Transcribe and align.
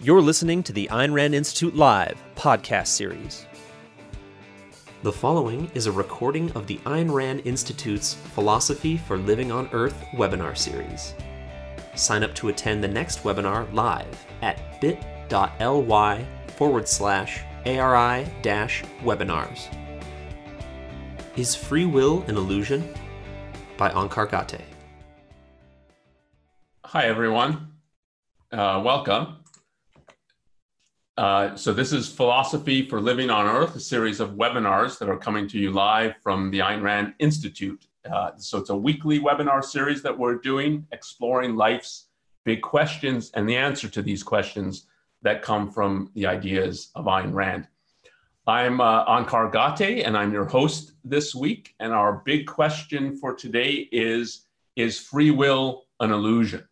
You're 0.00 0.22
listening 0.22 0.62
to 0.62 0.72
the 0.72 0.86
Ayn 0.92 1.12
Rand 1.12 1.34
Institute 1.34 1.74
Live 1.74 2.22
podcast 2.36 2.86
series. 2.86 3.46
The 5.02 5.10
following 5.10 5.68
is 5.74 5.86
a 5.86 5.92
recording 5.92 6.52
of 6.52 6.68
the 6.68 6.76
Ayn 6.86 7.12
Rand 7.12 7.42
Institute's 7.44 8.14
Philosophy 8.14 8.96
for 8.96 9.16
Living 9.16 9.50
on 9.50 9.68
Earth 9.72 10.00
webinar 10.12 10.56
series. 10.56 11.14
Sign 11.96 12.22
up 12.22 12.32
to 12.36 12.48
attend 12.48 12.84
the 12.84 12.86
next 12.86 13.24
webinar 13.24 13.72
live 13.74 14.24
at 14.40 14.80
bit.ly 14.80 16.26
forward 16.56 16.86
slash 16.86 17.40
ARI 17.66 18.24
dash 18.40 18.84
webinars. 19.02 19.66
Is 21.36 21.56
Free 21.56 21.86
Will 21.86 22.22
an 22.28 22.36
Illusion? 22.36 22.94
By 23.76 23.90
Onkar 23.90 24.30
Ghate. 24.30 24.60
Hi, 26.84 27.06
everyone. 27.06 27.72
Uh, 28.52 28.80
welcome. 28.84 29.37
Uh, 31.18 31.56
so 31.56 31.72
this 31.72 31.92
is 31.92 32.08
Philosophy 32.08 32.88
for 32.88 33.00
Living 33.00 33.28
on 33.28 33.44
Earth, 33.44 33.74
a 33.74 33.80
series 33.80 34.20
of 34.20 34.34
webinars 34.34 35.00
that 35.00 35.08
are 35.08 35.16
coming 35.16 35.48
to 35.48 35.58
you 35.58 35.72
live 35.72 36.14
from 36.22 36.48
the 36.52 36.60
Ayn 36.60 36.80
Rand 36.80 37.12
Institute. 37.18 37.88
Uh, 38.08 38.30
so 38.36 38.56
it's 38.56 38.70
a 38.70 38.76
weekly 38.76 39.18
webinar 39.18 39.64
series 39.64 40.00
that 40.02 40.16
we're 40.16 40.36
doing, 40.36 40.86
exploring 40.92 41.56
life's 41.56 42.06
big 42.44 42.62
questions 42.62 43.32
and 43.34 43.48
the 43.48 43.56
answer 43.56 43.88
to 43.88 44.00
these 44.00 44.22
questions 44.22 44.86
that 45.22 45.42
come 45.42 45.72
from 45.72 46.08
the 46.14 46.24
ideas 46.24 46.92
of 46.94 47.06
Ayn 47.06 47.34
Rand. 47.34 47.66
I'm 48.46 48.80
uh, 48.80 49.04
Onkar 49.06 49.52
Ghate, 49.52 50.06
and 50.06 50.16
I'm 50.16 50.32
your 50.32 50.44
host 50.44 50.92
this 51.02 51.34
week. 51.34 51.74
And 51.80 51.92
our 51.92 52.22
big 52.24 52.46
question 52.46 53.16
for 53.16 53.34
today 53.34 53.88
is, 53.90 54.46
is 54.76 55.00
free 55.00 55.32
will 55.32 55.86
an 55.98 56.12
illusion? 56.12 56.68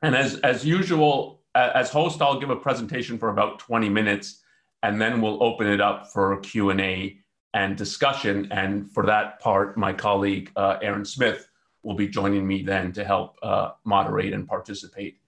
And 0.00 0.14
as, 0.14 0.38
as 0.42 0.64
usual, 0.64 1.37
as 1.54 1.90
host, 1.90 2.22
I'll 2.22 2.40
give 2.40 2.50
a 2.50 2.56
presentation 2.56 3.18
for 3.18 3.30
about 3.30 3.58
20 3.58 3.88
minutes, 3.88 4.42
and 4.82 5.00
then 5.00 5.20
we'll 5.20 5.42
open 5.42 5.66
it 5.66 5.80
up 5.80 6.12
for 6.12 6.36
Q&A 6.40 7.18
and 7.54 7.76
discussion. 7.76 8.48
And 8.50 8.90
for 8.92 9.06
that 9.06 9.40
part, 9.40 9.76
my 9.76 9.92
colleague, 9.92 10.52
uh, 10.56 10.78
Aaron 10.82 11.04
Smith, 11.04 11.48
will 11.82 11.94
be 11.94 12.08
joining 12.08 12.46
me 12.46 12.62
then 12.62 12.92
to 12.92 13.04
help 13.04 13.38
uh, 13.42 13.70
moderate 13.84 14.32
and 14.32 14.46
participate 14.46 15.18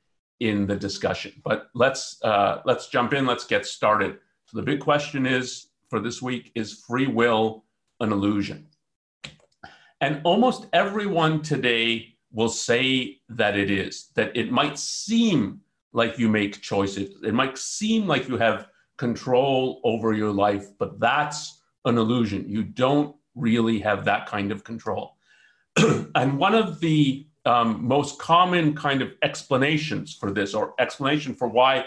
in 0.40 0.66
the 0.66 0.76
discussion. 0.76 1.32
But 1.44 1.70
let's, 1.74 2.22
uh, 2.22 2.60
let's 2.64 2.88
jump 2.88 3.12
in, 3.12 3.26
let's 3.26 3.44
get 3.44 3.66
started. 3.66 4.18
So 4.46 4.56
the 4.56 4.62
big 4.62 4.80
question 4.80 5.26
is, 5.26 5.68
for 5.88 6.00
this 6.00 6.20
week, 6.22 6.52
is 6.54 6.84
free 6.86 7.06
will 7.06 7.64
an 8.00 8.12
illusion? 8.12 8.66
And 10.00 10.20
almost 10.24 10.66
everyone 10.72 11.42
today 11.42 12.14
will 12.32 12.48
say 12.48 13.18
that 13.28 13.56
it 13.56 13.70
is, 13.70 14.08
that 14.14 14.34
it 14.36 14.50
might 14.50 14.78
seem 14.78 15.60
like 15.92 16.18
you 16.18 16.28
make 16.28 16.60
choices. 16.60 17.22
It 17.22 17.34
might 17.34 17.58
seem 17.58 18.06
like 18.06 18.28
you 18.28 18.36
have 18.36 18.68
control 18.96 19.80
over 19.84 20.12
your 20.12 20.32
life, 20.32 20.68
but 20.78 21.00
that's 21.00 21.60
an 21.84 21.98
illusion. 21.98 22.48
You 22.48 22.62
don't 22.62 23.16
really 23.34 23.78
have 23.80 24.04
that 24.04 24.26
kind 24.26 24.52
of 24.52 24.62
control. 24.64 25.16
and 26.14 26.38
one 26.38 26.54
of 26.54 26.80
the 26.80 27.26
um, 27.46 27.82
most 27.82 28.18
common 28.18 28.74
kind 28.74 29.02
of 29.02 29.12
explanations 29.22 30.14
for 30.14 30.30
this, 30.30 30.54
or 30.54 30.74
explanation 30.78 31.34
for 31.34 31.48
why 31.48 31.86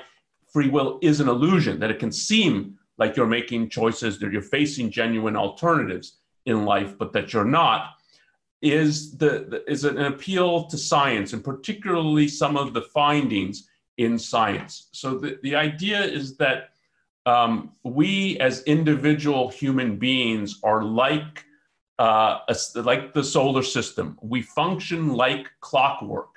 free 0.51 0.69
will 0.69 0.99
is 1.01 1.19
an 1.19 1.27
illusion, 1.27 1.79
that 1.79 1.91
it 1.91 1.99
can 1.99 2.11
seem 2.11 2.77
like 2.97 3.15
you're 3.15 3.27
making 3.27 3.69
choices, 3.69 4.19
that 4.19 4.31
you're 4.31 4.41
facing 4.41 4.89
genuine 4.89 5.35
alternatives 5.35 6.17
in 6.45 6.65
life, 6.65 6.97
but 6.97 7.13
that 7.13 7.33
you're 7.33 7.45
not, 7.45 7.91
is 8.61 9.17
the, 9.17 9.45
the 9.49 9.69
is 9.69 9.83
an 9.83 9.99
appeal 9.99 10.65
to 10.65 10.77
science, 10.77 11.33
and 11.33 11.43
particularly 11.43 12.27
some 12.27 12.55
of 12.55 12.73
the 12.73 12.81
findings 12.81 13.67
in 13.97 14.17
science. 14.17 14.87
So 14.91 15.17
the, 15.17 15.39
the 15.43 15.55
idea 15.55 16.01
is 16.01 16.37
that 16.37 16.69
um, 17.25 17.71
we 17.83 18.37
as 18.39 18.63
individual 18.63 19.49
human 19.49 19.97
beings 19.97 20.59
are 20.63 20.83
like 20.83 21.45
uh, 21.99 22.39
a, 22.47 22.81
like 22.81 23.13
the 23.13 23.23
solar 23.23 23.63
system. 23.63 24.17
We 24.21 24.41
function 24.41 25.13
like 25.13 25.47
clockwork. 25.61 26.29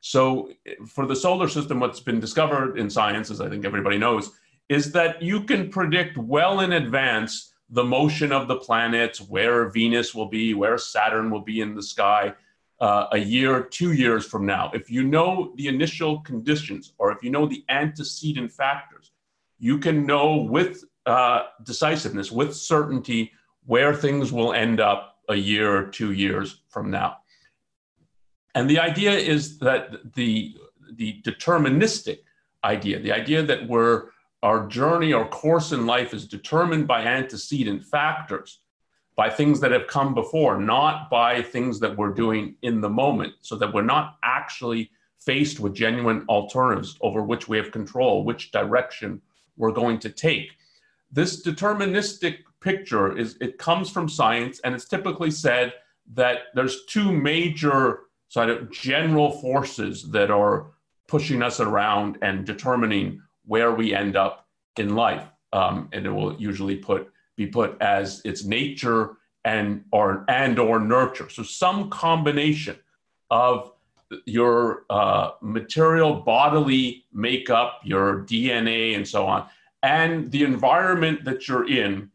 So 0.00 0.50
for 0.86 1.06
the 1.06 1.16
solar 1.16 1.48
system, 1.48 1.80
what's 1.80 2.00
been 2.00 2.20
discovered 2.20 2.78
in 2.78 2.90
science, 2.90 3.30
as 3.30 3.40
I 3.40 3.48
think 3.48 3.64
everybody 3.64 3.96
knows, 3.96 4.32
is 4.68 4.92
that 4.92 5.22
you 5.22 5.44
can 5.44 5.70
predict 5.70 6.18
well 6.18 6.60
in 6.60 6.72
advance 6.72 7.54
the 7.70 7.84
motion 7.84 8.30
of 8.30 8.46
the 8.46 8.56
planets, 8.56 9.20
where 9.20 9.70
Venus 9.70 10.14
will 10.14 10.28
be, 10.28 10.52
where 10.52 10.76
Saturn 10.76 11.30
will 11.30 11.40
be 11.40 11.60
in 11.60 11.74
the 11.74 11.82
sky, 11.82 12.34
uh, 12.84 13.08
a 13.12 13.18
year, 13.18 13.62
two 13.62 13.92
years 13.92 14.26
from 14.26 14.44
now, 14.44 14.70
if 14.74 14.90
you 14.90 15.02
know 15.04 15.54
the 15.56 15.68
initial 15.68 16.20
conditions 16.20 16.92
or 16.98 17.10
if 17.10 17.22
you 17.22 17.30
know 17.30 17.46
the 17.46 17.64
antecedent 17.70 18.52
factors, 18.52 19.12
you 19.58 19.78
can 19.78 20.04
know 20.04 20.36
with 20.56 20.84
uh, 21.06 21.44
decisiveness, 21.62 22.30
with 22.30 22.54
certainty, 22.54 23.32
where 23.64 23.94
things 23.94 24.32
will 24.32 24.52
end 24.52 24.80
up 24.80 25.16
a 25.30 25.34
year 25.34 25.74
or 25.74 25.86
two 25.86 26.12
years 26.12 26.60
from 26.68 26.90
now. 26.90 27.16
And 28.54 28.68
the 28.68 28.80
idea 28.90 29.12
is 29.12 29.58
that 29.60 30.12
the, 30.14 30.54
the 30.92 31.22
deterministic 31.22 32.18
idea, 32.64 33.00
the 33.00 33.12
idea 33.12 33.42
that 33.42 33.66
we're, 33.66 34.08
our 34.42 34.66
journey 34.66 35.14
or 35.14 35.26
course 35.28 35.72
in 35.72 35.86
life 35.86 36.12
is 36.12 36.26
determined 36.28 36.86
by 36.86 37.00
antecedent 37.00 37.82
factors, 37.82 38.60
by 39.16 39.30
things 39.30 39.60
that 39.60 39.70
have 39.70 39.86
come 39.86 40.14
before, 40.14 40.58
not 40.58 41.08
by 41.08 41.40
things 41.40 41.78
that 41.80 41.96
we're 41.96 42.12
doing 42.12 42.56
in 42.62 42.80
the 42.80 42.88
moment, 42.88 43.32
so 43.42 43.56
that 43.56 43.72
we're 43.72 43.82
not 43.82 44.16
actually 44.24 44.90
faced 45.20 45.60
with 45.60 45.74
genuine 45.74 46.24
alternatives 46.28 46.98
over 47.00 47.22
which 47.22 47.48
we 47.48 47.56
have 47.56 47.70
control, 47.70 48.24
which 48.24 48.50
direction 48.50 49.20
we're 49.56 49.72
going 49.72 49.98
to 49.98 50.10
take. 50.10 50.50
This 51.10 51.46
deterministic 51.46 52.38
picture 52.60 53.16
is 53.16 53.36
it 53.40 53.56
comes 53.58 53.90
from 53.90 54.08
science, 54.08 54.60
and 54.64 54.74
it's 54.74 54.88
typically 54.88 55.30
said 55.30 55.74
that 56.14 56.38
there's 56.54 56.84
two 56.86 57.12
major 57.12 58.00
sort 58.28 58.50
of 58.50 58.70
general 58.70 59.30
forces 59.30 60.10
that 60.10 60.30
are 60.30 60.72
pushing 61.06 61.40
us 61.42 61.60
around 61.60 62.18
and 62.22 62.44
determining 62.44 63.22
where 63.46 63.72
we 63.72 63.94
end 63.94 64.16
up 64.16 64.48
in 64.76 64.96
life. 64.96 65.24
Um, 65.52 65.88
and 65.92 66.04
it 66.04 66.10
will 66.10 66.34
usually 66.34 66.76
put 66.76 67.12
be 67.36 67.46
put 67.46 67.80
as 67.80 68.20
its 68.24 68.44
nature 68.44 69.16
and 69.44 69.84
or 69.92 70.24
and 70.28 70.58
or 70.58 70.80
nurture. 70.80 71.28
So 71.28 71.42
some 71.42 71.90
combination 71.90 72.76
of 73.30 73.72
your 74.26 74.84
uh, 74.90 75.32
material 75.40 76.14
bodily 76.14 77.04
makeup, 77.12 77.80
your 77.84 78.20
DNA, 78.22 78.94
and 78.96 79.06
so 79.06 79.26
on, 79.26 79.46
and 79.82 80.30
the 80.30 80.44
environment 80.44 81.24
that 81.24 81.48
you're 81.48 81.68
in, 81.68 82.10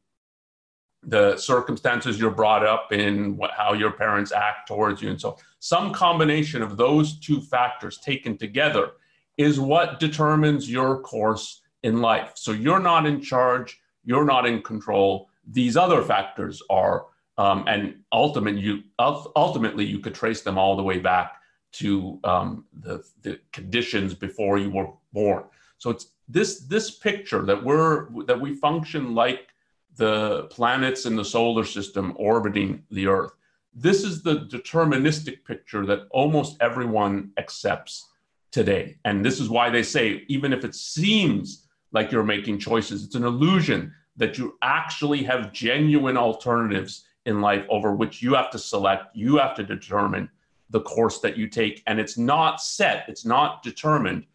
the 1.04 1.38
circumstances 1.38 2.20
you're 2.20 2.32
brought 2.32 2.66
up 2.66 2.92
in, 2.92 3.38
what, 3.38 3.52
how 3.52 3.74
your 3.74 3.92
parents 3.92 4.32
act 4.32 4.68
towards 4.68 5.02
you, 5.02 5.10
and 5.10 5.20
so 5.20 5.32
on. 5.32 5.36
some 5.60 5.94
combination 5.94 6.62
of 6.62 6.78
those 6.78 7.20
two 7.20 7.42
factors 7.42 7.98
taken 7.98 8.38
together 8.38 8.92
is 9.38 9.60
what 9.60 10.00
determines 10.00 10.70
your 10.70 11.00
course 11.02 11.62
in 11.84 12.02
life. 12.02 12.32
So 12.36 12.52
you're 12.52 12.80
not 12.80 13.06
in 13.06 13.22
charge 13.22 13.80
you're 14.10 14.26
not 14.26 14.48
in 14.48 14.60
control. 14.64 15.30
These 15.60 15.78
other 15.78 16.02
factors 16.02 16.64
are, 16.68 17.06
um, 17.38 17.64
and 17.68 17.82
ultimately 18.12 18.60
you, 18.60 18.76
ultimately 18.98 19.86
you 19.86 20.00
could 20.00 20.16
trace 20.16 20.42
them 20.42 20.58
all 20.58 20.76
the 20.76 20.88
way 20.92 20.98
back 20.98 21.34
to 21.74 22.20
um, 22.24 22.66
the, 22.74 23.04
the 23.22 23.40
conditions 23.52 24.16
before 24.16 24.58
you 24.58 24.72
were 24.72 24.90
born. 25.14 25.44
So 25.78 25.92
it's 25.92 26.08
this 26.28 26.52
this 26.62 26.88
picture 26.92 27.44
that 27.50 27.64
we're 27.64 28.08
that 28.26 28.40
we 28.42 28.56
function 28.56 29.14
like 29.14 29.50
the 29.96 30.44
planets 30.56 31.06
in 31.06 31.16
the 31.16 31.26
solar 31.26 31.64
system 31.64 32.14
orbiting 32.16 32.84
the 32.90 33.06
Earth. 33.08 33.34
This 33.74 34.04
is 34.04 34.24
the 34.24 34.38
deterministic 34.56 35.46
picture 35.46 35.86
that 35.86 36.02
almost 36.10 36.58
everyone 36.62 37.32
accepts 37.38 38.10
today. 38.52 38.98
And 39.06 39.24
this 39.24 39.40
is 39.40 39.50
why 39.50 39.70
they 39.70 39.84
say, 39.84 40.24
even 40.28 40.52
if 40.52 40.66
it 40.66 40.74
seems 40.74 41.68
like 41.92 42.12
you're 42.12 42.24
making 42.24 42.60
choices. 42.60 43.04
It's 43.04 43.16
an 43.16 43.24
illusion 43.24 43.94
that 44.20 44.38
you 44.38 44.58
actually 44.62 45.24
have 45.24 45.52
genuine 45.54 46.18
alternatives 46.18 47.06
in 47.26 47.42
life 47.42 47.66
over 47.70 47.96
which 47.96 48.22
you 48.22 48.36
have 48.36 48.52
to 48.52 48.60
select, 48.60 49.16
you 49.16 49.38
have 49.38 49.56
to 49.56 49.64
determine 49.64 50.30
the 50.70 50.82
course 50.82 51.20
that 51.22 51.38
you 51.38 51.48
take. 51.48 51.82
And 51.88 52.00
it's 52.00 52.18
not 52.18 52.62
set, 52.62 53.06
it's 53.08 53.26
not 53.26 53.64
determined 53.64 54.26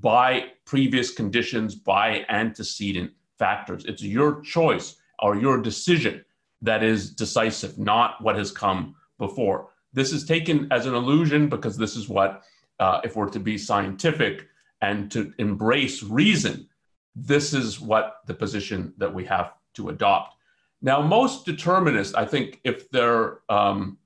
by 0.00 0.44
previous 0.66 1.10
conditions, 1.10 1.74
by 1.74 2.24
antecedent 2.28 3.12
factors. 3.38 3.84
It's 3.86 4.02
your 4.02 4.40
choice 4.42 4.96
or 5.18 5.36
your 5.36 5.60
decision 5.60 6.24
that 6.62 6.82
is 6.82 7.10
decisive, 7.10 7.78
not 7.78 8.22
what 8.22 8.36
has 8.36 8.52
come 8.52 8.94
before. 9.18 9.70
This 9.92 10.12
is 10.12 10.24
taken 10.24 10.68
as 10.70 10.86
an 10.86 10.94
illusion 10.94 11.48
because 11.48 11.76
this 11.76 11.96
is 11.96 12.08
what, 12.08 12.42
uh, 12.78 13.00
if 13.02 13.16
we're 13.16 13.30
to 13.30 13.40
be 13.40 13.56
scientific 13.58 14.46
and 14.82 15.10
to 15.10 15.32
embrace 15.38 16.02
reason, 16.02 16.68
this 17.14 17.52
is 17.52 17.80
what 17.80 18.16
the 18.26 18.34
position 18.34 18.92
that 18.98 19.12
we 19.12 19.24
have 19.24 19.52
to 19.74 19.88
adopt. 19.88 20.34
Now, 20.82 21.02
most 21.02 21.44
determinists, 21.44 22.14
I 22.14 22.24
think, 22.24 22.60
if 22.64 22.90
they're 22.90 23.40
um, 23.48 23.98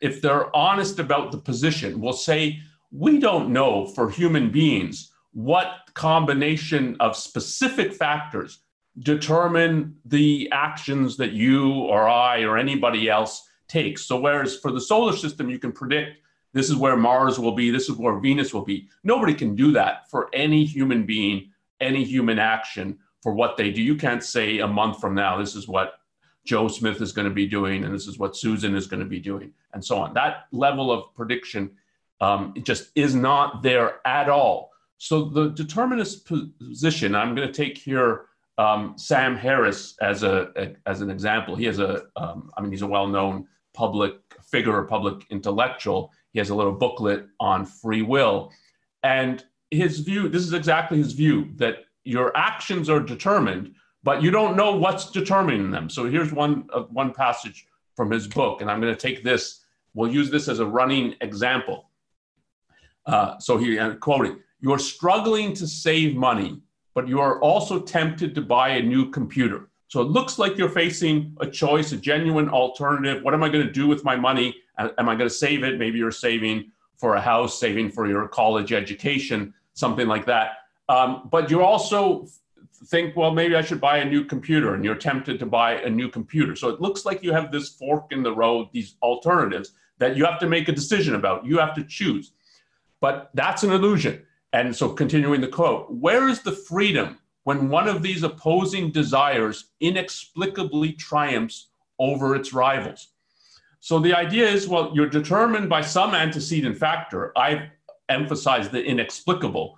if 0.00 0.20
they're 0.20 0.54
honest 0.54 0.98
about 0.98 1.32
the 1.32 1.38
position, 1.38 2.00
will 2.00 2.12
say 2.12 2.60
we 2.90 3.18
don't 3.18 3.52
know 3.52 3.86
for 3.86 4.10
human 4.10 4.50
beings 4.50 5.12
what 5.32 5.90
combination 5.94 6.96
of 7.00 7.16
specific 7.16 7.92
factors 7.92 8.60
determine 9.00 9.96
the 10.04 10.48
actions 10.52 11.16
that 11.16 11.32
you 11.32 11.72
or 11.72 12.08
I 12.08 12.42
or 12.42 12.56
anybody 12.56 13.08
else 13.08 13.48
takes. 13.68 14.04
So, 14.06 14.20
whereas 14.20 14.56
for 14.56 14.70
the 14.70 14.80
solar 14.80 15.16
system, 15.16 15.50
you 15.50 15.58
can 15.58 15.72
predict 15.72 16.18
this 16.54 16.70
is 16.70 16.76
where 16.76 16.96
Mars 16.96 17.38
will 17.38 17.52
be, 17.52 17.70
this 17.70 17.88
is 17.90 17.96
where 17.96 18.18
Venus 18.18 18.54
will 18.54 18.64
be, 18.64 18.88
nobody 19.02 19.34
can 19.34 19.54
do 19.54 19.72
that 19.72 20.10
for 20.10 20.30
any 20.32 20.64
human 20.64 21.04
being, 21.04 21.50
any 21.80 22.04
human 22.04 22.38
action 22.38 22.98
for 23.22 23.34
what 23.34 23.56
they 23.56 23.70
do. 23.70 23.82
You 23.82 23.96
can't 23.96 24.24
say 24.24 24.60
a 24.60 24.66
month 24.66 25.00
from 25.00 25.14
now, 25.14 25.36
this 25.36 25.54
is 25.54 25.68
what 25.68 25.94
Joe 26.44 26.68
Smith 26.68 27.00
is 27.00 27.12
going 27.12 27.28
to 27.28 27.34
be 27.34 27.46
doing, 27.46 27.84
and 27.84 27.94
this 27.94 28.06
is 28.06 28.18
what 28.18 28.36
Susan 28.36 28.74
is 28.74 28.86
going 28.86 29.00
to 29.00 29.08
be 29.08 29.18
doing, 29.18 29.52
and 29.72 29.84
so 29.84 29.98
on. 29.98 30.14
That 30.14 30.46
level 30.52 30.92
of 30.92 31.14
prediction 31.14 31.70
um, 32.20 32.54
just 32.62 32.90
is 32.94 33.14
not 33.14 33.62
there 33.62 34.00
at 34.06 34.28
all. 34.28 34.70
So 34.98 35.24
the 35.24 35.48
determinist 35.50 36.26
position, 36.26 37.14
I'm 37.14 37.34
going 37.34 37.48
to 37.48 37.52
take 37.52 37.76
here 37.76 38.26
um, 38.58 38.94
Sam 38.96 39.36
Harris 39.36 39.96
as 40.00 40.22
a, 40.22 40.50
a, 40.56 40.76
as 40.86 41.00
an 41.00 41.10
example. 41.10 41.56
He 41.56 41.64
has 41.64 41.78
a, 41.78 42.04
um, 42.16 42.50
I 42.56 42.60
mean, 42.60 42.70
he's 42.70 42.82
a 42.82 42.86
well-known 42.86 43.48
public 43.72 44.14
figure, 44.42 44.80
public 44.82 45.26
intellectual. 45.30 46.12
He 46.34 46.38
has 46.38 46.50
a 46.50 46.54
little 46.54 46.72
booklet 46.72 47.26
on 47.40 47.64
free 47.64 48.02
will, 48.02 48.52
and 49.02 49.42
his 49.70 50.00
view. 50.00 50.28
This 50.28 50.42
is 50.42 50.52
exactly 50.52 50.98
his 50.98 51.12
view 51.12 51.48
that 51.56 51.86
your 52.04 52.36
actions 52.36 52.90
are 52.90 53.00
determined, 53.00 53.74
but 54.02 54.22
you 54.22 54.30
don't 54.30 54.54
know 54.54 54.76
what's 54.76 55.10
determining 55.10 55.70
them. 55.70 55.88
So 55.88 56.04
here's 56.04 56.30
one 56.32 56.68
uh, 56.74 56.82
one 56.82 57.14
passage 57.14 57.66
from 57.96 58.10
his 58.10 58.28
book, 58.28 58.60
and 58.60 58.70
I'm 58.70 58.82
going 58.82 58.94
to 58.94 59.00
take 59.00 59.24
this. 59.24 59.60
We'll 59.94 60.12
use 60.12 60.30
this 60.30 60.48
as 60.48 60.58
a 60.58 60.66
running 60.66 61.14
example. 61.22 61.88
Uh, 63.06 63.38
so 63.38 63.56
he 63.56 63.78
uh, 63.78 63.94
quoting: 63.94 64.40
"You're 64.60 64.78
struggling 64.78 65.54
to 65.54 65.66
save 65.66 66.14
money 66.14 66.60
but 66.94 67.08
you 67.08 67.20
are 67.20 67.40
also 67.40 67.80
tempted 67.80 68.34
to 68.34 68.40
buy 68.40 68.70
a 68.70 68.82
new 68.82 69.10
computer. 69.10 69.68
So 69.88 70.00
it 70.00 70.08
looks 70.08 70.38
like 70.38 70.56
you're 70.56 70.70
facing 70.70 71.36
a 71.40 71.46
choice, 71.46 71.92
a 71.92 71.96
genuine 71.96 72.48
alternative. 72.48 73.22
What 73.22 73.34
am 73.34 73.42
I 73.42 73.48
going 73.48 73.66
to 73.66 73.72
do 73.72 73.86
with 73.86 74.04
my 74.04 74.16
money? 74.16 74.56
Am 74.78 75.08
I 75.08 75.14
going 75.14 75.28
to 75.28 75.34
save 75.34 75.62
it? 75.62 75.78
Maybe 75.78 75.98
you're 75.98 76.10
saving 76.10 76.70
for 76.96 77.14
a 77.14 77.20
house, 77.20 77.58
saving 77.58 77.90
for 77.90 78.06
your 78.06 78.28
college 78.28 78.72
education, 78.72 79.54
something 79.74 80.06
like 80.06 80.26
that. 80.26 80.58
Um, 80.88 81.28
but 81.30 81.50
you 81.50 81.62
also 81.62 82.26
think, 82.86 83.16
well, 83.16 83.30
maybe 83.30 83.56
I 83.56 83.62
should 83.62 83.80
buy 83.80 83.98
a 83.98 84.04
new 84.04 84.24
computer, 84.24 84.74
and 84.74 84.84
you're 84.84 84.94
tempted 84.94 85.38
to 85.38 85.46
buy 85.46 85.74
a 85.74 85.90
new 85.90 86.08
computer. 86.08 86.54
So 86.56 86.68
it 86.68 86.80
looks 86.80 87.04
like 87.04 87.22
you 87.22 87.32
have 87.32 87.50
this 87.50 87.70
fork 87.70 88.12
in 88.12 88.22
the 88.22 88.34
road, 88.34 88.68
these 88.72 88.96
alternatives 89.02 89.72
that 89.98 90.16
you 90.16 90.24
have 90.24 90.38
to 90.40 90.48
make 90.48 90.68
a 90.68 90.72
decision 90.72 91.14
about. 91.14 91.46
You 91.46 91.58
have 91.58 91.74
to 91.74 91.84
choose. 91.84 92.32
But 93.00 93.30
that's 93.34 93.62
an 93.62 93.72
illusion. 93.72 94.22
And 94.52 94.74
so, 94.74 94.90
continuing 94.90 95.40
the 95.40 95.48
quote, 95.48 95.90
where 95.90 96.28
is 96.28 96.42
the 96.42 96.52
freedom 96.52 97.18
when 97.42 97.68
one 97.68 97.88
of 97.88 98.02
these 98.02 98.22
opposing 98.22 98.90
desires 98.90 99.72
inexplicably 99.80 100.92
triumphs 100.92 101.68
over 101.98 102.36
its 102.36 102.52
rivals? 102.52 103.08
So, 103.84 103.98
the 103.98 104.14
idea 104.14 104.48
is 104.48 104.66
well, 104.66 104.92
you're 104.94 105.10
determined 105.10 105.68
by 105.68 105.82
some 105.82 106.14
antecedent 106.14 106.78
factor. 106.78 107.36
I've 107.36 107.64
emphasized 108.08 108.72
the 108.72 108.82
inexplicable. 108.82 109.76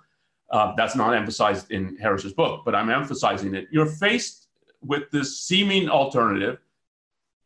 Uh, 0.49 0.73
that's 0.77 0.95
not 0.95 1.13
emphasized 1.13 1.71
in 1.71 1.97
Harris's 1.97 2.31
book, 2.31 2.61
but 2.63 2.73
I'm 2.73 2.89
emphasizing 2.89 3.53
it. 3.53 3.67
You're 3.69 3.85
faced 3.85 4.47
with 4.81 5.11
this 5.11 5.41
seeming 5.41 5.89
alternative, 5.89 6.59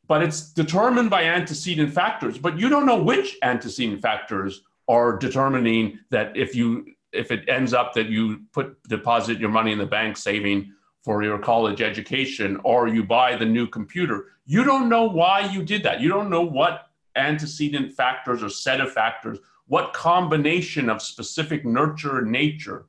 but 0.07 0.21
it's 0.21 0.53
determined 0.53 1.09
by 1.09 1.23
antecedent 1.23 1.95
factors, 1.95 2.37
but 2.37 2.59
you 2.59 2.69
don't 2.69 2.85
know 2.85 3.01
which 3.01 3.39
antecedent 3.41 3.99
factors 3.99 4.61
are 4.87 5.17
determining 5.17 5.97
that 6.11 6.37
if 6.37 6.53
you 6.53 6.93
if 7.11 7.31
it 7.31 7.49
ends 7.49 7.73
up 7.73 7.95
that 7.95 8.05
you 8.05 8.41
put 8.53 8.77
deposit 8.83 9.39
your 9.39 9.49
money 9.49 9.71
in 9.71 9.79
the 9.79 9.85
bank 9.87 10.15
saving 10.15 10.71
for 11.03 11.23
your 11.23 11.39
college 11.39 11.81
education 11.81 12.59
or 12.63 12.87
you 12.87 13.03
buy 13.03 13.35
the 13.35 13.45
new 13.45 13.67
computer 13.67 14.27
you 14.45 14.63
don't 14.63 14.89
know 14.89 15.05
why 15.05 15.49
you 15.51 15.63
did 15.63 15.83
that. 15.83 16.01
You 16.01 16.09
don't 16.09 16.29
know 16.29 16.41
what 16.41 16.89
antecedent 17.15 17.93
factors 17.93 18.43
or 18.43 18.49
set 18.49 18.81
of 18.81 18.91
factors 18.91 19.37
what 19.67 19.93
combination 19.93 20.89
of 20.89 21.01
specific 21.01 21.63
nurture 21.65 22.17
and 22.17 22.29
nature 22.29 22.87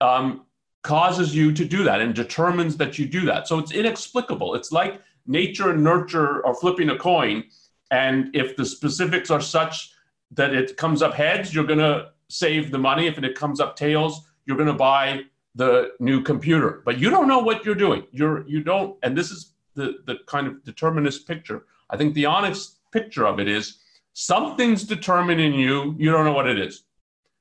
um, 0.00 0.46
causes 0.82 1.34
you 1.34 1.52
to 1.52 1.62
do 1.62 1.84
that 1.84 2.00
and 2.00 2.14
determines 2.14 2.78
that 2.78 2.98
you 2.98 3.04
do 3.04 3.26
that. 3.26 3.46
So 3.46 3.58
it's 3.58 3.72
inexplicable. 3.72 4.54
It's 4.54 4.72
like 4.72 5.02
nature 5.26 5.70
and 5.70 5.84
nurture 5.84 6.44
are 6.46 6.54
flipping 6.54 6.88
a 6.88 6.96
coin 6.96 7.44
and 7.90 8.34
if 8.34 8.56
the 8.56 8.64
specifics 8.64 9.30
are 9.30 9.42
such 9.42 9.92
that 10.30 10.54
it 10.54 10.78
comes 10.78 11.02
up 11.02 11.12
heads 11.12 11.54
you're 11.54 11.66
going 11.66 11.78
to 11.78 12.08
save 12.28 12.70
the 12.70 12.78
money. 12.78 13.06
If 13.06 13.18
it 13.18 13.34
comes 13.34 13.60
up 13.60 13.76
tails, 13.76 14.22
you're 14.46 14.56
going 14.56 14.68
to 14.68 14.72
buy 14.72 15.24
the 15.54 15.92
new 16.00 16.22
computer. 16.22 16.82
But 16.84 16.98
you 16.98 17.10
don't 17.10 17.28
know 17.28 17.40
what 17.40 17.64
you're 17.64 17.74
doing. 17.74 18.04
You're 18.10 18.46
you 18.46 18.62
don't, 18.62 18.96
and 19.02 19.16
this 19.16 19.30
is 19.30 19.52
the 19.74 19.98
the 20.06 20.16
kind 20.26 20.46
of 20.46 20.64
determinist 20.64 21.26
picture. 21.26 21.66
I 21.90 21.96
think 21.96 22.14
the 22.14 22.26
honest 22.26 22.78
picture 22.90 23.26
of 23.26 23.38
it 23.38 23.48
is 23.48 23.78
something's 24.12 24.84
determining 24.84 25.54
you. 25.54 25.94
You 25.98 26.10
don't 26.10 26.24
know 26.24 26.32
what 26.32 26.48
it 26.48 26.58
is, 26.58 26.84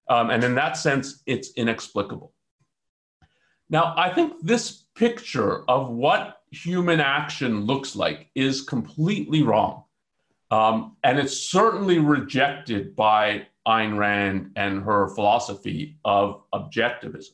um, 0.09 0.29
and 0.29 0.43
in 0.43 0.55
that 0.55 0.77
sense, 0.77 1.23
it's 1.25 1.51
inexplicable. 1.53 2.33
Now, 3.69 3.93
I 3.95 4.13
think 4.13 4.33
this 4.41 4.83
picture 4.95 5.63
of 5.69 5.89
what 5.89 6.41
human 6.51 6.99
action 6.99 7.61
looks 7.61 7.95
like 7.95 8.29
is 8.35 8.61
completely 8.61 9.43
wrong. 9.43 9.85
Um, 10.51 10.97
and 11.05 11.17
it's 11.17 11.37
certainly 11.37 11.97
rejected 11.99 12.93
by 12.93 13.47
Ayn 13.65 13.97
Rand 13.97 14.51
and 14.57 14.83
her 14.83 15.07
philosophy 15.07 15.97
of 16.03 16.41
objectivism. 16.53 17.31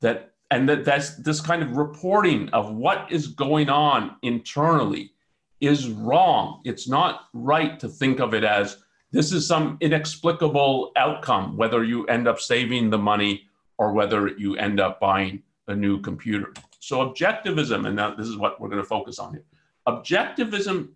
That 0.00 0.32
and 0.50 0.68
that 0.68 0.84
that's 0.84 1.16
this 1.16 1.40
kind 1.40 1.62
of 1.62 1.76
reporting 1.76 2.48
of 2.50 2.74
what 2.74 3.10
is 3.10 3.28
going 3.28 3.68
on 3.68 4.16
internally 4.22 5.12
is 5.60 5.88
wrong. 5.88 6.60
It's 6.64 6.88
not 6.88 7.28
right 7.32 7.78
to 7.80 7.88
think 7.88 8.18
of 8.18 8.34
it 8.34 8.44
as 8.44 8.78
this 9.12 9.32
is 9.32 9.46
some 9.46 9.76
inexplicable 9.80 10.92
outcome, 10.96 11.56
whether 11.56 11.84
you 11.84 12.06
end 12.06 12.26
up 12.26 12.40
saving 12.40 12.90
the 12.90 12.98
money 12.98 13.42
or 13.78 13.92
whether 13.92 14.28
you 14.28 14.56
end 14.56 14.80
up 14.80 15.00
buying 15.00 15.42
a 15.68 15.74
new 15.74 16.00
computer. 16.00 16.52
So 16.80 16.98
objectivism, 17.08 17.86
and 17.86 18.18
this 18.18 18.26
is 18.26 18.36
what 18.36 18.60
we're 18.60 18.68
going 18.68 18.82
to 18.82 18.88
focus 18.88 19.18
on 19.18 19.34
here. 19.34 19.44
Objectivism 19.86 20.90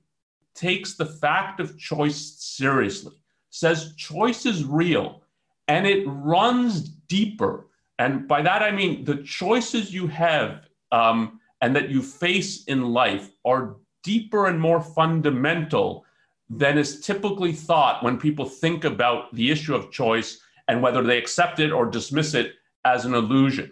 takes 0.54 0.94
the 0.94 1.06
fact 1.06 1.60
of 1.60 1.78
choice 1.78 2.36
seriously 2.38 3.14
says 3.54 3.94
choice 3.94 4.46
is 4.46 4.64
real 4.64 5.22
and 5.68 5.86
it 5.86 6.04
runs 6.06 6.80
deeper. 6.88 7.68
And 7.98 8.26
by 8.26 8.42
that, 8.42 8.62
I 8.62 8.70
mean 8.70 9.04
the 9.04 9.22
choices 9.22 9.92
you 9.92 10.06
have 10.08 10.68
um, 10.92 11.40
and 11.60 11.74
that 11.76 11.90
you 11.90 12.02
face 12.02 12.64
in 12.64 12.92
life 12.92 13.30
are 13.44 13.76
deeper 14.02 14.46
and 14.46 14.60
more 14.60 14.80
fundamental 14.80 16.04
than 16.50 16.76
is 16.76 17.00
typically 17.00 17.52
thought 17.52 18.02
when 18.02 18.18
people 18.18 18.44
think 18.44 18.84
about 18.84 19.34
the 19.34 19.50
issue 19.50 19.74
of 19.74 19.90
choice 19.90 20.40
and 20.68 20.82
whether 20.82 21.02
they 21.02 21.18
accept 21.18 21.60
it 21.60 21.72
or 21.72 21.86
dismiss 21.86 22.34
it 22.34 22.54
as 22.84 23.04
an 23.04 23.14
illusion. 23.14 23.70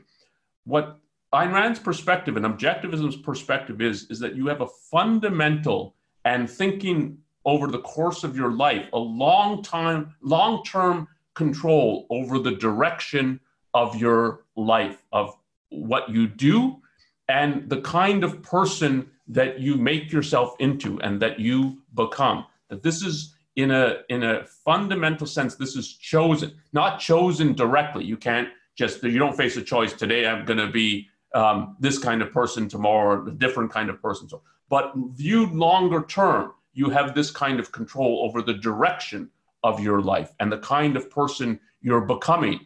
What 0.65 0.99
Ayn 1.33 1.53
Rand's 1.53 1.79
perspective 1.79 2.37
and 2.37 2.47
objectivism's 2.47 3.17
perspective 3.17 3.81
is, 3.81 4.07
is 4.11 4.19
that 4.21 4.37
you 4.37 4.47
have 4.47 4.61
a 4.61 4.67
fundamental 4.91 5.95
and 6.25 6.49
thinking 6.49 7.19
over 7.45 7.67
the 7.67 7.81
course 7.81 8.23
of 8.23 8.37
your 8.37 8.53
life, 8.53 8.89
a 8.93 8.99
long 8.99 9.63
time, 9.63 10.15
long 10.21 10.63
term 10.65 11.09
control 11.35 12.07
over 12.11 12.39
the 12.39 12.53
direction 12.53 13.41
of 13.75 13.97
your 13.97 14.45
life, 14.57 15.03
of 15.13 15.37
what 15.71 16.09
you 16.11 16.27
do, 16.27 16.81
and 17.29 17.69
the 17.69 17.81
kind 17.81 18.25
of 18.25 18.43
person 18.43 19.09
that 19.29 19.61
you 19.61 19.77
make 19.77 20.13
yourself 20.13 20.55
into 20.59 21.01
and 21.01 21.21
that 21.23 21.41
you 21.41 21.79
become. 21.95 22.45
That 22.69 22.83
this 22.83 23.03
is 23.03 23.35
in 23.57 23.71
a 23.71 23.99
in 24.09 24.23
a 24.23 24.45
fundamental 24.47 25.27
sense, 25.27 25.55
this 25.55 25.77
is 25.77 25.95
chosen, 25.95 26.53
not 26.73 26.99
chosen 26.99 27.55
directly. 27.55 28.05
You 28.05 28.17
can't 28.17 28.49
just 28.75 29.03
you 29.03 29.19
don't 29.19 29.37
face 29.37 29.57
a 29.57 29.63
choice 29.63 29.93
today. 29.93 30.27
I'm 30.27 30.45
going 30.45 30.59
to 30.59 30.71
be 30.71 31.09
um, 31.35 31.77
this 31.81 31.99
kind 31.99 32.23
of 32.23 32.33
person 32.33 32.69
tomorrow, 32.69 33.27
a 33.27 33.31
different 33.31 33.71
kind 33.71 33.91
of 33.91 34.01
person. 34.01 34.29
So, 34.29 34.43
but 34.69 34.93
viewed 35.15 35.53
longer 35.53 36.03
term, 36.03 36.53
you 36.73 36.91
have 36.91 37.15
this 37.15 37.31
kind 37.31 37.61
of 37.61 37.73
control 37.73 38.25
over 38.25 38.43
the 38.43 38.55
direction 38.55 39.31
of 39.63 39.81
your 39.81 40.01
life 40.01 40.33
and 40.41 40.51
the 40.51 40.59
kind 40.59 40.97
of 40.97 41.11
person 41.11 41.61
you're 41.81 42.01
becoming. 42.01 42.61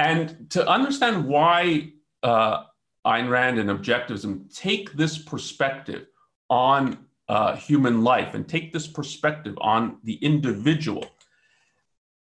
And 0.00 0.48
to 0.48 0.66
understand 0.66 1.26
why 1.26 1.92
uh, 2.22 2.62
Ayn 3.06 3.28
Rand 3.28 3.58
and 3.58 3.68
objectivism 3.68 4.50
take 4.56 4.94
this 4.94 5.18
perspective 5.18 6.06
on 6.48 7.04
uh, 7.28 7.54
human 7.54 8.02
life 8.02 8.32
and 8.32 8.48
take 8.48 8.72
this 8.72 8.86
perspective 8.86 9.54
on 9.60 9.98
the 10.02 10.14
individual, 10.14 11.04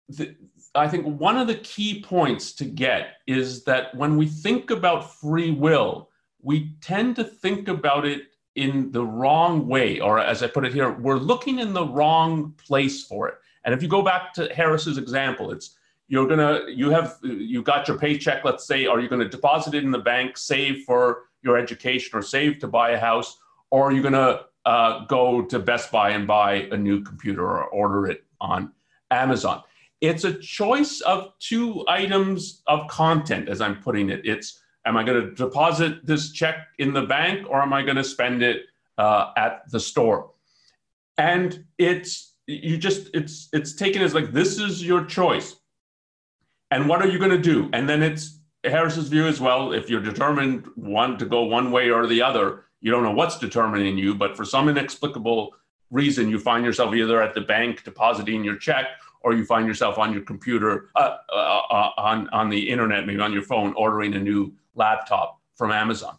the, 0.09 0.35
I 0.73 0.87
think 0.87 1.05
one 1.05 1.37
of 1.37 1.45
the 1.45 1.59
key 1.73 2.01
points 2.01 2.53
to 2.53 2.65
get 2.65 3.17
is 3.27 3.63
that 3.65 3.93
when 3.93 4.17
we 4.17 4.25
think 4.25 4.71
about 4.71 5.13
free 5.19 5.51
will, 5.51 6.09
we 6.41 6.75
tend 6.81 7.15
to 7.17 7.23
think 7.23 7.67
about 7.67 8.07
it 8.07 8.23
in 8.55 8.91
the 8.91 9.05
wrong 9.05 9.67
way, 9.67 9.99
or 9.99 10.17
as 10.17 10.41
I 10.41 10.47
put 10.47 10.65
it 10.65 10.73
here, 10.73 10.93
we're 10.93 11.17
looking 11.17 11.59
in 11.59 11.73
the 11.73 11.85
wrong 11.85 12.55
place 12.57 13.03
for 13.03 13.27
it. 13.27 13.35
And 13.65 13.73
if 13.75 13.83
you 13.83 13.87
go 13.87 14.01
back 14.01 14.33
to 14.33 14.51
Harris's 14.51 14.97
example, 14.97 15.51
it's 15.51 15.76
you're 16.07 16.27
gonna 16.27 16.61
you 16.67 16.89
have 16.89 17.17
you 17.21 17.61
got 17.61 17.87
your 17.87 17.97
paycheck 17.97 18.43
let's 18.43 18.65
say 18.65 18.85
are 18.85 18.99
you 18.99 19.09
to 19.19 19.29
deposit 19.29 19.73
it 19.73 19.83
in 19.83 19.91
the 19.91 19.99
bank 19.99 20.37
save 20.37 20.83
for 20.85 21.23
your 21.43 21.57
education 21.57 22.17
or 22.17 22.21
save 22.21 22.59
to 22.59 22.67
buy 22.67 22.91
a 22.91 22.99
house 22.99 23.37
or 23.69 23.89
are 23.89 23.91
you 23.91 24.01
to 24.13 24.45
uh, 24.65 25.05
go 25.05 25.41
to 25.43 25.59
best 25.59 25.91
buy 25.91 26.09
and 26.09 26.27
buy 26.27 26.67
a 26.71 26.77
new 26.77 27.01
computer 27.01 27.43
or 27.43 27.65
order 27.65 28.07
it 28.07 28.23
on 28.41 28.71
amazon? 29.11 29.61
It's 29.99 30.23
a 30.25 30.33
choice 30.33 31.01
of 31.01 31.33
two 31.39 31.83
items 31.87 32.61
of 32.67 32.87
content 32.87 33.49
as 33.49 33.61
i'm 33.61 33.81
putting 33.81 34.09
it. 34.09 34.21
It's 34.23 34.61
am 34.85 34.95
i 34.95 35.03
going 35.03 35.21
to 35.21 35.35
deposit 35.35 36.05
this 36.05 36.31
check 36.31 36.67
in 36.79 36.93
the 36.93 37.03
bank 37.03 37.47
or 37.49 37.61
am 37.61 37.73
i 37.73 37.81
going 37.81 37.97
to 37.97 38.03
spend 38.03 38.41
it 38.43 38.65
uh, 38.97 39.31
at 39.35 39.69
the 39.69 39.79
store? 39.79 40.31
And 41.17 41.65
it's 41.77 42.35
you 42.45 42.77
just 42.77 43.09
it's 43.13 43.49
it's 43.51 43.73
taken 43.73 44.01
as 44.01 44.13
like 44.13 44.31
this 44.31 44.59
is 44.59 44.85
your 44.85 45.03
choice 45.03 45.57
and 46.71 46.87
what 46.87 47.01
are 47.01 47.07
you 47.07 47.17
going 47.19 47.31
to 47.31 47.37
do? 47.37 47.69
And 47.73 47.87
then 47.87 48.03
it's 48.03 48.39
Harris's 48.63 49.07
view 49.07 49.27
as 49.27 49.39
well. 49.39 49.73
If 49.73 49.89
you're 49.89 50.01
determined 50.01 50.67
one 50.75 51.17
to 51.17 51.25
go 51.25 51.43
one 51.43 51.71
way 51.71 51.89
or 51.89 52.07
the 52.07 52.21
other, 52.21 52.65
you 52.81 52.91
don't 52.91 53.03
know 53.03 53.11
what's 53.11 53.37
determining 53.37 53.97
you, 53.97 54.13
but 54.13 54.35
for 54.35 54.45
some 54.45 54.69
inexplicable 54.69 55.55
reason, 55.89 56.29
you 56.29 56.39
find 56.39 56.65
yourself 56.65 56.93
either 56.93 57.21
at 57.21 57.33
the 57.33 57.41
bank 57.41 57.83
depositing 57.83 58.43
your 58.43 58.57
check 58.57 58.87
or 59.21 59.33
you 59.33 59.45
find 59.45 59.67
yourself 59.67 59.97
on 59.97 60.13
your 60.13 60.21
computer, 60.21 60.89
uh, 60.95 61.17
uh, 61.33 61.61
uh, 61.69 61.89
on, 61.97 62.29
on 62.29 62.49
the 62.49 62.69
internet, 62.69 63.05
maybe 63.05 63.19
on 63.19 63.33
your 63.33 63.41
phone, 63.41 63.73
ordering 63.75 64.13
a 64.13 64.19
new 64.19 64.53
laptop 64.75 65.39
from 65.55 65.71
Amazon. 65.71 66.17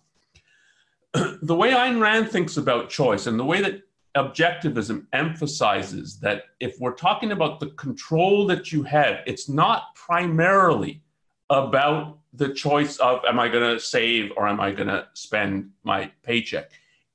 the 1.42 1.54
way 1.54 1.70
Ayn 1.70 2.00
Rand 2.00 2.30
thinks 2.30 2.56
about 2.56 2.90
choice 2.90 3.26
and 3.26 3.38
the 3.38 3.44
way 3.44 3.62
that 3.62 3.82
objectivism 4.16 5.06
emphasizes 5.12 6.18
that 6.20 6.44
if 6.60 6.78
we're 6.80 6.94
talking 6.94 7.32
about 7.32 7.60
the 7.60 7.68
control 7.70 8.46
that 8.46 8.72
you 8.72 8.82
have, 8.82 9.20
it's 9.26 9.48
not 9.48 9.94
primarily 10.08 11.02
about 11.50 12.18
the 12.32 12.52
choice 12.52 12.96
of 12.98 13.20
am 13.28 13.38
I 13.38 13.48
going 13.48 13.74
to 13.74 13.80
save 13.80 14.32
or 14.36 14.46
am 14.46 14.60
I 14.60 14.70
going 14.72 14.88
to 14.88 15.06
spend 15.14 15.70
my 15.84 16.10
paycheck. 16.22 16.70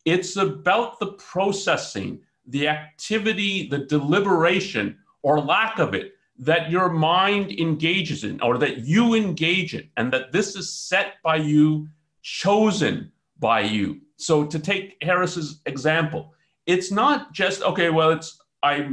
It's 0.06 0.36
about 0.36 1.00
the 1.00 1.14
processing, 1.14 2.22
the 2.48 2.68
activity, 2.68 3.68
the 3.68 3.80
deliberation 3.80 4.98
or 5.22 5.40
lack 5.40 5.80
of 5.80 5.94
it 5.94 6.14
that 6.40 6.70
your 6.70 6.90
mind 6.90 7.52
engages 7.52 8.24
in 8.24 8.42
or 8.42 8.58
that 8.58 8.80
you 8.80 9.14
engage 9.14 9.76
in, 9.76 9.88
and 9.98 10.12
that 10.12 10.32
this 10.32 10.56
is 10.56 10.72
set 10.72 11.14
by 11.24 11.36
you, 11.36 11.88
chosen 12.22 13.12
by 13.40 13.62
you. 13.62 14.02
So, 14.18 14.46
to 14.46 14.60
take 14.60 14.98
Harris's 15.02 15.62
example, 15.68 16.34
it's 16.66 16.92
not 16.92 17.34
just 17.34 17.62
okay 17.62 17.90
well 17.90 18.12
it's 18.12 18.40
i 18.62 18.90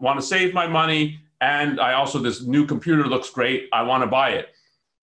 want 0.00 0.18
to 0.18 0.26
save 0.26 0.54
my 0.54 0.66
money 0.66 1.18
and 1.40 1.80
i 1.80 1.92
also 1.92 2.18
this 2.18 2.42
new 2.42 2.66
computer 2.66 3.06
looks 3.06 3.30
great 3.30 3.68
i 3.72 3.82
want 3.82 4.02
to 4.02 4.06
buy 4.06 4.30
it 4.30 4.48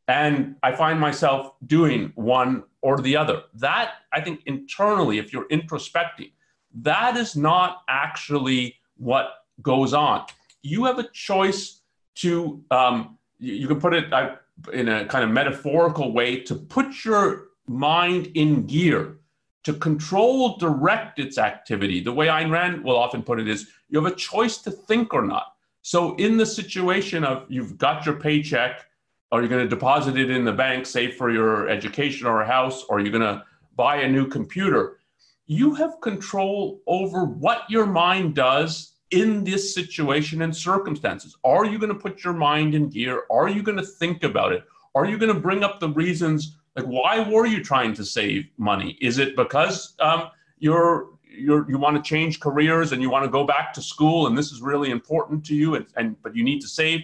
and 0.08 0.56
i 0.64 0.72
find 0.72 1.00
myself 1.00 1.54
doing 1.66 2.12
one 2.16 2.64
or 2.82 3.00
the 3.00 3.16
other 3.16 3.44
that 3.54 3.94
i 4.12 4.20
think 4.20 4.42
internally 4.46 5.18
if 5.18 5.32
you're 5.32 5.48
introspecting 5.50 6.32
that 6.74 7.16
is 7.16 7.36
not 7.36 7.84
actually 7.88 8.76
what 8.98 9.46
goes 9.62 9.94
on 9.94 10.26
you 10.62 10.86
have 10.86 11.00
a 11.00 11.08
choice 11.10 11.82
to 12.16 12.64
um, 12.72 13.18
you, 13.40 13.54
you, 13.54 13.68
can 13.68 13.80
put 13.80 13.94
it 13.94 14.12
uh, 14.14 14.36
in 14.72 14.88
a 14.88 15.06
kind 15.06 15.24
of 15.24 15.32
metaphorical 15.32 16.14
way 16.14 16.40
to 16.40 16.56
put 16.56 17.04
your 17.04 17.48
mind 17.68 18.28
in 18.36 18.66
gear 18.66 19.18
to 19.64 19.74
control, 19.74 20.58
direct 20.58 21.20
its 21.20 21.38
activity. 21.38 22.02
The 22.02 22.12
way 22.12 22.28
Ayn 22.28 22.52
Rand 22.52 22.84
will 22.84 22.98
often 22.98 23.24
put 23.24 23.40
it 23.40 23.48
is 23.48 23.70
you 23.90 24.02
have 24.02 24.12
a 24.12 24.16
choice 24.16 24.58
to 24.60 24.72
think 24.72 25.14
or 25.14 25.26
not. 25.26 25.53
So, 25.84 26.16
in 26.16 26.38
the 26.38 26.46
situation 26.46 27.26
of 27.26 27.46
you've 27.50 27.78
got 27.78 28.06
your 28.06 28.16
paycheck, 28.16 28.86
are 29.34 29.42
you 29.42 29.50
going 29.50 29.64
to 29.64 29.68
deposit 29.68 30.18
it 30.18 30.32
in 30.32 30.46
the 30.46 30.54
bank, 30.54 30.86
save 30.86 31.16
for 31.16 31.30
your 31.30 31.68
education 31.68 32.26
or 32.26 32.42
a 32.42 32.48
house, 32.48 32.86
or 32.86 32.98
are 32.98 33.02
you 33.02 33.12
going 33.12 33.22
to 33.22 33.44
buy 33.76 33.98
a 33.98 34.08
new 34.08 34.26
computer? 34.26 35.00
You 35.46 35.76
have 35.76 36.00
control 36.00 36.82
over 36.88 37.26
what 37.26 37.70
your 37.70 37.86
mind 37.86 38.34
does 38.34 38.94
in 39.12 39.44
this 39.44 39.76
situation 39.76 40.42
and 40.42 40.56
circumstances. 40.56 41.36
Are 41.44 41.66
you 41.66 41.78
going 41.78 41.94
to 41.94 42.00
put 42.00 42.24
your 42.24 42.34
mind 42.34 42.76
in 42.76 42.88
gear? 42.88 43.24
Are 43.30 43.50
you 43.50 43.62
going 43.62 43.78
to 43.78 43.86
think 43.86 44.24
about 44.24 44.54
it? 44.54 44.64
Are 44.96 45.06
you 45.06 45.18
going 45.18 45.34
to 45.34 45.40
bring 45.40 45.66
up 45.66 45.82
the 45.82 45.90
reasons 45.90 46.56
like, 46.78 46.86
why 46.86 47.30
were 47.30 47.46
you 47.46 47.62
trying 47.62 47.94
to 47.96 48.06
save 48.06 48.46
money? 48.58 48.98
Is 49.02 49.20
it 49.20 49.36
because 49.36 49.96
um, 50.00 50.30
you're 50.60 51.10
you're, 51.34 51.70
you 51.70 51.78
want 51.78 51.96
to 51.96 52.02
change 52.02 52.40
careers 52.40 52.92
and 52.92 53.02
you 53.02 53.10
want 53.10 53.26
to 53.26 53.32
go 53.32 53.44
back 53.44 53.74
to 53.74 53.82
school 53.82 54.28
and 54.28 54.38
this 54.38 54.52
is 54.52 54.62
really 54.62 54.92
important 54.92 55.46
to 55.46 55.56
you 55.56 55.76
and, 55.76 55.86
and 55.96 56.22
but 56.22 56.36
you 56.36 56.44
need 56.44 56.62
to 56.62 56.68
save 56.68 57.02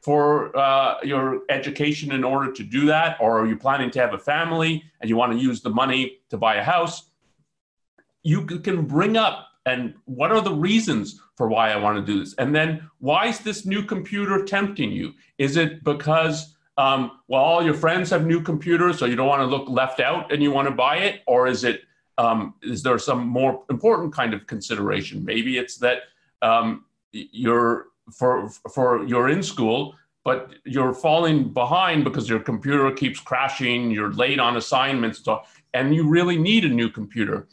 for 0.00 0.56
uh, 0.56 0.96
your 1.02 1.42
education 1.48 2.12
in 2.12 2.24
order 2.24 2.52
to 2.52 2.62
do 2.62 2.86
that 2.86 3.16
or 3.20 3.40
are 3.40 3.46
you 3.46 3.56
planning 3.56 3.90
to 3.90 4.00
have 4.00 4.14
a 4.14 4.18
family 4.18 4.82
and 5.00 5.08
you 5.08 5.16
want 5.16 5.32
to 5.32 5.38
use 5.38 5.60
the 5.60 5.70
money 5.70 6.18
to 6.28 6.36
buy 6.36 6.56
a 6.56 6.62
house? 6.62 7.10
You 8.22 8.46
can 8.46 8.84
bring 8.86 9.16
up 9.16 9.48
and 9.64 9.94
what 10.06 10.32
are 10.32 10.40
the 10.40 10.52
reasons 10.52 11.20
for 11.36 11.48
why 11.48 11.70
i 11.70 11.76
want 11.76 12.04
to 12.04 12.12
do 12.12 12.18
this? 12.18 12.34
And 12.34 12.54
then 12.54 12.88
why 12.98 13.26
is 13.26 13.38
this 13.38 13.64
new 13.64 13.82
computer 13.84 14.44
tempting 14.44 14.90
you? 14.90 15.14
Is 15.38 15.56
it 15.56 15.84
because 15.84 16.54
um, 16.78 17.20
well, 17.28 17.42
all 17.42 17.62
your 17.62 17.74
friends 17.74 18.10
have 18.10 18.26
new 18.26 18.40
computers, 18.40 18.98
so 18.98 19.04
you 19.04 19.16
don't 19.16 19.28
want 19.28 19.40
to 19.40 19.46
look 19.46 19.68
left 19.68 20.00
out 20.00 20.32
and 20.32 20.42
you 20.42 20.50
want 20.50 20.68
to 20.68 20.74
buy 20.74 20.96
it? 20.96 21.20
Or 21.26 21.46
is 21.46 21.64
it, 21.64 21.82
um, 22.18 22.54
is 22.62 22.82
there 22.82 22.98
some 22.98 23.26
more 23.26 23.64
important 23.70 24.12
kind 24.12 24.34
of 24.34 24.46
consideration? 24.46 25.24
Maybe 25.24 25.58
it's 25.58 25.76
that 25.78 25.98
um, 26.42 26.84
you're, 27.12 27.86
for, 28.12 28.48
for 28.72 29.04
you're 29.04 29.28
in 29.28 29.42
school, 29.42 29.94
but 30.24 30.52
you're 30.64 30.94
falling 30.94 31.52
behind 31.52 32.04
because 32.04 32.28
your 32.28 32.40
computer 32.40 32.90
keeps 32.92 33.18
crashing, 33.18 33.90
you're 33.90 34.12
late 34.12 34.38
on 34.38 34.56
assignments, 34.56 35.22
and 35.74 35.94
you 35.94 36.08
really 36.08 36.38
need 36.38 36.64
a 36.64 36.68
new 36.68 36.88
computer. 36.88 37.48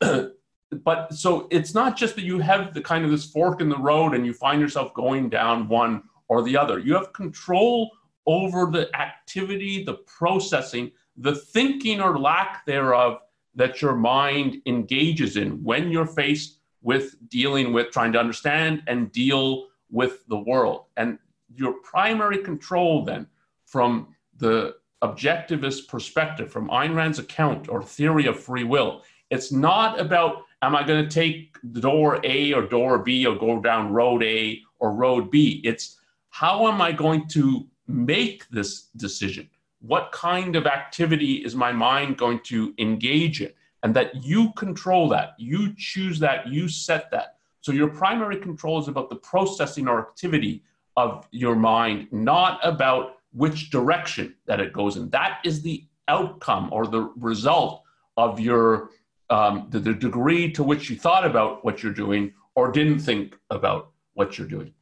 but 0.84 1.12
so 1.12 1.48
it's 1.50 1.74
not 1.74 1.96
just 1.96 2.14
that 2.14 2.22
you 2.22 2.38
have 2.38 2.72
the 2.72 2.80
kind 2.80 3.04
of 3.04 3.10
this 3.10 3.26
fork 3.26 3.60
in 3.60 3.68
the 3.68 3.78
road 3.78 4.14
and 4.14 4.24
you 4.24 4.32
find 4.32 4.60
yourself 4.60 4.94
going 4.94 5.28
down 5.28 5.68
one 5.68 6.02
or 6.28 6.42
the 6.42 6.56
other. 6.56 6.78
You 6.78 6.94
have 6.94 7.12
control 7.12 7.90
over 8.26 8.70
the 8.70 8.88
activity, 8.98 9.84
the 9.84 9.94
processing, 10.06 10.92
the 11.16 11.34
thinking 11.34 12.00
or 12.00 12.18
lack 12.18 12.64
thereof 12.66 13.18
that 13.54 13.82
your 13.82 13.94
mind 13.94 14.58
engages 14.66 15.36
in 15.36 15.62
when 15.62 15.90
you're 15.90 16.06
faced 16.06 16.58
with 16.82 17.16
dealing 17.28 17.72
with 17.72 17.90
trying 17.90 18.12
to 18.12 18.18
understand 18.18 18.82
and 18.86 19.12
deal 19.12 19.66
with 19.90 20.26
the 20.28 20.38
world. 20.38 20.84
And 20.96 21.18
your 21.54 21.74
primary 21.82 22.38
control 22.38 23.04
then 23.04 23.26
from 23.66 24.14
the 24.36 24.76
objectivist 25.02 25.88
perspective, 25.88 26.50
from 26.50 26.68
Ayn 26.68 26.94
Rand's 26.94 27.18
account 27.18 27.68
or 27.68 27.82
theory 27.82 28.26
of 28.26 28.38
free 28.38 28.64
will, 28.64 29.02
it's 29.30 29.52
not 29.52 30.00
about 30.00 30.44
am 30.62 30.76
I 30.76 30.86
going 30.86 31.02
to 31.06 31.10
take 31.10 31.56
door 31.80 32.20
A 32.24 32.52
or 32.52 32.62
door 32.62 32.98
B 32.98 33.26
or 33.26 33.36
go 33.36 33.60
down 33.60 33.92
road 33.92 34.22
A 34.22 34.60
or 34.78 34.92
road 34.92 35.30
B. 35.30 35.60
It's 35.64 36.00
how 36.30 36.68
am 36.68 36.80
I 36.80 36.92
going 36.92 37.28
to 37.28 37.66
make 37.86 38.48
this 38.50 38.84
decision. 38.96 39.48
What 39.80 40.12
kind 40.12 40.56
of 40.56 40.66
activity 40.66 41.36
is 41.36 41.54
my 41.54 41.72
mind 41.72 42.18
going 42.18 42.40
to 42.44 42.74
engage 42.78 43.40
in? 43.40 43.52
And 43.82 43.94
that 43.96 44.22
you 44.22 44.52
control 44.52 45.08
that, 45.08 45.34
you 45.38 45.74
choose 45.76 46.18
that, 46.20 46.46
you 46.46 46.68
set 46.68 47.10
that. 47.12 47.36
So 47.62 47.72
your 47.72 47.88
primary 47.88 48.36
control 48.36 48.78
is 48.78 48.88
about 48.88 49.08
the 49.08 49.16
processing 49.16 49.88
or 49.88 50.00
activity 50.00 50.62
of 50.96 51.26
your 51.30 51.56
mind, 51.56 52.08
not 52.10 52.60
about 52.62 53.16
which 53.32 53.70
direction 53.70 54.34
that 54.46 54.60
it 54.60 54.72
goes 54.72 54.96
in. 54.96 55.08
That 55.10 55.38
is 55.44 55.62
the 55.62 55.86
outcome 56.08 56.68
or 56.72 56.86
the 56.86 57.12
result 57.16 57.82
of 58.16 58.40
your 58.40 58.90
um, 59.30 59.68
the, 59.70 59.78
the 59.78 59.94
degree 59.94 60.50
to 60.52 60.64
which 60.64 60.90
you 60.90 60.96
thought 60.96 61.24
about 61.24 61.64
what 61.64 61.82
you're 61.82 61.92
doing 61.92 62.32
or 62.56 62.72
didn't 62.72 62.98
think 62.98 63.38
about 63.50 63.92
what 64.14 64.36
you're 64.36 64.48
doing. 64.48 64.74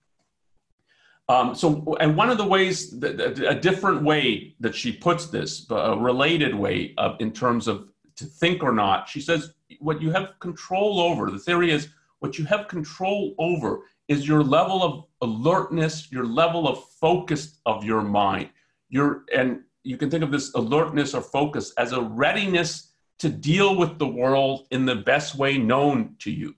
Um, 1.29 1.55
so, 1.55 1.97
and 2.01 2.17
one 2.17 2.31
of 2.31 2.39
the 2.39 2.47
ways, 2.47 2.99
that, 3.01 3.21
a 3.21 3.55
different 3.55 4.03
way 4.03 4.55
that 4.61 4.75
she 4.75 4.93
puts 4.93 5.27
this, 5.27 5.67
a 5.71 5.97
related 5.97 6.55
way 6.55 6.95
of, 6.97 7.17
in 7.21 7.33
terms 7.33 7.69
of 7.69 7.89
to 8.17 8.25
think 8.25 8.63
or 8.63 8.73
not, 8.73 9.09
she 9.09 9.21
says, 9.21 9.53
what 9.81 10.01
you 10.01 10.11
have 10.11 10.39
control 10.41 11.01
over, 11.01 11.31
the 11.31 11.39
theory 11.39 11.71
is 11.71 11.89
what 12.21 12.39
you 12.39 12.45
have 12.47 12.67
control 12.67 13.35
over 13.39 13.83
is 14.09 14.27
your 14.27 14.43
level 14.43 14.83
of 14.83 15.05
alertness, 15.21 16.11
your 16.11 16.25
level 16.25 16.67
of 16.67 16.83
focus 17.01 17.59
of 17.67 17.85
your 17.85 18.03
mind. 18.03 18.49
Your, 18.89 19.25
and 19.35 19.61
you 19.85 19.99
can 19.99 20.11
think 20.11 20.25
of 20.25 20.33
this 20.33 20.55
alertness 20.55 21.15
or 21.15 21.21
focus 21.21 21.73
as 21.77 21.93
a 21.93 22.01
readiness 22.01 22.93
to 23.19 23.29
deal 23.29 23.77
with 23.77 23.99
the 23.99 24.07
world 24.07 24.67
in 24.71 24.87
the 24.87 24.97
best 24.97 25.35
way 25.35 25.59
known 25.59 26.17
to 26.21 26.31
you. 26.31 26.55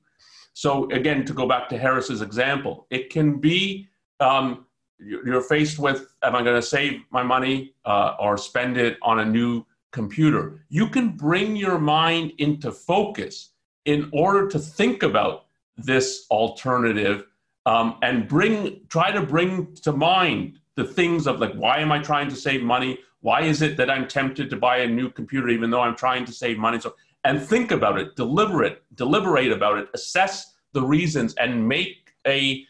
So, 0.53 0.89
again, 0.91 1.25
to 1.25 1.33
go 1.33 1.47
back 1.49 1.69
to 1.71 1.79
Harris's 1.79 2.23
example, 2.23 2.87
it 2.91 3.11
can 3.11 3.41
be 3.41 3.89
um, 4.21 4.67
you're 4.99 5.41
faced 5.41 5.79
with 5.79 6.15
am 6.23 6.37
I 6.37 6.43
going 6.43 6.61
to 6.61 6.67
save 6.67 7.01
my 7.11 7.23
money 7.23 7.75
uh, 7.85 8.17
or 8.21 8.37
spend 8.37 8.77
it 8.77 8.99
on 9.03 9.21
a 9.21 9.25
new 9.25 9.65
computer? 9.93 10.65
You 10.69 10.89
can 10.89 11.11
bring 11.11 11.57
your 11.57 11.79
mind 11.79 12.33
into 12.39 12.71
focus 12.71 13.51
in 13.87 14.09
order 14.13 14.47
to 14.49 14.59
think 14.59 15.03
about 15.03 15.47
this 15.77 16.27
alternative 16.31 17.27
um, 17.67 17.97
and 18.03 18.29
bring 18.29 18.81
try 18.89 19.11
to 19.11 19.23
bring 19.23 19.75
to 19.77 19.93
mind 19.93 20.59
the 20.77 20.85
things 20.85 21.27
of 21.27 21.41
like, 21.41 21.55
why 21.55 21.79
am 21.79 21.93
I 21.93 21.99
trying 21.99 22.29
to 22.29 22.37
save 22.37 22.63
money? 22.63 22.99
Why 23.21 23.43
is 23.43 23.61
it 23.63 23.77
that 23.77 23.91
I'm 23.91 24.09
tempted 24.09 24.49
to 24.51 24.57
buy 24.57 24.79
a 24.79 24.87
new 24.87 25.11
computer 25.11 25.49
even 25.49 25.71
though 25.71 25.81
I'm 25.81 25.97
trying 25.97 26.25
to 26.27 26.33
save 26.33 26.59
money? 26.59 26.81
So, 26.81 26.95
and 27.25 27.41
think 27.41 27.71
about 27.71 27.99
it, 27.99 28.17
deliberate, 28.17 28.83
deliberate 28.95 29.53
about 29.53 29.79
it, 29.79 29.89
assess 29.93 30.55
the 30.73 30.83
reasons, 30.83 31.35
and 31.35 31.69
make 31.69 32.13
a 32.27 32.65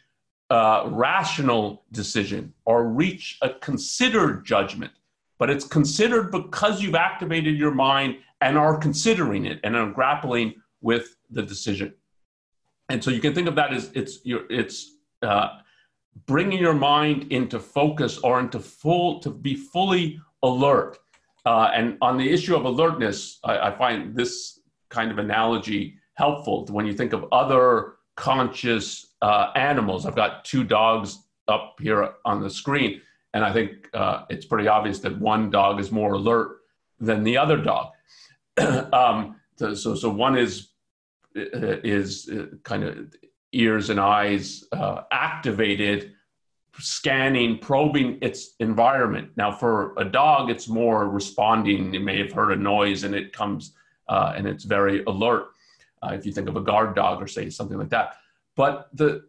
uh, 0.50 0.88
rational 0.90 1.84
decision 1.92 2.52
or 2.64 2.88
reach 2.88 3.38
a 3.40 3.50
considered 3.50 4.44
judgment. 4.44 4.92
But 5.38 5.48
it's 5.48 5.64
considered 5.64 6.30
because 6.30 6.82
you've 6.82 6.96
activated 6.96 7.56
your 7.56 7.70
mind 7.70 8.16
and 8.40 8.58
are 8.58 8.76
considering 8.76 9.46
it 9.46 9.60
and 9.64 9.76
are 9.76 9.90
grappling 9.90 10.54
with 10.80 11.16
the 11.30 11.42
decision. 11.42 11.94
And 12.88 13.02
so 13.02 13.10
you 13.10 13.20
can 13.20 13.34
think 13.34 13.48
of 13.48 13.54
that 13.54 13.72
as 13.72 13.90
it's 13.94 14.18
your 14.24 14.42
it's 14.50 14.96
uh, 15.22 15.58
bringing 16.26 16.58
your 16.58 16.74
mind 16.74 17.30
into 17.30 17.60
focus 17.60 18.18
or 18.18 18.40
into 18.40 18.58
full 18.58 19.20
to 19.20 19.30
be 19.30 19.54
fully 19.54 20.20
alert. 20.42 20.98
Uh, 21.46 21.70
and 21.74 21.96
on 22.02 22.18
the 22.18 22.28
issue 22.28 22.56
of 22.56 22.64
alertness, 22.64 23.38
I, 23.44 23.68
I, 23.68 23.70
find 23.70 24.14
this 24.14 24.60
kind 24.90 25.10
of 25.10 25.18
analogy 25.18 25.94
helpful 26.14 26.66
when 26.66 26.84
you 26.84 26.92
think 26.92 27.14
of 27.14 27.24
other 27.32 27.94
conscious 28.20 29.14
uh, 29.22 29.50
animals. 29.56 30.04
I've 30.04 30.14
got 30.14 30.44
two 30.44 30.62
dogs 30.62 31.20
up 31.48 31.76
here 31.80 32.12
on 32.26 32.42
the 32.42 32.50
screen, 32.50 33.00
and 33.32 33.42
I 33.42 33.50
think 33.50 33.88
uh, 33.94 34.24
it's 34.28 34.44
pretty 34.44 34.68
obvious 34.68 34.98
that 35.00 35.18
one 35.18 35.50
dog 35.50 35.80
is 35.80 35.90
more 35.90 36.12
alert 36.12 36.58
than 37.00 37.24
the 37.24 37.38
other 37.38 37.56
dog. 37.56 37.92
um, 38.92 39.36
so, 39.56 39.74
so 39.74 40.10
one 40.10 40.36
is 40.36 40.68
is 41.34 42.28
uh, 42.28 42.46
kind 42.62 42.84
of 42.84 43.14
ears 43.52 43.88
and 43.88 43.98
eyes 43.98 44.64
uh, 44.72 45.02
activated 45.10 46.12
scanning, 46.78 47.58
probing 47.58 48.18
its 48.20 48.54
environment. 48.60 49.30
Now, 49.36 49.50
for 49.50 49.94
a 49.96 50.04
dog, 50.04 50.50
it's 50.50 50.68
more 50.68 51.08
responding. 51.08 51.94
It 51.94 52.02
may 52.02 52.18
have 52.18 52.32
heard 52.32 52.52
a 52.52 52.56
noise 52.56 53.04
and 53.04 53.14
it 53.14 53.32
comes 53.32 53.72
uh, 54.08 54.34
and 54.36 54.46
it's 54.46 54.64
very 54.64 55.04
alert. 55.04 55.49
Uh, 56.02 56.12
if 56.14 56.24
you 56.24 56.32
think 56.32 56.48
of 56.48 56.56
a 56.56 56.60
guard 56.60 56.94
dog 56.94 57.22
or 57.22 57.26
say 57.26 57.50
something 57.50 57.78
like 57.78 57.90
that, 57.90 58.16
but 58.56 58.88
the 58.94 59.24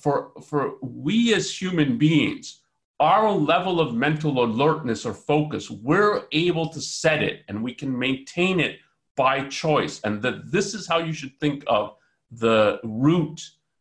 for 0.00 0.32
for 0.42 0.74
we 0.80 1.34
as 1.34 1.60
human 1.60 1.98
beings, 1.98 2.60
our 3.00 3.30
level 3.30 3.80
of 3.80 3.94
mental 3.94 4.42
alertness 4.44 5.04
or 5.04 5.12
focus, 5.12 5.70
we're 5.70 6.24
able 6.32 6.68
to 6.70 6.80
set 6.80 7.22
it 7.22 7.42
and 7.48 7.62
we 7.62 7.74
can 7.74 7.96
maintain 7.96 8.60
it 8.60 8.78
by 9.16 9.46
choice. 9.48 10.00
And 10.04 10.22
that 10.22 10.50
this 10.50 10.74
is 10.74 10.86
how 10.86 10.98
you 10.98 11.12
should 11.12 11.38
think 11.40 11.64
of 11.66 11.96
the 12.30 12.80
root 12.84 13.40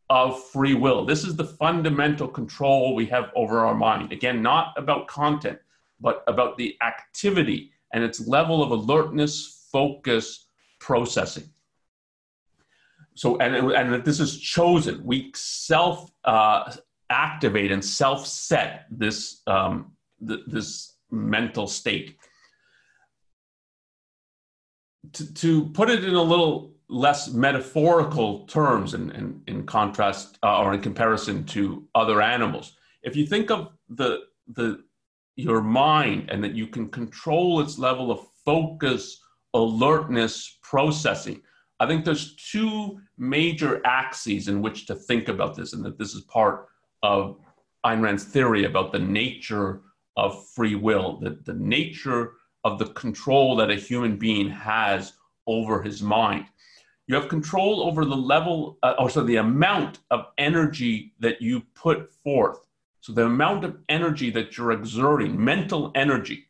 of 0.09 0.43
free 0.49 0.75
will. 0.75 1.05
This 1.05 1.23
is 1.23 1.35
the 1.35 1.45
fundamental 1.45 2.27
control 2.27 2.93
we 2.93 3.05
have 3.07 3.31
over 3.35 3.65
our 3.65 3.75
mind. 3.75 4.11
Again, 4.11 4.41
not 4.41 4.73
about 4.77 5.07
content, 5.07 5.59
but 5.99 6.23
about 6.27 6.57
the 6.57 6.77
activity 6.81 7.71
and 7.93 8.03
its 8.03 8.27
level 8.27 8.61
of 8.61 8.71
alertness, 8.71 9.67
focus, 9.71 10.47
processing. 10.79 11.49
So, 13.15 13.37
and, 13.37 13.71
and 13.71 13.93
that 13.93 14.05
this 14.05 14.19
is 14.19 14.39
chosen. 14.39 15.01
We 15.03 15.31
self 15.35 16.11
uh, 16.25 16.73
activate 17.09 17.71
and 17.71 17.83
self 17.83 18.27
set 18.27 18.85
this, 18.91 19.41
um, 19.47 19.93
th- 20.27 20.41
this 20.47 20.97
mental 21.09 21.67
state. 21.67 22.17
To, 25.13 25.33
to 25.33 25.65
put 25.69 25.89
it 25.89 26.03
in 26.03 26.13
a 26.13 26.21
little 26.21 26.73
less 26.89 27.31
metaphorical 27.31 28.45
terms 28.47 28.93
in, 28.93 29.11
in, 29.11 29.41
in 29.47 29.65
contrast 29.65 30.37
uh, 30.43 30.59
or 30.59 30.73
in 30.73 30.81
comparison 30.81 31.45
to 31.45 31.87
other 31.95 32.21
animals. 32.21 32.73
If 33.01 33.15
you 33.15 33.25
think 33.25 33.49
of 33.49 33.69
the, 33.89 34.23
the, 34.47 34.83
your 35.35 35.61
mind 35.61 36.29
and 36.29 36.43
that 36.43 36.53
you 36.53 36.67
can 36.67 36.89
control 36.89 37.61
its 37.61 37.77
level 37.79 38.11
of 38.11 38.27
focus, 38.45 39.21
alertness, 39.53 40.57
processing, 40.61 41.41
I 41.79 41.87
think 41.87 42.05
there's 42.05 42.35
two 42.35 42.99
major 43.17 43.81
axes 43.85 44.47
in 44.47 44.61
which 44.61 44.85
to 44.87 44.95
think 44.95 45.27
about 45.27 45.55
this, 45.55 45.73
and 45.73 45.83
that 45.85 45.97
this 45.97 46.13
is 46.13 46.21
part 46.21 46.67
of 47.03 47.37
Ayn 47.85 48.01
Rand's 48.01 48.23
theory 48.23 48.65
about 48.65 48.91
the 48.91 48.99
nature 48.99 49.81
of 50.17 50.47
free 50.49 50.75
will, 50.75 51.19
the, 51.19 51.39
the 51.43 51.53
nature 51.53 52.33
of 52.63 52.79
the 52.79 52.87
control 52.87 53.55
that 53.57 53.69
a 53.69 53.75
human 53.75 54.17
being 54.17 54.49
has 54.49 55.13
over 55.47 55.81
his 55.83 56.01
mind. 56.01 56.45
You 57.07 57.15
have 57.15 57.27
control 57.27 57.83
over 57.83 58.05
the 58.05 58.15
level, 58.15 58.79
uh, 58.81 58.95
or 58.97 59.09
so 59.09 59.23
the 59.23 59.35
amount 59.35 59.99
of 60.09 60.27
energy 60.37 61.13
that 61.19 61.41
you 61.41 61.61
put 61.75 62.11
forth. 62.23 62.65
So 63.01 63.13
the 63.13 63.25
amount 63.25 63.63
of 63.63 63.77
energy 63.89 64.31
that 64.31 64.57
you're 64.57 64.71
exerting, 64.71 65.43
mental 65.43 65.91
energy, 65.93 66.47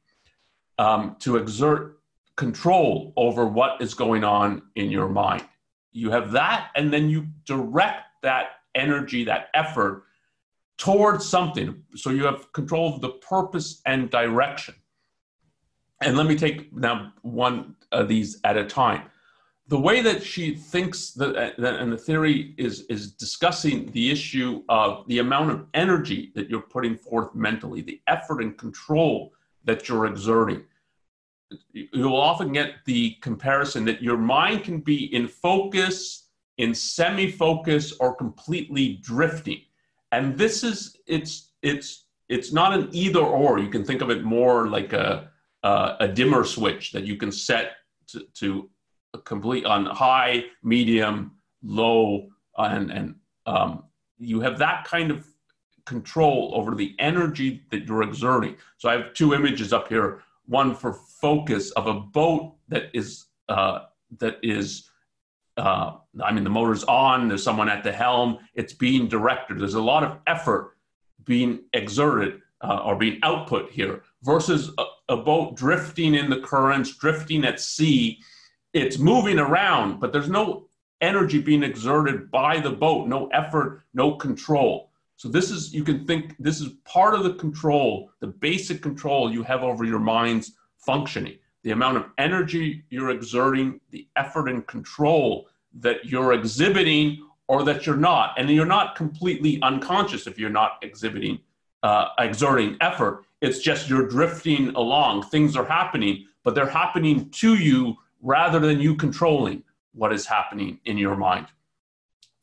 um, 0.77 1.17
to 1.19 1.35
exert 1.35 1.94
control 2.35 3.13
over 3.15 3.45
what 3.45 3.81
is 3.81 3.93
going 3.93 4.23
on 4.23 4.61
in 4.75 4.91
your 4.91 5.07
mind. 5.07 5.45
You 5.91 6.11
have 6.11 6.31
that, 6.31 6.71
and 6.75 6.91
then 6.91 7.09
you 7.09 7.27
direct 7.45 8.03
that 8.23 8.47
energy, 8.73 9.23
that 9.25 9.47
effort 9.53 10.03
towards 10.77 11.27
something. 11.27 11.83
So 11.95 12.09
you 12.09 12.25
have 12.25 12.51
control 12.51 12.93
of 12.93 13.01
the 13.01 13.09
purpose 13.09 13.81
and 13.85 14.09
direction. 14.09 14.75
And 16.01 16.17
let 16.17 16.25
me 16.25 16.35
take 16.35 16.75
now 16.75 17.13
one 17.21 17.75
of 17.91 18.09
these 18.09 18.41
at 18.43 18.57
a 18.57 18.65
time 18.65 19.03
the 19.67 19.79
way 19.79 20.01
that 20.01 20.23
she 20.23 20.53
thinks 20.53 21.11
that, 21.11 21.57
and 21.57 21.91
the 21.91 21.97
theory 21.97 22.53
is 22.57 22.81
is 22.81 23.11
discussing 23.11 23.91
the 23.91 24.11
issue 24.11 24.63
of 24.69 25.07
the 25.07 25.19
amount 25.19 25.51
of 25.51 25.65
energy 25.73 26.31
that 26.35 26.49
you're 26.49 26.61
putting 26.61 26.95
forth 26.95 27.33
mentally 27.33 27.81
the 27.81 27.99
effort 28.07 28.41
and 28.41 28.57
control 28.57 29.33
that 29.63 29.89
you're 29.89 30.05
exerting 30.05 30.63
you'll 31.71 32.15
often 32.15 32.51
get 32.51 32.73
the 32.85 33.11
comparison 33.21 33.85
that 33.85 34.01
your 34.01 34.17
mind 34.17 34.63
can 34.63 34.79
be 34.79 35.13
in 35.13 35.27
focus 35.27 36.29
in 36.57 36.73
semi-focus 36.73 37.93
or 37.99 38.15
completely 38.15 38.99
drifting 39.03 39.61
and 40.11 40.37
this 40.37 40.63
is 40.63 40.97
it's 41.07 41.51
it's 41.61 42.05
it's 42.29 42.51
not 42.51 42.73
an 42.73 42.89
either 42.91 43.19
or 43.19 43.59
you 43.59 43.69
can 43.69 43.83
think 43.83 44.01
of 44.01 44.09
it 44.09 44.23
more 44.23 44.67
like 44.67 44.93
a 44.93 45.29
a, 45.65 45.95
a 46.01 46.07
dimmer 46.07 46.43
switch 46.43 46.91
that 46.91 47.03
you 47.03 47.17
can 47.17 47.31
set 47.31 47.73
to, 48.07 48.25
to 48.35 48.69
complete 49.23 49.65
on 49.65 49.85
high, 49.87 50.45
medium, 50.63 51.31
low, 51.63 52.29
and 52.57 52.91
and 52.91 53.15
um, 53.45 53.83
you 54.17 54.39
have 54.39 54.57
that 54.59 54.85
kind 54.85 55.11
of 55.11 55.25
control 55.85 56.51
over 56.55 56.73
the 56.73 56.95
energy 56.99 57.63
that 57.71 57.85
you're 57.85 58.03
exerting. 58.03 58.55
So 58.77 58.89
I 58.89 58.93
have 58.93 59.13
two 59.13 59.33
images 59.33 59.73
up 59.73 59.87
here. 59.87 60.23
One 60.47 60.75
for 60.75 60.93
focus 60.93 61.71
of 61.71 61.87
a 61.87 61.93
boat 61.93 62.55
that 62.67 62.89
is 62.93 63.25
uh, 63.49 63.79
that 64.19 64.37
is. 64.43 64.89
Uh, 65.57 65.97
I 66.21 66.33
mean, 66.33 66.43
the 66.43 66.49
motor's 66.49 66.83
on. 66.83 67.29
There's 67.29 67.43
someone 67.43 67.69
at 67.69 67.83
the 67.83 67.91
helm. 67.91 68.39
It's 68.55 68.73
being 68.73 69.07
directed. 69.07 69.59
There's 69.59 69.75
a 69.75 69.81
lot 69.81 70.03
of 70.03 70.17
effort 70.27 70.75
being 71.23 71.61
exerted 71.71 72.41
uh, 72.61 72.81
or 72.83 72.97
being 72.97 73.19
output 73.23 73.71
here 73.71 74.03
versus 74.23 74.71
a, 74.77 74.83
a 75.09 75.17
boat 75.17 75.55
drifting 75.55 76.13
in 76.15 76.29
the 76.29 76.41
currents, 76.41 76.95
drifting 76.97 77.45
at 77.45 77.59
sea, 77.59 78.19
it's 78.73 78.97
moving 78.97 79.39
around, 79.39 79.99
but 79.99 80.11
there's 80.11 80.29
no 80.29 80.67
energy 80.99 81.39
being 81.39 81.63
exerted 81.63 82.29
by 82.31 82.59
the 82.59 82.71
boat, 82.71 83.07
no 83.07 83.27
effort, 83.27 83.83
no 83.93 84.15
control. 84.15 84.91
So 85.17 85.29
this 85.29 85.49
is 85.49 85.73
you 85.73 85.83
can 85.83 86.05
think 86.05 86.35
this 86.39 86.59
is 86.59 86.73
part 86.83 87.13
of 87.13 87.23
the 87.23 87.33
control, 87.35 88.11
the 88.19 88.27
basic 88.27 88.81
control 88.81 89.31
you 89.31 89.43
have 89.43 89.63
over 89.63 89.85
your 89.85 89.99
mind's 89.99 90.53
functioning. 90.77 91.37
The 91.63 91.71
amount 91.71 91.97
of 91.97 92.05
energy 92.17 92.83
you're 92.89 93.09
exerting, 93.09 93.79
the 93.91 94.07
effort 94.15 94.49
and 94.49 94.65
control 94.67 95.47
that 95.79 96.05
you're 96.05 96.33
exhibiting 96.33 97.25
or 97.47 97.63
that 97.63 97.85
you're 97.85 97.97
not. 97.97 98.37
And 98.37 98.49
you're 98.49 98.65
not 98.65 98.95
completely 98.95 99.59
unconscious 99.61 100.27
if 100.27 100.37
you're 100.37 100.49
not 100.49 100.79
exhibiting 100.81 101.39
uh, 101.85 102.09
exerting 102.17 102.77
effort. 102.81 103.25
It's 103.41 103.59
just 103.59 103.89
you're 103.89 104.07
drifting 104.07 104.69
along. 104.69 105.23
Things 105.23 105.55
are 105.55 105.65
happening, 105.65 106.25
but 106.43 106.55
they're 106.55 106.67
happening 106.67 107.29
to 107.29 107.55
you 107.55 107.95
rather 108.21 108.59
than 108.59 108.79
you 108.79 108.95
controlling 108.95 109.63
what 109.93 110.11
is 110.11 110.25
happening 110.25 110.79
in 110.85 110.97
your 110.97 111.15
mind. 111.15 111.45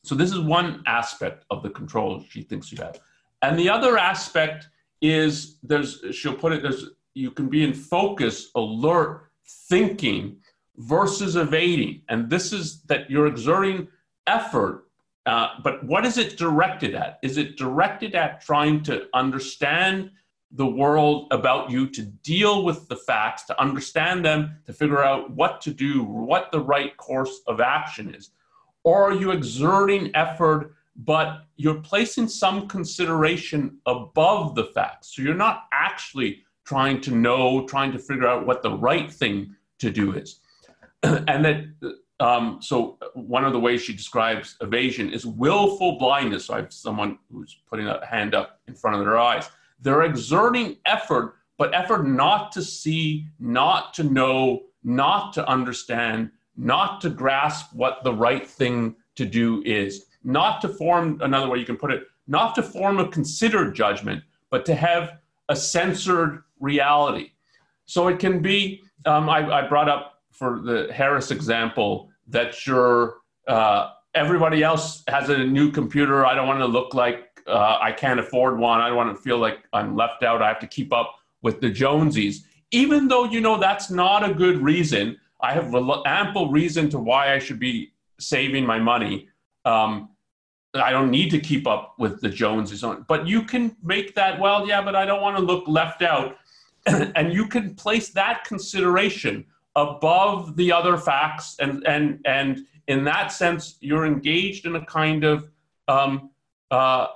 So, 0.04 0.14
this 0.14 0.32
is 0.32 0.40
one 0.40 0.82
aspect 0.86 1.44
of 1.50 1.62
the 1.62 1.70
control 1.70 2.24
she 2.28 2.42
thinks 2.42 2.72
you 2.72 2.78
have. 2.78 3.00
And 3.42 3.58
the 3.58 3.68
other 3.68 3.98
aspect 3.98 4.68
is 5.00 5.56
there's, 5.62 6.02
she'll 6.12 6.34
put 6.34 6.52
it, 6.52 6.62
there's, 6.62 6.86
you 7.14 7.30
can 7.30 7.48
be 7.48 7.64
in 7.64 7.74
focus, 7.74 8.50
alert, 8.54 9.30
thinking 9.68 10.36
versus 10.76 11.36
evading. 11.36 12.02
And 12.08 12.30
this 12.30 12.52
is 12.52 12.82
that 12.82 13.10
you're 13.10 13.26
exerting 13.26 13.88
effort, 14.26 14.86
uh, 15.26 15.48
but 15.62 15.84
what 15.84 16.04
is 16.06 16.18
it 16.18 16.36
directed 16.36 16.94
at? 16.94 17.18
Is 17.22 17.36
it 17.36 17.56
directed 17.56 18.14
at 18.14 18.40
trying 18.40 18.82
to 18.84 19.06
understand 19.14 20.10
the 20.50 20.66
world 20.66 21.28
about 21.30 21.70
you 21.70 21.88
to 21.88 22.02
deal 22.02 22.64
with 22.64 22.88
the 22.88 22.96
facts, 22.96 23.44
to 23.44 23.60
understand 23.60 24.24
them, 24.24 24.58
to 24.66 24.72
figure 24.72 25.02
out 25.02 25.30
what 25.30 25.60
to 25.62 25.72
do, 25.72 26.02
what 26.02 26.52
the 26.52 26.60
right 26.60 26.96
course 26.96 27.40
of 27.46 27.60
action 27.60 28.14
is? 28.14 28.30
Or 28.84 29.10
are 29.10 29.14
you 29.14 29.30
exerting 29.30 30.10
effort 30.14 30.74
but 30.96 31.46
you're 31.56 31.80
placing 31.80 32.28
some 32.28 32.68
consideration 32.68 33.78
above 33.86 34.54
the 34.54 34.64
facts. 34.64 35.14
So 35.14 35.22
you're 35.22 35.34
not 35.34 35.64
actually 35.72 36.42
trying 36.64 37.00
to 37.02 37.10
know, 37.10 37.66
trying 37.66 37.92
to 37.92 37.98
figure 37.98 38.26
out 38.26 38.46
what 38.46 38.62
the 38.62 38.72
right 38.72 39.10
thing 39.10 39.54
to 39.78 39.90
do 39.90 40.12
is. 40.12 40.40
and 41.02 41.44
that, 41.44 41.64
um, 42.20 42.58
so 42.60 42.98
one 43.14 43.44
of 43.44 43.52
the 43.52 43.58
ways 43.58 43.82
she 43.82 43.92
describes 43.92 44.56
evasion 44.60 45.10
is 45.10 45.26
willful 45.26 45.98
blindness. 45.98 46.46
So 46.46 46.54
I 46.54 46.58
have 46.58 46.72
someone 46.72 47.18
who's 47.32 47.58
putting 47.68 47.88
a 47.88 48.04
hand 48.06 48.34
up 48.34 48.60
in 48.68 48.74
front 48.74 48.96
of 48.96 49.04
their 49.04 49.18
eyes. 49.18 49.48
They're 49.80 50.02
exerting 50.02 50.76
effort, 50.86 51.36
but 51.58 51.74
effort 51.74 52.06
not 52.06 52.52
to 52.52 52.62
see, 52.62 53.26
not 53.40 53.94
to 53.94 54.04
know, 54.04 54.64
not 54.84 55.32
to 55.32 55.48
understand, 55.48 56.30
not 56.56 57.00
to 57.00 57.10
grasp 57.10 57.72
what 57.72 58.02
the 58.04 58.12
right 58.12 58.46
thing 58.46 58.94
to 59.16 59.24
do 59.24 59.62
is 59.64 60.06
not 60.24 60.60
to 60.60 60.68
form 60.68 61.20
another 61.22 61.48
way 61.48 61.58
you 61.58 61.64
can 61.64 61.76
put 61.76 61.90
it, 61.90 62.04
not 62.26 62.54
to 62.54 62.62
form 62.62 62.98
a 62.98 63.08
considered 63.08 63.74
judgment, 63.74 64.22
but 64.50 64.64
to 64.66 64.74
have 64.74 65.18
a 65.48 65.56
censored 65.56 66.42
reality. 66.60 67.30
So 67.86 68.08
it 68.08 68.18
can 68.18 68.40
be, 68.40 68.82
um, 69.06 69.28
I, 69.28 69.64
I, 69.64 69.68
brought 69.68 69.88
up 69.88 70.22
for 70.30 70.60
the 70.60 70.92
Harris 70.92 71.30
example 71.30 72.10
that 72.28 72.66
you're, 72.66 73.18
uh, 73.48 73.90
everybody 74.14 74.62
else 74.62 75.02
has 75.08 75.28
a 75.28 75.38
new 75.38 75.70
computer. 75.70 76.24
I 76.24 76.34
don't 76.34 76.46
want 76.46 76.60
to 76.60 76.66
look 76.66 76.94
like 76.94 77.40
uh, 77.46 77.78
I 77.80 77.90
can't 77.90 78.20
afford 78.20 78.58
one. 78.58 78.80
I 78.80 78.88
don't 78.88 78.96
want 78.96 79.14
to 79.16 79.20
feel 79.20 79.38
like 79.38 79.58
I'm 79.72 79.96
left 79.96 80.22
out. 80.22 80.42
I 80.42 80.48
have 80.48 80.60
to 80.60 80.66
keep 80.66 80.92
up 80.92 81.16
with 81.42 81.60
the 81.60 81.70
Jonesies. 81.70 82.44
Even 82.70 83.08
though 83.08 83.24
you 83.24 83.40
know 83.40 83.58
that's 83.58 83.90
not 83.90 84.28
a 84.28 84.32
good 84.32 84.62
reason, 84.62 85.18
I 85.42 85.52
have 85.52 85.74
ample 86.07 86.50
reason 86.50 86.88
to 86.90 86.98
why 86.98 87.35
I 87.35 87.38
should 87.38 87.59
be 87.59 87.92
saving 88.18 88.64
my 88.64 88.78
money. 88.78 89.28
Um, 89.64 90.11
I 90.74 90.90
don't 90.90 91.11
need 91.11 91.31
to 91.31 91.40
keep 91.40 91.66
up 91.66 91.94
with 91.98 92.20
the 92.20 92.28
Joneses 92.28 92.83
on, 92.83 93.05
but 93.09 93.26
you 93.26 93.42
can 93.42 93.76
make 93.83 94.14
that, 94.14 94.40
well, 94.40 94.66
yeah, 94.66 94.81
but 94.81 94.96
I 94.96 95.05
don't 95.05 95.20
want 95.20 95.37
to 95.37 95.42
look 95.42 95.68
left 95.68 96.02
out. 96.02 96.38
and 96.87 97.33
you 97.33 97.46
can 97.46 97.74
place 97.74 98.11
that 98.11 98.44
consideration 98.44 99.44
above 99.76 100.57
the 100.57 100.72
other 100.72 100.96
facts. 100.96 101.57
And, 101.61 101.87
and, 101.87 102.20
and 102.24 102.66
in 102.88 103.05
that 103.05 103.33
sense, 103.33 103.76
you're 103.81 104.07
engaged 104.07 104.66
in 104.66 104.76
a 104.76 104.85
kind 104.85 105.24
of 105.24 105.48
um, 105.88 106.31
uh, 106.70 107.09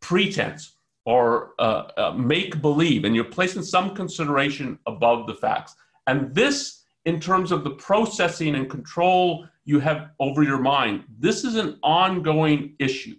pretense 0.00 0.76
or 1.04 1.52
uh, 1.58 1.88
uh, 1.96 2.12
make 2.12 2.60
believe, 2.60 3.04
and 3.04 3.14
you're 3.14 3.24
placing 3.24 3.62
some 3.62 3.94
consideration 3.94 4.78
above 4.86 5.26
the 5.26 5.34
facts. 5.34 5.76
And 6.06 6.34
this, 6.34 6.82
in 7.06 7.20
terms 7.20 7.52
of 7.52 7.64
the 7.64 7.70
processing 7.70 8.56
and 8.56 8.68
control 8.68 9.46
you 9.64 9.80
have 9.80 10.10
over 10.20 10.42
your 10.42 10.58
mind. 10.58 11.04
This 11.18 11.44
is 11.44 11.56
an 11.56 11.78
ongoing 11.82 12.74
issue 12.78 13.16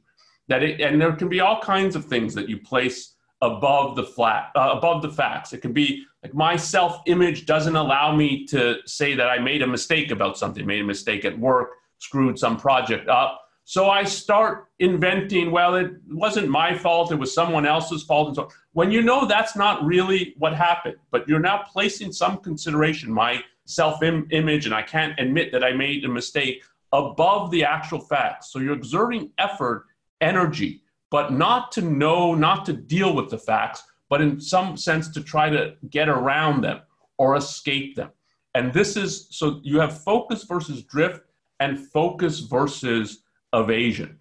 that 0.48 0.62
it, 0.64 0.80
and 0.80 1.02
there 1.02 1.14
can 1.14 1.30
be 1.30 1.40
all 1.40 1.60
kinds 1.60 1.96
of 1.96 2.06
things 2.06 2.34
that 2.36 2.48
you 2.48 2.60
place 2.60 3.16
above 3.42 3.96
the 3.96 4.04
flat 4.04 4.50
uh, 4.56 4.74
above 4.76 5.04
the 5.04 5.12
facts 5.12 5.54
it 5.54 5.62
can 5.62 5.72
be 5.72 6.04
like 6.24 6.34
my 6.34 6.56
self 6.56 7.02
image 7.06 7.46
doesn't 7.46 7.76
allow 7.76 8.16
me 8.16 8.44
to 8.44 8.78
say 8.88 9.14
that 9.14 9.28
i 9.30 9.38
made 9.38 9.62
a 9.62 9.68
mistake 9.68 10.10
about 10.10 10.36
something 10.36 10.66
made 10.66 10.82
a 10.82 10.84
mistake 10.84 11.24
at 11.24 11.38
work 11.38 11.70
screwed 12.00 12.40
some 12.40 12.58
project 12.58 13.08
up 13.08 13.40
so 13.64 13.92
i 13.92 14.04
start 14.04 14.70
inventing 14.80 15.52
well 15.52 15.76
it 15.76 15.92
wasn't 16.10 16.50
my 16.50 16.76
fault 16.76 17.12
it 17.12 17.16
was 17.16 17.32
someone 17.32 17.64
else's 17.64 18.02
fault 18.02 18.30
and 18.30 18.36
so 18.36 18.50
when 18.72 18.90
you 18.90 19.04
know 19.04 19.28
that's 19.28 19.56
not 19.56 19.86
really 19.86 20.34
what 20.40 20.56
happened 20.56 20.96
but 21.12 21.28
you're 21.28 21.40
now 21.40 21.62
placing 21.72 22.12
some 22.12 22.38
consideration 22.38 23.12
my 23.14 23.40
self 23.68 24.02
image 24.02 24.66
and 24.66 24.74
I 24.74 24.82
can't 24.82 25.18
admit 25.20 25.52
that 25.52 25.64
I 25.64 25.74
made 25.74 26.04
a 26.06 26.10
mistake 26.10 26.64
above 26.94 27.52
the 27.52 27.64
actual 27.64 28.00
facts. 28.00 28.52
So 28.52 28.60
you're 28.60 28.74
exerting 28.74 29.32
effort, 29.38 29.86
energy, 30.22 30.82
but 31.12 31.34
not 31.34 31.72
to 31.74 31.82
know, 31.82 32.34
not 32.34 32.66
to 32.66 32.74
deal 32.74 33.14
with 33.14 33.30
the 33.30 33.38
facts, 33.38 33.84
but 34.10 34.22
in 34.22 34.40
some 34.40 34.78
sense 34.78 35.10
to 35.10 35.22
try 35.22 35.50
to 35.50 35.76
get 35.90 36.10
around 36.10 36.62
them 36.62 36.82
or 37.18 37.36
escape 37.36 37.96
them. 37.96 38.10
And 38.56 38.74
this 38.74 38.96
is 38.96 39.28
so 39.32 39.60
you 39.64 39.80
have 39.80 40.02
focus 40.04 40.44
versus 40.44 40.84
drift 40.84 41.22
and 41.60 41.78
focus 41.92 42.40
versus 42.40 43.24
evasion. 43.54 44.20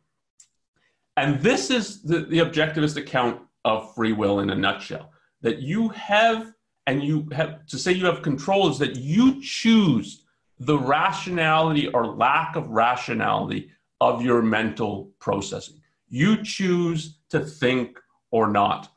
And 1.16 1.40
this 1.40 1.70
is 1.70 2.02
the, 2.02 2.20
the 2.20 2.38
objectivist 2.38 2.96
account 2.96 3.40
of 3.64 3.94
free 3.94 4.12
will 4.12 4.40
in 4.40 4.50
a 4.50 4.54
nutshell 4.54 5.12
that 5.40 5.60
you 5.60 5.88
have 5.90 6.52
and 6.86 7.02
you 7.02 7.28
have 7.32 7.66
to 7.66 7.78
say 7.78 7.92
you 7.92 8.06
have 8.06 8.22
control 8.22 8.68
is 8.70 8.78
that 8.78 8.96
you 8.96 9.40
choose 9.42 10.24
the 10.58 10.78
rationality 10.78 11.88
or 11.88 12.06
lack 12.06 12.56
of 12.56 12.68
rationality 12.70 13.70
of 14.00 14.22
your 14.22 14.42
mental 14.42 15.10
processing. 15.18 15.80
You 16.08 16.42
choose 16.42 17.18
to 17.30 17.40
think 17.40 17.98
or 18.30 18.48
not. 18.48 18.88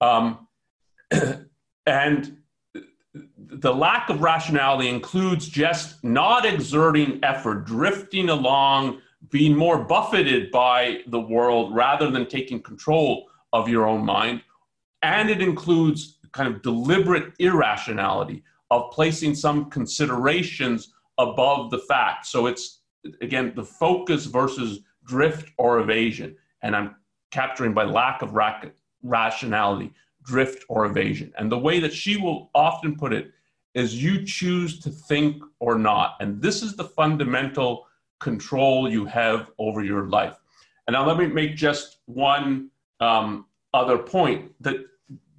Um, 0.00 0.46
and 1.86 2.36
the 3.36 3.74
lack 3.74 4.08
of 4.08 4.22
rationality 4.22 4.88
includes 4.88 5.48
just 5.48 6.02
not 6.04 6.44
exerting 6.46 7.18
effort, 7.22 7.64
drifting 7.64 8.28
along, 8.28 9.00
being 9.30 9.56
more 9.56 9.84
buffeted 9.84 10.50
by 10.50 11.00
the 11.06 11.20
world 11.20 11.74
rather 11.74 12.10
than 12.10 12.26
taking 12.26 12.62
control 12.62 13.28
of 13.52 13.68
your 13.68 13.86
own 13.86 14.04
mind. 14.04 14.42
And 15.02 15.30
it 15.30 15.42
includes 15.42 16.18
kind 16.32 16.52
of 16.52 16.62
deliberate 16.62 17.32
irrationality 17.38 18.42
of 18.70 18.90
placing 18.90 19.34
some 19.34 19.70
considerations 19.70 20.92
above 21.18 21.70
the 21.70 21.78
fact. 21.78 22.26
So 22.26 22.46
it's, 22.46 22.80
again, 23.20 23.52
the 23.54 23.64
focus 23.64 24.26
versus 24.26 24.80
drift 25.04 25.50
or 25.58 25.80
evasion. 25.80 26.36
And 26.62 26.74
I'm 26.74 26.96
capturing 27.30 27.74
by 27.74 27.84
lack 27.84 28.22
of 28.22 28.34
rationality, 29.02 29.92
drift 30.22 30.64
or 30.68 30.86
evasion. 30.86 31.32
And 31.36 31.50
the 31.50 31.58
way 31.58 31.80
that 31.80 31.92
she 31.92 32.16
will 32.16 32.50
often 32.54 32.96
put 32.96 33.12
it 33.12 33.32
is 33.74 34.02
you 34.02 34.24
choose 34.24 34.78
to 34.80 34.90
think 34.90 35.42
or 35.58 35.78
not. 35.78 36.16
And 36.20 36.40
this 36.40 36.62
is 36.62 36.76
the 36.76 36.84
fundamental 36.84 37.86
control 38.20 38.88
you 38.88 39.04
have 39.06 39.50
over 39.58 39.82
your 39.82 40.04
life. 40.08 40.36
And 40.86 40.94
now 40.94 41.06
let 41.06 41.18
me 41.18 41.26
make 41.26 41.56
just 41.56 41.98
one 42.06 42.70
um, 43.00 43.46
other 43.74 43.98
point 43.98 44.52
that 44.60 44.76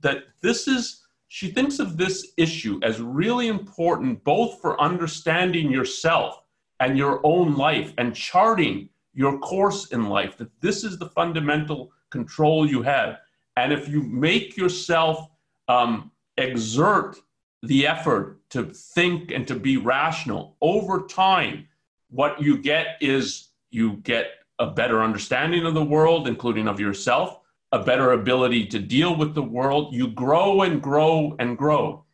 that 0.04 0.26
this 0.42 0.68
is, 0.68 1.02
she 1.28 1.50
thinks 1.50 1.80
of 1.80 1.98
this 1.98 2.34
issue 2.38 2.80
as 2.84 3.02
really 3.02 3.48
important 3.48 4.24
both 4.24 4.62
for 4.62 4.80
understanding 4.80 5.72
yourself 5.72 6.44
and 6.80 6.98
your 6.98 7.20
own 7.24 7.56
life 7.56 7.94
and 7.98 8.16
charting 8.16 8.90
your 9.14 9.40
course 9.40 9.88
in 9.92 10.10
life, 10.10 10.38
that 10.38 10.50
this 10.62 10.84
is 10.84 10.98
the 10.98 11.10
fundamental 11.10 11.92
control 12.12 12.68
you 12.68 12.82
have. 12.82 13.20
And 13.58 13.74
if 13.74 13.88
you 13.88 14.04
make 14.04 14.58
yourself 14.58 15.30
um, 15.68 16.12
exert 16.38 17.18
the 17.62 17.88
effort 17.88 18.40
to 18.50 18.66
think 18.66 19.32
and 19.32 19.48
to 19.48 19.56
be 19.56 19.78
rational 19.78 20.58
over 20.62 21.06
time, 21.08 21.68
what 22.10 22.42
you 22.42 22.58
get 22.58 22.98
is 23.02 23.50
you 23.72 23.94
get 23.98 24.32
a 24.60 24.68
better 24.68 25.02
understanding 25.02 25.66
of 25.66 25.74
the 25.74 25.84
world, 25.84 26.28
including 26.28 26.68
of 26.68 26.80
yourself 26.80 27.40
a 27.74 27.80
better 27.80 28.12
ability 28.12 28.68
to 28.68 28.80
deal 28.80 29.16
with 29.16 29.34
the 29.34 29.42
world. 29.42 29.94
You 29.94 30.08
grow 30.08 30.62
and 30.62 30.82
grow 30.82 31.36
and 31.40 31.58
grow. 31.58 32.06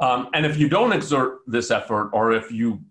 Um, 0.00 0.28
and 0.34 0.44
if 0.44 0.58
you 0.58 0.68
don't 0.68 0.92
exert 0.92 1.38
this 1.46 1.70
effort, 1.70 2.10
or 2.12 2.32
if 2.32 2.50
you 2.50 2.82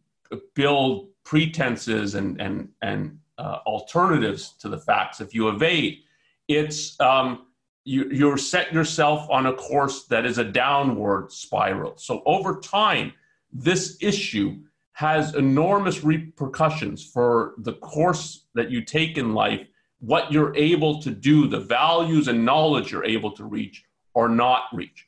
build 0.56 1.10
pretenses 1.26 2.16
and, 2.16 2.40
and, 2.40 2.70
and 2.82 3.20
uh, 3.38 3.60
alternatives 3.66 4.54
to 4.60 4.70
the 4.70 4.78
facts, 4.78 5.20
if 5.20 5.36
you 5.36 5.50
evade, 5.50 6.00
it's 6.48 6.98
um, 7.02 7.48
you, 7.84 8.10
you're 8.10 8.38
set 8.38 8.74
yourself 8.74 9.30
on 9.30 9.48
a 9.48 9.54
course 9.54 10.06
that 10.06 10.26
is 10.26 10.38
a 10.38 10.46
downward 10.46 11.30
spiral. 11.30 11.98
So 11.98 12.24
over 12.26 12.62
time, 12.62 13.12
this 13.52 13.98
issue 14.00 14.60
has 14.94 15.36
enormous 15.36 16.06
repercussions 16.06 17.06
for 17.06 17.56
the 17.58 17.74
course 17.74 18.46
that 18.56 18.72
you 18.72 18.82
take 18.82 19.18
in 19.18 19.34
life 19.34 19.68
what 20.04 20.34
you're 20.34 20.54
able 20.58 21.02
to 21.02 21.10
do, 21.10 21.48
the 21.48 21.62
values 21.62 22.28
and 22.28 22.44
knowledge 22.44 22.92
you're 22.92 23.06
able 23.06 23.32
to 23.32 23.46
reach 23.46 23.86
or 24.14 24.28
not 24.28 24.64
reach. 24.74 25.08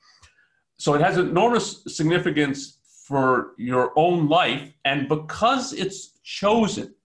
So 0.77 0.93
it 0.93 1.01
has 1.01 1.17
enormous 1.17 1.83
significance 1.87 2.77
for 3.05 3.51
your 3.57 3.91
own 3.97 4.29
life. 4.29 4.71
And 4.85 5.09
because 5.09 5.73
it's 5.73 6.19
chosen, 6.23 6.95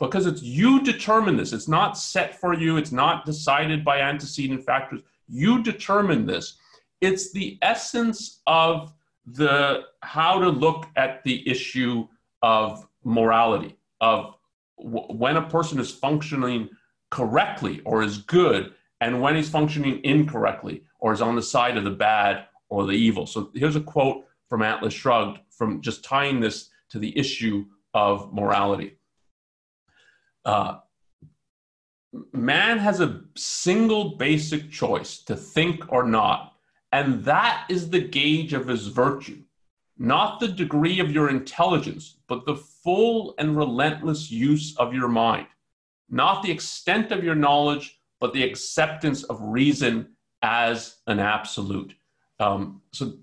because 0.00 0.26
it's 0.26 0.42
you 0.42 0.82
determine 0.82 1.36
this, 1.36 1.52
it's 1.52 1.68
not 1.68 1.96
set 1.96 2.40
for 2.40 2.52
you, 2.52 2.78
it's 2.78 2.90
not 2.90 3.24
decided 3.24 3.84
by 3.84 4.00
antecedent 4.00 4.64
factors, 4.64 5.02
you 5.28 5.62
determine 5.62 6.26
this. 6.26 6.58
It's 7.00 7.30
the 7.30 7.58
essence 7.62 8.40
of 8.48 8.92
the 9.24 9.84
how 10.02 10.40
to 10.40 10.48
look 10.48 10.86
at 10.96 11.22
the 11.22 11.48
issue 11.48 12.08
of 12.42 12.88
morality, 13.04 13.76
of 14.00 14.34
w- 14.78 15.06
when 15.08 15.36
a 15.36 15.48
person 15.48 15.78
is 15.78 15.92
functioning 15.92 16.68
correctly 17.10 17.80
or 17.84 18.02
is 18.02 18.18
good 18.18 18.72
and 19.00 19.20
when 19.20 19.36
he's 19.36 19.48
functioning 19.48 20.00
incorrectly 20.04 20.82
or 20.98 21.12
is 21.12 21.20
on 21.20 21.36
the 21.36 21.42
side 21.42 21.76
of 21.76 21.84
the 21.84 21.90
bad 21.90 22.46
or 22.68 22.86
the 22.86 22.92
evil. 22.92 23.26
So 23.26 23.50
here's 23.54 23.76
a 23.76 23.80
quote 23.80 24.24
from 24.48 24.62
Atlas 24.62 24.94
Shrugged 24.94 25.38
from 25.50 25.80
just 25.80 26.04
tying 26.04 26.40
this 26.40 26.70
to 26.90 26.98
the 26.98 27.16
issue 27.18 27.66
of 27.94 28.32
morality. 28.32 28.98
Uh, 30.44 30.78
man 32.32 32.78
has 32.78 33.00
a 33.00 33.22
single 33.36 34.16
basic 34.16 34.70
choice 34.70 35.18
to 35.24 35.36
think 35.36 35.92
or 35.92 36.04
not, 36.04 36.52
and 36.92 37.24
that 37.24 37.66
is 37.68 37.90
the 37.90 38.00
gauge 38.00 38.52
of 38.52 38.68
his 38.68 38.86
virtue, 38.86 39.42
not 39.98 40.38
the 40.38 40.48
degree 40.48 41.00
of 41.00 41.10
your 41.10 41.28
intelligence, 41.28 42.18
but 42.28 42.46
the 42.46 42.56
full 42.56 43.34
and 43.38 43.56
relentless 43.56 44.30
use 44.30 44.76
of 44.76 44.94
your 44.94 45.08
mind, 45.08 45.46
not 46.08 46.42
the 46.42 46.50
extent 46.50 47.12
of 47.12 47.24
your 47.24 47.34
knowledge, 47.34 47.98
but 48.20 48.32
the 48.32 48.44
acceptance 48.44 49.22
of 49.24 49.38
reason 49.40 50.08
as 50.42 50.96
an 51.06 51.18
absolute. 51.18 51.94
Um, 52.38 52.82
so 52.92 53.14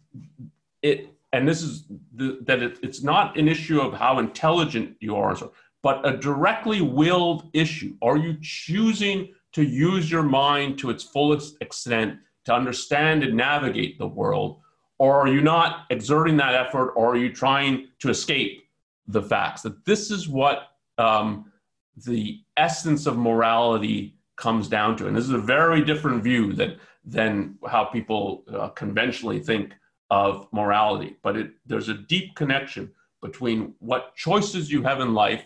it, 0.81 1.09
and 1.31 1.47
this 1.47 1.61
is 1.61 1.85
the, 2.15 2.39
that 2.41 2.61
it, 2.61 2.79
it's 2.83 3.03
not 3.03 3.37
an 3.37 3.47
issue 3.47 3.79
of 3.79 3.93
how 3.93 4.19
intelligent 4.19 4.97
you 4.99 5.15
are, 5.15 5.35
but 5.81 6.07
a 6.07 6.17
directly 6.17 6.81
willed 6.81 7.49
issue. 7.53 7.95
Are 8.01 8.17
you 8.17 8.37
choosing 8.41 9.33
to 9.53 9.63
use 9.63 10.11
your 10.11 10.23
mind 10.23 10.77
to 10.79 10.89
its 10.89 11.03
fullest 11.03 11.57
extent 11.61 12.19
to 12.45 12.53
understand 12.53 13.23
and 13.23 13.35
navigate 13.35 13.97
the 13.97 14.07
world? 14.07 14.59
Or 14.99 15.21
are 15.21 15.27
you 15.27 15.41
not 15.41 15.85
exerting 15.89 16.37
that 16.37 16.53
effort, 16.53 16.93
or 16.95 17.13
are 17.13 17.17
you 17.17 17.33
trying 17.33 17.87
to 17.99 18.09
escape 18.09 18.63
the 19.07 19.21
facts? 19.21 19.63
That 19.63 19.85
this 19.85 20.11
is 20.11 20.29
what 20.29 20.67
um, 20.97 21.51
the 21.95 22.41
essence 22.57 23.05
of 23.05 23.17
morality 23.17 24.15
comes 24.35 24.67
down 24.67 24.97
to. 24.97 25.07
And 25.07 25.15
this 25.15 25.25
is 25.25 25.31
a 25.31 25.37
very 25.37 25.83
different 25.83 26.23
view 26.23 26.53
than, 26.53 26.77
than 27.05 27.55
how 27.67 27.85
people 27.85 28.43
uh, 28.51 28.69
conventionally 28.69 29.39
think 29.39 29.73
of 30.09 30.47
morality. 30.51 31.17
But 31.23 31.37
it, 31.37 31.51
there's 31.65 31.89
a 31.89 31.93
deep 31.93 32.35
connection 32.35 32.91
between 33.21 33.73
what 33.79 34.15
choices 34.15 34.71
you 34.71 34.83
have 34.83 34.99
in 34.99 35.13
life 35.13 35.43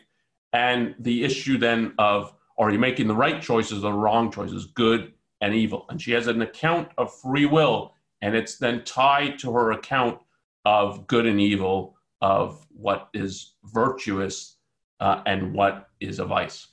and 0.53 0.95
the 0.99 1.23
issue 1.23 1.57
then 1.57 1.93
of 1.97 2.33
are 2.57 2.71
you 2.71 2.79
making 2.79 3.07
the 3.07 3.15
right 3.15 3.41
choices 3.41 3.83
or 3.83 3.91
the 3.91 3.97
wrong 3.97 4.31
choices, 4.31 4.65
good 4.65 5.13
and 5.41 5.53
evil. 5.53 5.85
And 5.89 6.01
she 6.01 6.11
has 6.13 6.27
an 6.27 6.41
account 6.41 6.89
of 6.97 7.13
free 7.13 7.45
will, 7.45 7.93
and 8.21 8.35
it's 8.35 8.57
then 8.57 8.83
tied 8.83 9.37
to 9.39 9.51
her 9.51 9.73
account 9.73 10.19
of 10.65 11.05
good 11.05 11.27
and 11.27 11.39
evil, 11.39 11.95
of 12.21 12.65
what 12.69 13.09
is 13.13 13.53
virtuous 13.65 14.56
uh, 14.99 15.21
and 15.25 15.53
what 15.53 15.89
is 15.99 16.19
a 16.19 16.25
vice. 16.25 16.67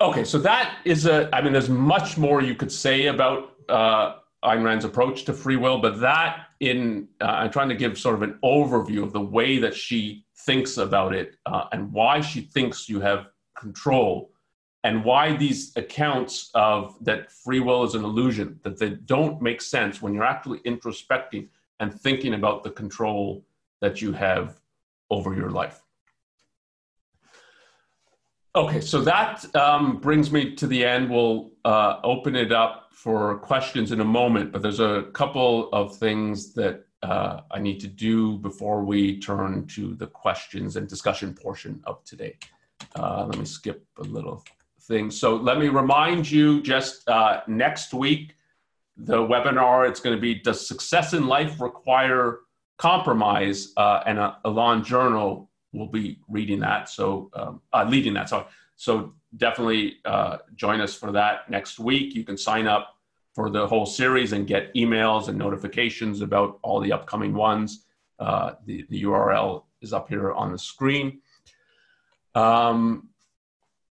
Okay, 0.00 0.24
so 0.24 0.38
that 0.38 0.78
is 0.84 1.06
a, 1.06 1.34
I 1.34 1.40
mean, 1.40 1.52
there's 1.52 1.68
much 1.68 2.18
more 2.18 2.42
you 2.42 2.54
could 2.54 2.72
say 2.72 3.06
about 3.06 3.52
uh, 3.68 4.16
Ayn 4.44 4.62
Rand's 4.62 4.84
approach 4.84 5.24
to 5.24 5.32
free 5.32 5.56
will, 5.56 5.78
but 5.78 6.00
that 6.00 6.46
in, 6.60 7.08
uh, 7.20 7.26
I'm 7.26 7.50
trying 7.50 7.68
to 7.68 7.74
give 7.74 7.98
sort 7.98 8.14
of 8.16 8.22
an 8.22 8.38
overview 8.44 9.02
of 9.02 9.12
the 9.12 9.20
way 9.20 9.58
that 9.58 9.74
she 9.74 10.26
thinks 10.38 10.76
about 10.76 11.14
it 11.14 11.36
uh, 11.46 11.66
and 11.72 11.92
why 11.92 12.20
she 12.20 12.42
thinks 12.42 12.88
you 12.88 13.00
have 13.00 13.28
control 13.56 14.32
and 14.82 15.02
why 15.02 15.34
these 15.34 15.74
accounts 15.76 16.50
of 16.54 17.02
that 17.02 17.32
free 17.32 17.60
will 17.60 17.84
is 17.84 17.94
an 17.94 18.04
illusion, 18.04 18.60
that 18.62 18.78
they 18.78 18.90
don't 18.90 19.40
make 19.40 19.62
sense 19.62 20.02
when 20.02 20.12
you're 20.12 20.24
actually 20.24 20.58
introspecting 20.60 21.48
and 21.80 21.98
thinking 21.98 22.34
about 22.34 22.62
the 22.62 22.70
control 22.70 23.46
that 23.80 24.02
you 24.02 24.12
have 24.12 24.60
over 25.10 25.34
your 25.34 25.50
life. 25.50 25.80
Okay, 28.56 28.80
so 28.80 29.00
that 29.00 29.44
um, 29.56 29.96
brings 29.96 30.30
me 30.30 30.54
to 30.54 30.68
the 30.68 30.84
end. 30.84 31.10
We'll 31.10 31.50
uh, 31.64 31.98
open 32.04 32.36
it 32.36 32.52
up 32.52 32.90
for 32.92 33.38
questions 33.38 33.90
in 33.90 34.00
a 34.00 34.04
moment, 34.04 34.52
but 34.52 34.62
there's 34.62 34.78
a 34.78 35.08
couple 35.12 35.68
of 35.72 35.96
things 35.96 36.54
that 36.54 36.86
uh, 37.02 37.40
I 37.50 37.58
need 37.58 37.80
to 37.80 37.88
do 37.88 38.38
before 38.38 38.84
we 38.84 39.18
turn 39.18 39.66
to 39.68 39.94
the 39.96 40.06
questions 40.06 40.76
and 40.76 40.88
discussion 40.88 41.34
portion 41.34 41.82
of 41.84 42.04
today. 42.04 42.38
Uh, 42.94 43.26
let 43.26 43.38
me 43.38 43.44
skip 43.44 43.84
a 43.98 44.02
little 44.02 44.44
thing. 44.82 45.10
So 45.10 45.34
let 45.34 45.58
me 45.58 45.68
remind 45.68 46.30
you 46.30 46.62
just 46.62 47.08
uh, 47.08 47.40
next 47.48 47.92
week, 47.92 48.36
the 48.96 49.16
webinar, 49.16 49.88
it's 49.88 49.98
going 49.98 50.14
to 50.16 50.20
be 50.20 50.36
Does 50.36 50.66
Success 50.66 51.12
in 51.12 51.26
Life 51.26 51.60
Require 51.60 52.38
Compromise? 52.76 53.72
Uh, 53.76 54.02
and 54.06 54.18
uh, 54.18 54.34
Elan 54.44 54.82
Journo 54.82 55.48
will 55.72 55.88
be 55.88 56.18
reading 56.28 56.60
that. 56.60 56.88
So 56.88 57.30
um, 57.34 57.60
uh, 57.72 57.84
leading 57.88 58.14
that. 58.14 58.28
Sorry. 58.28 58.44
So 58.76 59.14
definitely 59.36 59.96
uh, 60.04 60.38
join 60.54 60.80
us 60.80 60.94
for 60.94 61.12
that 61.12 61.50
next 61.50 61.78
week. 61.78 62.14
You 62.14 62.24
can 62.24 62.36
sign 62.36 62.66
up 62.66 62.96
for 63.34 63.50
the 63.50 63.66
whole 63.66 63.86
series 63.86 64.32
and 64.32 64.46
get 64.46 64.72
emails 64.74 65.28
and 65.28 65.36
notifications 65.36 66.20
about 66.20 66.58
all 66.62 66.80
the 66.80 66.92
upcoming 66.92 67.34
ones. 67.34 67.84
Uh, 68.18 68.52
the, 68.64 68.86
the 68.90 69.02
URL 69.02 69.64
is 69.80 69.92
up 69.92 70.08
here 70.08 70.32
on 70.32 70.52
the 70.52 70.58
screen. 70.58 71.20
Um, 72.34 73.08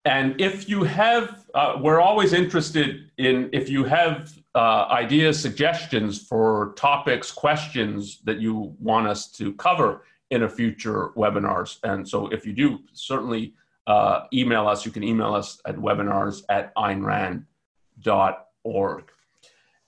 and 0.05 0.39
if 0.39 0.69
you 0.69 0.83
have, 0.83 1.45
uh, 1.53 1.77
we're 1.79 2.01
always 2.01 2.33
interested 2.33 3.11
in 3.17 3.49
if 3.53 3.69
you 3.69 3.83
have 3.83 4.33
uh, 4.55 4.87
ideas, 4.89 5.41
suggestions 5.41 6.21
for 6.27 6.73
topics, 6.77 7.31
questions 7.31 8.19
that 8.25 8.39
you 8.39 8.75
want 8.79 9.07
us 9.07 9.31
to 9.31 9.53
cover 9.53 10.03
in 10.29 10.43
a 10.43 10.49
future 10.49 11.09
webinars. 11.15 11.77
And 11.83 12.07
so 12.07 12.27
if 12.27 12.45
you 12.45 12.53
do, 12.53 12.79
certainly 12.93 13.53
uh, 13.87 14.25
email 14.33 14.67
us. 14.67 14.85
You 14.85 14.91
can 14.91 15.03
email 15.03 15.33
us 15.33 15.59
at 15.65 15.75
webinars 15.75 16.43
at 16.49 16.73
aynrand.org. 16.75 17.43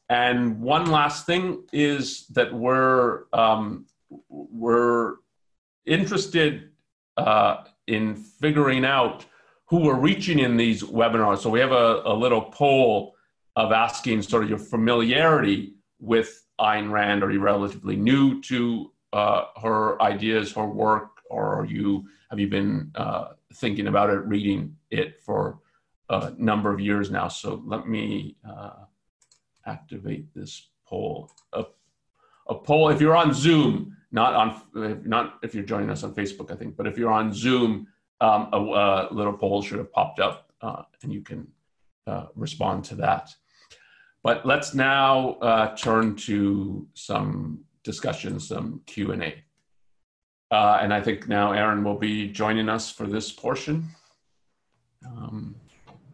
And 0.10 0.60
one 0.62 0.86
last 0.92 1.26
thing 1.26 1.64
is 1.72 2.28
that 2.28 2.54
we're, 2.54 3.24
um, 3.32 3.86
we're 4.30 5.16
interested 5.86 6.70
uh, 7.18 7.64
in 7.88 8.16
figuring 8.16 8.86
out 8.86 9.26
who 9.66 9.80
we're 9.80 10.00
reaching 10.00 10.40
in 10.40 10.58
these 10.58 10.84
webinars. 10.84 11.40
So 11.40 11.50
we 11.50 11.60
have 11.60 11.72
a, 11.72 12.02
a 12.06 12.14
little 12.14 12.42
poll 12.42 13.13
of 13.56 13.72
asking 13.72 14.22
sort 14.22 14.44
of 14.44 14.50
your 14.50 14.58
familiarity 14.58 15.76
with 16.00 16.46
Ayn 16.60 16.92
Rand. 16.92 17.24
Are 17.24 17.32
you 17.32 17.40
relatively 17.40 17.96
new 17.96 18.42
to 18.44 18.92
uh, 19.12 19.46
her 19.62 20.02
ideas, 20.02 20.52
her 20.54 20.66
work, 20.66 21.22
or 21.30 21.60
are 21.60 21.66
you 21.66 22.08
have 22.30 22.40
you 22.40 22.48
been 22.48 22.92
uh, 22.96 23.34
thinking 23.56 23.88
about 23.88 24.10
it, 24.10 24.26
reading 24.26 24.76
it 24.90 25.22
for 25.22 25.60
a 26.10 26.34
number 26.38 26.74
of 26.74 26.80
years 26.80 27.12
now? 27.12 27.28
So 27.28 27.62
let 27.66 27.88
me 27.88 28.38
uh, 28.48 28.86
activate 29.66 30.34
this 30.34 30.70
poll. 30.88 31.32
A, 31.54 31.66
a, 32.50 32.56
poll. 32.56 32.90
If 32.90 33.00
you're 33.00 33.16
on 33.16 33.34
Zoom, 33.34 33.96
not 34.12 34.34
on 34.34 35.04
not 35.06 35.40
if 35.44 35.54
you're 35.54 35.64
joining 35.64 35.90
us 35.90 36.04
on 36.04 36.14
Facebook, 36.14 36.52
I 36.52 36.56
think, 36.56 36.76
but 36.76 36.88
if 36.88 36.98
you're 36.98 37.12
on 37.12 37.34
Zoom, 37.34 37.88
um, 38.20 38.50
a, 38.52 38.58
a, 38.58 39.14
little 39.14 39.34
poll 39.34 39.62
should 39.62 39.78
have 39.78 39.92
popped 39.92 40.20
up, 40.20 40.52
uh, 40.62 40.84
and 41.04 41.14
you 41.14 41.22
can 41.22 41.48
uh, 42.08 42.26
respond 42.36 42.84
to 42.86 42.96
that. 42.96 43.36
But 44.24 44.46
let's 44.46 44.74
now 44.74 45.32
uh, 45.42 45.76
turn 45.76 46.16
to 46.16 46.88
some 46.94 47.60
discussion, 47.84 48.40
some 48.40 48.82
Q&A. 48.86 49.44
Uh, 50.50 50.80
and 50.82 50.94
I 50.94 51.02
think 51.02 51.28
now 51.28 51.52
Aaron 51.52 51.84
will 51.84 51.98
be 51.98 52.30
joining 52.30 52.70
us 52.70 52.90
for 52.90 53.06
this 53.06 53.32
portion. 53.32 53.88
Um, 55.06 55.56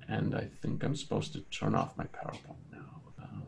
and 0.08 0.34
I 0.34 0.48
think 0.62 0.84
I'm 0.84 0.95
supposed 0.95 1.34
to 1.34 1.41
turn 1.52 1.76
off 1.76 1.95
my 1.98 2.06
PowerPoint 2.06 2.56
now. 2.72 3.02
Um, 3.22 3.43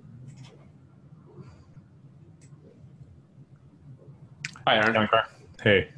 hi, 4.68 4.76
Aaron. 4.76 5.10
Hey. 5.64 5.90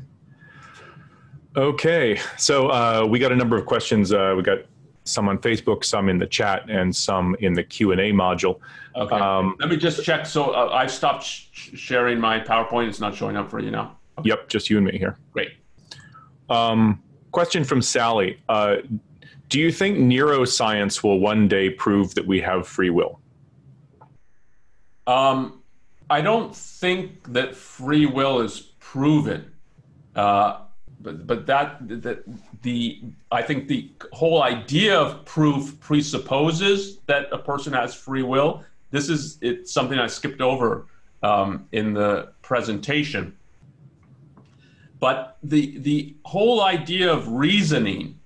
Okay, 1.58 2.20
so 2.38 2.70
uh, 2.70 3.06
we 3.08 3.20
got 3.20 3.32
a 3.32 3.36
number 3.36 3.58
of 3.58 3.66
questions. 3.66 4.14
Uh, 4.14 4.34
we 4.38 4.42
got 4.42 4.60
some 5.04 5.28
on 5.28 5.38
Facebook, 5.38 5.84
some 5.84 6.10
in 6.10 6.18
the 6.18 6.28
chat, 6.28 6.70
and 6.70 6.96
some 6.96 7.36
in 7.40 7.54
the 7.54 7.64
Q 7.64 7.92
and 7.92 8.02
A 8.02 8.12
module. 8.12 8.60
Okay. 8.96 9.16
Um, 9.16 9.56
Let 9.60 9.70
me 9.70 9.78
just 9.78 10.04
check. 10.04 10.26
So 10.26 10.52
uh, 10.52 10.70
I've 10.74 10.92
stopped 10.92 11.24
sh- 11.24 11.50
sharing 11.76 12.20
my 12.20 12.40
PowerPoint. 12.40 12.90
It's 12.90 13.00
not 13.00 13.16
showing 13.16 13.38
up 13.38 13.50
for 13.50 13.60
you 13.60 13.72
now. 13.72 13.98
Okay. 14.20 14.30
Yep, 14.30 14.50
just 14.50 14.70
you 14.70 14.78
and 14.78 14.86
me 14.86 14.98
here. 14.98 15.18
Great. 15.32 15.52
Um, 16.50 17.02
question 17.32 17.64
from 17.64 17.82
Sally: 17.82 18.40
uh, 18.50 18.78
Do 19.50 19.60
you 19.60 19.72
think 19.72 19.98
neuroscience 19.98 21.04
will 21.04 21.20
one 21.20 21.48
day 21.48 21.70
prove 21.70 22.14
that 22.16 22.26
we 22.26 22.40
have 22.42 22.68
free 22.68 22.90
will? 22.90 23.20
Um, 25.08 25.64
I 26.10 26.22
don't 26.22 26.56
think 26.56 27.34
that 27.34 27.56
free 27.56 28.06
will 28.06 28.42
is 28.42 28.60
proven. 28.80 29.52
Uh, 30.16 30.60
but 31.04 31.28
but 31.28 31.46
that 31.46 31.78
that 32.02 32.24
the 32.62 33.02
I 33.32 33.42
think 33.42 33.68
the 33.68 33.92
whole 34.12 34.42
idea 34.42 34.98
of 34.98 35.26
proof 35.26 35.80
presupposes 35.80 37.00
that 37.08 37.28
a 37.32 37.38
person 37.38 37.74
has 37.74 37.94
free 37.94 38.24
will. 38.24 38.64
This 38.92 39.10
is 39.10 39.38
it's 39.42 39.72
something 39.72 40.00
I 40.00 40.08
skipped 40.08 40.42
over 40.42 40.88
um, 41.22 41.68
in 41.72 41.94
the 41.94 42.30
presentation. 42.42 43.36
But 45.00 45.38
the 45.44 45.78
the 45.80 46.16
whole 46.24 46.64
idea 46.64 47.12
of 47.12 47.28
reasoning 47.28 48.18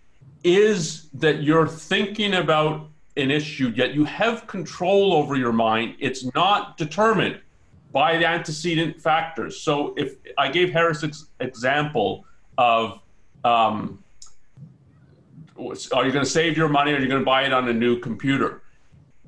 is 0.43 1.09
that 1.13 1.41
you're 1.41 1.67
thinking 1.67 2.35
about 2.35 2.89
an 3.17 3.31
issue, 3.31 3.73
yet 3.75 3.95
you 3.95 4.05
have 4.05 4.45
control 4.45 5.13
over 5.13 5.35
your 5.35 5.51
mind. 5.51 5.95
It's 5.99 6.23
not 6.35 6.77
determined 6.77 7.39
by 7.91 8.17
the 8.17 8.27
antecedent 8.27 9.01
factors. 9.01 9.59
So 9.59 9.95
if 9.97 10.15
I 10.37 10.49
gave 10.49 10.71
Harris' 10.71 11.25
example 11.39 12.25
of 12.57 12.99
um, 13.43 14.03
are 15.57 16.05
you 16.05 16.11
going 16.11 16.23
to 16.23 16.25
save 16.25 16.57
your 16.57 16.69
money 16.69 16.91
or 16.91 16.97
are 16.97 16.99
you 16.99 17.07
going 17.07 17.21
to 17.21 17.25
buy 17.25 17.43
it 17.43 17.53
on 17.53 17.67
a 17.67 17.73
new 17.73 17.99
computer? 17.99 18.61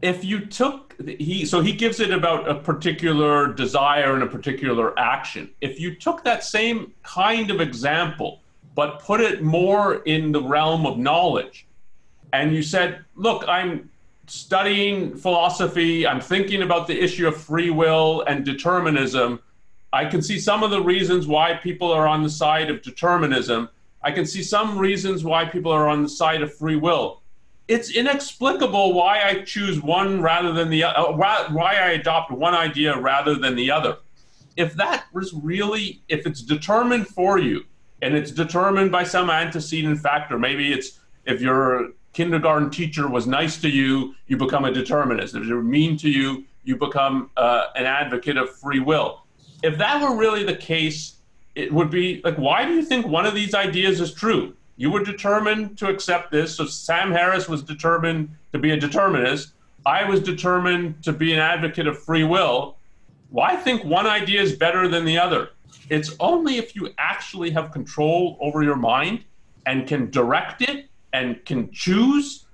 If 0.01 0.23
you 0.23 0.45
took 0.45 0.95
he 1.05 1.45
so 1.45 1.61
he 1.61 1.73
gives 1.73 1.99
it 1.99 2.11
about 2.11 2.49
a 2.49 2.55
particular 2.55 3.53
desire 3.53 4.13
and 4.13 4.23
a 4.23 4.27
particular 4.27 4.97
action. 4.99 5.49
If 5.61 5.79
you 5.79 5.95
took 5.95 6.23
that 6.23 6.43
same 6.43 6.93
kind 7.03 7.51
of 7.51 7.61
example 7.61 8.41
but 8.75 8.99
put 8.99 9.19
it 9.19 9.41
more 9.41 9.95
in 10.03 10.31
the 10.31 10.41
realm 10.41 10.85
of 10.85 10.97
knowledge 10.97 11.67
and 12.31 12.53
you 12.53 12.61
said, 12.61 13.03
"Look, 13.15 13.43
I'm 13.47 13.89
studying 14.29 15.15
philosophy, 15.15 16.05
I'm 16.05 16.21
thinking 16.21 16.61
about 16.61 16.87
the 16.87 17.01
issue 17.01 17.27
of 17.27 17.35
free 17.35 17.71
will 17.71 18.21
and 18.27 18.45
determinism. 18.45 19.39
I 19.91 20.05
can 20.05 20.21
see 20.21 20.39
some 20.39 20.63
of 20.63 20.71
the 20.71 20.81
reasons 20.81 21.27
why 21.27 21.55
people 21.55 21.91
are 21.91 22.07
on 22.07 22.21
the 22.23 22.29
side 22.29 22.69
of 22.69 22.81
determinism. 22.81 23.69
I 24.03 24.11
can 24.11 24.25
see 24.25 24.43
some 24.43 24.77
reasons 24.77 25.23
why 25.23 25.45
people 25.45 25.71
are 25.71 25.87
on 25.87 26.03
the 26.03 26.09
side 26.09 26.41
of 26.41 26.53
free 26.53 26.75
will. 26.75 27.21
It's 27.67 27.91
inexplicable 27.91 28.93
why 28.93 29.21
I 29.21 29.41
choose 29.41 29.81
one 29.81 30.21
rather 30.21 30.53
than 30.53 30.69
the 30.69 30.83
other, 30.83 31.23
uh, 31.23 31.51
why 31.51 31.75
I 31.75 31.91
adopt 31.91 32.31
one 32.31 32.53
idea 32.53 32.97
rather 32.97 33.35
than 33.35 33.55
the 33.55 33.69
other. 33.71 33.97
If 34.57 34.73
that 34.75 35.05
was 35.13 35.33
really, 35.33 36.01
if 36.07 36.25
it's 36.25 36.41
determined 36.41 37.07
for 37.07 37.37
you 37.39 37.65
and 38.01 38.15
it's 38.15 38.31
determined 38.31 38.91
by 38.91 39.03
some 39.03 39.29
antecedent 39.29 39.99
factor, 39.99 40.39
maybe 40.39 40.73
it's 40.73 40.99
if 41.25 41.41
your 41.41 41.91
kindergarten 42.13 42.69
teacher 42.69 43.07
was 43.07 43.27
nice 43.27 43.61
to 43.61 43.69
you, 43.69 44.15
you 44.27 44.37
become 44.37 44.65
a 44.65 44.71
determinist. 44.71 45.35
If 45.35 45.47
they're 45.47 45.61
mean 45.61 45.97
to 45.97 46.09
you, 46.09 46.45
you 46.63 46.75
become 46.75 47.29
uh, 47.37 47.65
an 47.75 47.85
advocate 47.85 48.37
of 48.37 48.49
free 48.57 48.79
will. 48.79 49.23
If 49.61 49.77
that 49.77 50.01
were 50.01 50.15
really 50.15 50.43
the 50.43 50.55
case, 50.55 51.17
it 51.55 51.73
would 51.73 51.89
be 51.89 52.21
like, 52.23 52.37
why 52.37 52.65
do 52.65 52.73
you 52.73 52.83
think 52.83 53.05
one 53.05 53.25
of 53.25 53.33
these 53.33 53.53
ideas 53.53 53.99
is 53.99 54.13
true? 54.13 54.55
You 54.77 54.91
were 54.91 55.03
determined 55.03 55.77
to 55.79 55.89
accept 55.89 56.31
this. 56.31 56.55
So 56.55 56.65
Sam 56.65 57.11
Harris 57.11 57.49
was 57.49 57.63
determined 57.63 58.29
to 58.53 58.59
be 58.59 58.71
a 58.71 58.77
determinist. 58.77 59.51
I 59.85 60.05
was 60.05 60.21
determined 60.21 61.03
to 61.03 61.11
be 61.11 61.33
an 61.33 61.39
advocate 61.39 61.87
of 61.87 62.01
free 62.01 62.23
will. 62.23 62.77
Why 63.29 63.55
think 63.55 63.83
one 63.83 64.07
idea 64.07 64.41
is 64.41 64.55
better 64.55 64.87
than 64.87 65.03
the 65.03 65.17
other? 65.17 65.49
It's 65.89 66.15
only 66.19 66.57
if 66.57 66.75
you 66.75 66.93
actually 66.97 67.51
have 67.51 67.71
control 67.71 68.37
over 68.39 68.63
your 68.63 68.75
mind 68.75 69.23
and 69.65 69.87
can 69.87 70.09
direct 70.09 70.61
it 70.61 70.87
and 71.13 71.43
can 71.45 71.71
choose 71.71 72.45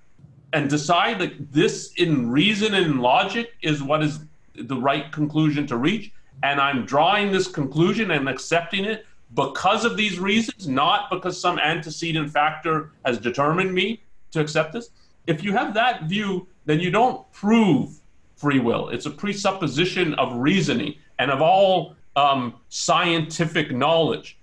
and 0.54 0.70
decide 0.70 1.20
that 1.20 1.52
this 1.52 1.94
in 1.98 2.30
reason 2.32 2.74
and 2.74 3.02
logic 3.02 3.54
is 3.62 3.84
what 3.84 4.02
is 4.02 4.20
the 4.56 4.76
right 4.76 5.12
conclusion 5.12 5.68
to 5.68 5.78
reach 5.78 6.12
and 6.44 6.60
i'm 6.60 6.86
drawing 6.86 7.32
this 7.32 7.48
conclusion 7.48 8.12
and 8.12 8.28
accepting 8.30 8.86
it 8.86 9.06
because 9.34 9.86
of 9.86 9.98
these 9.98 10.20
reasons 10.20 10.68
not 10.68 11.10
because 11.10 11.40
some 11.40 11.60
antecedent 11.60 12.30
factor 12.32 12.92
has 13.06 13.18
determined 13.18 13.74
me 13.74 14.02
to 14.36 14.40
accept 14.40 14.74
this. 14.74 14.90
If 15.28 15.44
you 15.44 15.54
have 15.54 15.74
that 15.74 16.04
view 16.04 16.48
then 16.66 16.80
you 16.80 16.92
don't 16.92 17.32
prove 17.32 18.00
free 18.36 18.60
will. 18.60 18.90
It's 18.90 19.06
a 19.06 19.12
presupposition 19.12 20.14
of 20.16 20.36
reasoning 20.38 20.96
and 21.20 21.32
of 21.32 21.42
all 21.42 21.96
um, 22.16 22.56
scientific 22.70 23.72
knowledge. 23.72 24.38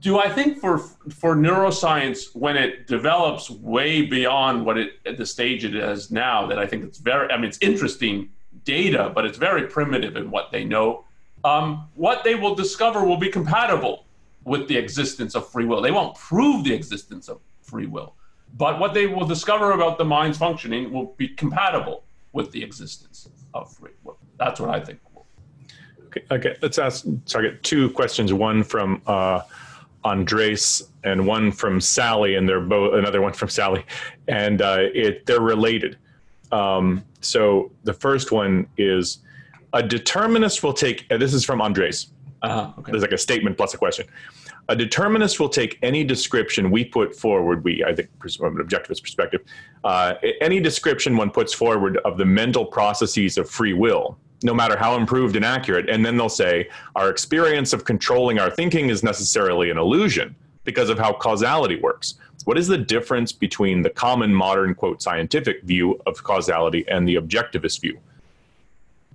Do 0.00 0.18
I 0.18 0.28
think 0.28 0.58
for 0.58 0.78
for 0.78 1.36
neuroscience 1.36 2.34
when 2.34 2.56
it 2.56 2.86
develops 2.86 3.50
way 3.50 4.02
beyond 4.02 4.64
what 4.64 4.78
it 4.78 4.94
at 5.06 5.16
the 5.16 5.26
stage 5.26 5.64
it 5.64 5.76
is 5.76 6.10
now 6.10 6.46
that 6.46 6.58
I 6.58 6.66
think 6.66 6.84
it's 6.84 6.98
very 6.98 7.30
I 7.30 7.36
mean 7.36 7.46
it's 7.46 7.58
interesting 7.60 8.30
data 8.64 9.10
but 9.14 9.24
it's 9.24 9.38
very 9.38 9.66
primitive 9.66 10.16
in 10.16 10.30
what 10.30 10.50
they 10.50 10.64
know 10.64 11.04
um, 11.44 11.88
what 11.96 12.22
they 12.22 12.36
will 12.36 12.54
discover 12.54 13.04
will 13.04 13.16
be 13.16 13.28
compatible 13.28 14.04
with 14.44 14.68
the 14.68 14.76
existence 14.76 15.34
of 15.34 15.48
free 15.50 15.64
will 15.64 15.80
they 15.80 15.90
won't 15.90 16.14
prove 16.16 16.64
the 16.64 16.72
existence 16.72 17.28
of 17.28 17.40
free 17.62 17.86
will 17.86 18.14
but 18.56 18.78
what 18.78 18.92
they 18.92 19.06
will 19.06 19.26
discover 19.26 19.72
about 19.72 19.98
the 19.98 20.04
mind's 20.04 20.38
functioning 20.38 20.92
will 20.92 21.14
be 21.16 21.28
compatible 21.28 22.04
with 22.32 22.50
the 22.52 22.62
existence 22.62 23.28
of 23.54 23.72
free 23.72 23.92
will 24.04 24.18
that's 24.38 24.60
what 24.60 24.70
I 24.70 24.80
think 24.80 25.00
okay, 26.06 26.22
okay. 26.30 26.56
let's 26.62 26.78
ask 26.78 27.04
target 27.26 27.62
two 27.62 27.90
questions 27.90 28.32
one 28.32 28.62
from 28.62 29.02
uh, 29.06 29.42
Andres 30.04 30.82
and 31.04 31.26
one 31.26 31.52
from 31.52 31.80
Sally, 31.80 32.34
and 32.34 32.48
they're 32.48 32.60
both 32.60 32.94
another 32.94 33.20
one 33.22 33.32
from 33.32 33.48
Sally, 33.48 33.84
and 34.28 34.60
uh, 34.60 34.78
it 34.94 35.26
they're 35.26 35.40
related. 35.40 35.98
Um, 36.50 37.04
so 37.22 37.70
the 37.84 37.92
first 37.92 38.32
one 38.32 38.66
is 38.76 39.18
a 39.72 39.82
determinist 39.82 40.62
will 40.62 40.72
take. 40.72 41.08
This 41.08 41.34
is 41.34 41.44
from 41.44 41.60
Andres. 41.60 42.12
Uh-huh, 42.42 42.72
okay. 42.78 42.92
There's 42.92 43.02
like 43.02 43.12
a 43.12 43.18
statement 43.18 43.56
plus 43.56 43.74
a 43.74 43.78
question. 43.78 44.06
A 44.68 44.76
determinist 44.76 45.40
will 45.40 45.48
take 45.48 45.78
any 45.82 46.04
description 46.04 46.70
we 46.70 46.84
put 46.84 47.14
forward. 47.14 47.64
We, 47.64 47.84
I 47.84 47.94
think, 47.94 48.10
from 48.36 48.58
an 48.58 48.66
objectivist 48.66 49.02
perspective, 49.02 49.42
uh, 49.84 50.14
any 50.40 50.60
description 50.60 51.16
one 51.16 51.30
puts 51.30 51.52
forward 51.52 51.98
of 51.98 52.16
the 52.16 52.24
mental 52.24 52.64
processes 52.64 53.38
of 53.38 53.50
free 53.50 53.72
will 53.72 54.18
no 54.44 54.54
matter 54.54 54.76
how 54.76 54.96
improved 54.96 55.36
and 55.36 55.44
accurate. 55.44 55.88
And 55.88 56.04
then 56.04 56.16
they'll 56.16 56.28
say, 56.28 56.68
our 56.96 57.10
experience 57.10 57.72
of 57.72 57.84
controlling 57.84 58.38
our 58.38 58.50
thinking 58.50 58.88
is 58.88 59.02
necessarily 59.02 59.70
an 59.70 59.78
illusion 59.78 60.34
because 60.64 60.88
of 60.88 60.98
how 60.98 61.12
causality 61.12 61.76
works. 61.76 62.14
What 62.44 62.58
is 62.58 62.66
the 62.66 62.78
difference 62.78 63.32
between 63.32 63.82
the 63.82 63.90
common 63.90 64.32
modern, 64.34 64.74
quote, 64.74 65.02
scientific 65.02 65.62
view 65.62 66.00
of 66.06 66.22
causality 66.22 66.84
and 66.88 67.06
the 67.06 67.16
objectivist 67.16 67.80
view? 67.80 67.98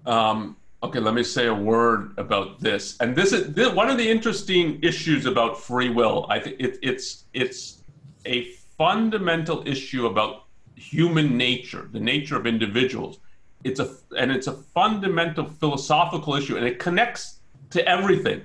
Um, 0.05 0.55
okay, 0.81 0.99
let 0.99 1.13
me 1.13 1.23
say 1.23 1.47
a 1.47 1.53
word 1.53 2.13
about 2.17 2.59
this. 2.59 2.97
And 2.99 3.15
this 3.15 3.33
is 3.33 3.53
this, 3.53 3.73
one 3.73 3.89
of 3.89 3.97
the 3.97 4.09
interesting 4.09 4.79
issues 4.81 5.25
about 5.25 5.61
free 5.61 5.89
will. 5.89 6.25
I 6.29 6.39
think 6.39 6.55
it, 6.59 6.79
it's 6.81 7.25
it's 7.33 7.83
a 8.25 8.45
fundamental 8.77 9.67
issue 9.67 10.05
about 10.05 10.45
human 10.75 11.37
nature, 11.37 11.89
the 11.91 11.99
nature 11.99 12.37
of 12.37 12.45
individuals 12.45 13.19
it's 13.63 13.79
a 13.79 13.95
and 14.17 14.31
it's 14.31 14.47
a 14.47 14.53
fundamental 14.53 15.45
philosophical 15.45 16.35
issue, 16.35 16.57
and 16.57 16.65
it 16.65 16.79
connects 16.79 17.39
to 17.71 17.87
everything 17.87 18.41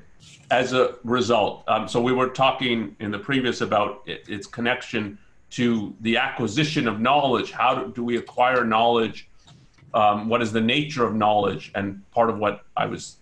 as 0.52 0.74
a 0.74 0.96
result. 1.02 1.64
Um, 1.66 1.88
so 1.88 1.98
we 1.98 2.12
were 2.12 2.28
talking 2.28 2.94
in 3.00 3.10
the 3.10 3.18
previous 3.18 3.62
about 3.62 4.02
it, 4.04 4.28
its 4.28 4.46
connection 4.46 5.18
to 5.52 5.96
the 6.02 6.18
acquisition 6.18 6.86
of 6.86 7.00
knowledge. 7.00 7.52
How 7.52 7.74
do, 7.74 7.92
do 7.92 8.04
we 8.04 8.18
acquire 8.18 8.62
knowledge? 8.62 9.30
Um, 9.94 10.28
what 10.28 10.42
is 10.42 10.52
the 10.52 10.60
nature 10.60 11.06
of 11.06 11.14
knowledge? 11.14 11.72
And 11.74 12.02
part 12.10 12.28
of 12.28 12.38
what 12.38 12.66
I 12.76 12.84
was 12.84 13.16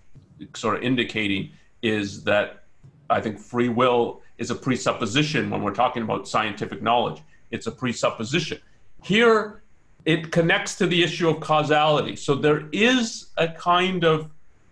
sort 0.54 0.76
of 0.76 0.82
indicating 0.82 1.50
is 1.82 2.24
that 2.24 2.64
I 3.08 3.20
think 3.20 3.38
free 3.38 3.68
will 3.68 4.22
is 4.38 4.50
a 4.50 4.56
presupposition 4.56 5.50
when 5.50 5.62
we're 5.62 5.74
talking 5.74 6.02
about 6.02 6.26
scientific 6.26 6.82
knowledge. 6.82 7.22
It's 7.52 7.68
a 7.68 7.72
presupposition. 7.72 8.58
Here, 9.04 9.62
it 10.04 10.32
connects 10.32 10.74
to 10.78 10.86
the 10.88 11.00
issue 11.04 11.28
of 11.28 11.38
causality. 11.38 12.16
So 12.16 12.34
there 12.34 12.68
is 12.72 13.26
a 13.36 13.46
kind 13.46 14.02
of 14.02 14.30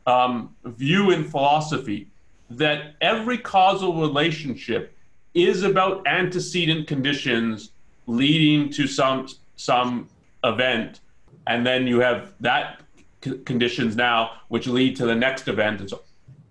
um, 0.08 0.56
view 0.64 1.12
in 1.12 1.22
philosophy 1.22 2.08
that 2.50 2.94
every 3.00 3.38
causal 3.38 4.00
relationship 4.00 4.96
is 5.34 5.62
about 5.62 6.06
antecedent 6.06 6.86
conditions 6.86 7.70
leading 8.06 8.70
to 8.70 8.86
some 8.86 9.28
some 9.56 10.08
event, 10.44 11.00
and 11.46 11.66
then 11.66 11.86
you 11.86 12.00
have 12.00 12.32
that 12.40 12.80
c- 13.22 13.38
conditions 13.44 13.96
now 13.96 14.32
which 14.48 14.66
lead 14.66 14.96
to 14.96 15.06
the 15.06 15.14
next 15.14 15.48
event, 15.48 15.80
and 15.80 15.90
so 15.90 16.02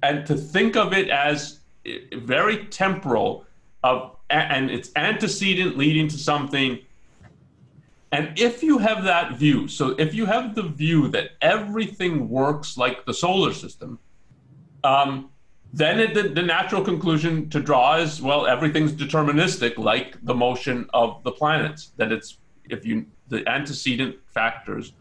and 0.04 0.26
to 0.26 0.36
think 0.36 0.76
of 0.76 0.94
it 0.94 1.10
as 1.10 1.60
eh, 1.86 2.00
very 2.14 2.66
temporal 2.66 3.46
of 3.84 4.16
and 4.30 4.70
it's 4.70 4.92
antecedent 4.96 5.78
leading 5.78 6.08
to 6.08 6.18
something. 6.18 6.80
And 8.12 8.38
if 8.40 8.64
you 8.64 8.78
have 8.78 9.04
that 9.04 9.36
view, 9.36 9.68
so 9.68 9.90
if 9.98 10.14
you 10.14 10.26
have 10.26 10.56
the 10.56 10.64
view 10.64 11.10
that 11.10 11.32
everything 11.42 12.30
works 12.30 12.78
like 12.78 13.06
the 13.06 13.14
solar 13.14 13.54
system, 13.54 14.00
um, 14.84 15.30
then 15.78 16.00
it, 16.00 16.14
the, 16.16 16.24
the, 16.24 16.42
natural 16.42 16.84
conclusion 16.84 17.50
to 17.52 17.60
draw 17.60 17.98
is 17.98 18.20
well, 18.20 18.48
everything's 18.48 18.94
deterministic, 18.94 19.78
like 19.78 20.18
the 20.26 20.34
motion 20.34 20.88
of 20.94 21.24
the 21.24 21.32
planets. 21.32 21.92
That 21.98 22.12
it's 22.12 22.40
if 22.66 22.84
you 22.84 23.06
the 23.30 23.48
antecedent 23.48 24.16
factors, 24.28 24.94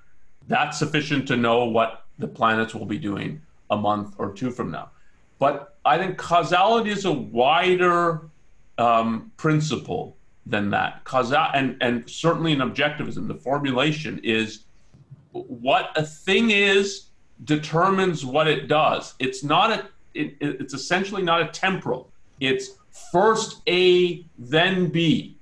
that's 0.49 0.79
sufficient 0.79 1.27
to 1.29 1.37
know 1.37 1.65
what 1.65 2.05
the 2.19 2.29
planets 2.29 2.75
will 2.75 2.85
be 2.85 2.99
doing 2.99 3.41
a 3.71 3.77
month 3.77 4.15
or 4.19 4.33
two 4.33 4.51
from 4.51 4.71
now. 4.71 4.91
But 5.39 5.79
I 5.87 5.97
think 5.97 6.19
causality 6.19 6.91
is 6.91 7.07
a 7.07 7.13
wider 7.13 8.29
um, 8.77 9.33
principle 9.39 10.17
than 10.45 10.69
that. 10.71 11.05
Causal 11.05 11.49
and 11.55 11.79
and 11.81 12.09
certainly 12.09 12.53
in 12.53 12.59
objectivism, 12.59 13.29
the 13.29 13.35
formulation 13.35 14.21
is 14.23 14.65
what 15.33 15.91
a 15.97 16.03
thing 16.05 16.51
is 16.51 17.07
determines 17.45 18.27
what 18.27 18.47
it 18.47 18.69
does. 18.69 19.15
It's 19.19 19.43
not 19.43 19.71
a. 19.71 19.89
It, 20.17 20.37
it's 20.41 20.75
essentially 20.75 21.23
not 21.23 21.41
a 21.43 21.49
temporal. 21.49 22.11
It's 22.41 22.71
first 23.13 23.63
A, 23.69 24.25
then 24.39 24.89
B. 24.89 25.37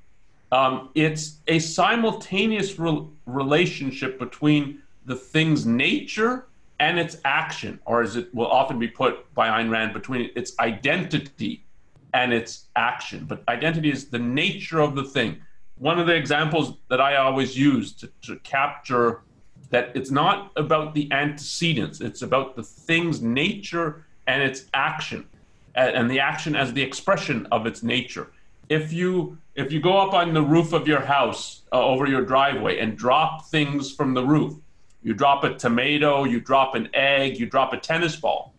Um, 0.53 0.91
it's 0.95 1.39
a 1.49 1.59
simultaneous 1.59 2.79
re- 2.79 3.07
relationship 3.27 4.18
between 4.18 4.81
the 5.07 5.16
thing's 5.16 5.66
nature 5.66 6.47
and 6.81 6.99
its 6.99 7.16
action, 7.25 7.81
or 7.87 8.03
as 8.03 8.16
it 8.16 8.35
will 8.35 8.47
often 8.47 8.79
be 8.79 8.89
put 8.89 9.33
by 9.35 9.49
Ayn 9.49 9.70
Rand, 9.70 9.93
between 9.93 10.31
its 10.35 10.59
identity 10.59 11.64
and 12.12 12.33
its 12.33 12.66
action. 12.77 13.25
But 13.27 13.43
identity 13.49 13.91
is 13.91 14.07
the 14.07 14.18
nature 14.18 14.81
of 14.81 14.95
the 14.95 15.05
thing. 15.05 15.41
one 15.79 15.99
of 15.99 16.07
the 16.07 16.14
examples 16.14 16.75
that 16.89 17.01
I 17.01 17.16
always 17.16 17.59
use 17.59 17.93
to, 17.95 18.09
to 18.22 18.37
capture 18.41 19.22
that 19.70 19.91
it's 19.95 20.11
not 20.11 20.53
about 20.57 20.95
the 20.95 21.11
antecedents, 21.11 22.01
it's 22.01 22.22
about 22.22 22.55
the 22.55 22.62
thing's 22.62 23.22
nature 23.22 24.05
and 24.27 24.43
its 24.43 24.66
action, 24.75 25.27
and 25.75 26.11
the 26.11 26.20
action 26.20 26.55
as 26.57 26.72
the 26.72 26.83
expression 26.83 27.47
of 27.53 27.66
its 27.66 27.83
nature. 27.83 28.31
If 28.68 28.93
you 28.93 29.39
if 29.55 29.70
you 29.72 29.81
go 29.81 29.99
up 29.99 30.14
on 30.14 30.35
the 30.35 30.43
roof 30.43 30.72
of 30.72 30.89
your 30.89 31.01
house 31.01 31.62
uh, 31.72 31.85
over 31.85 32.07
your 32.07 32.22
driveway 32.22 32.79
and 32.79 32.97
drop 32.97 33.47
things 33.47 33.93
from 33.93 34.12
the 34.14 34.25
roof, 34.25 34.55
you 35.03 35.14
drop 35.14 35.45
a 35.45 35.55
tomato, 35.55 36.25
you 36.25 36.41
drop 36.41 36.75
an 36.75 36.89
egg, 36.93 37.39
you 37.39 37.47
drop 37.47 37.72
a 37.72 37.77
tennis 37.77 38.16
ball. 38.16 38.55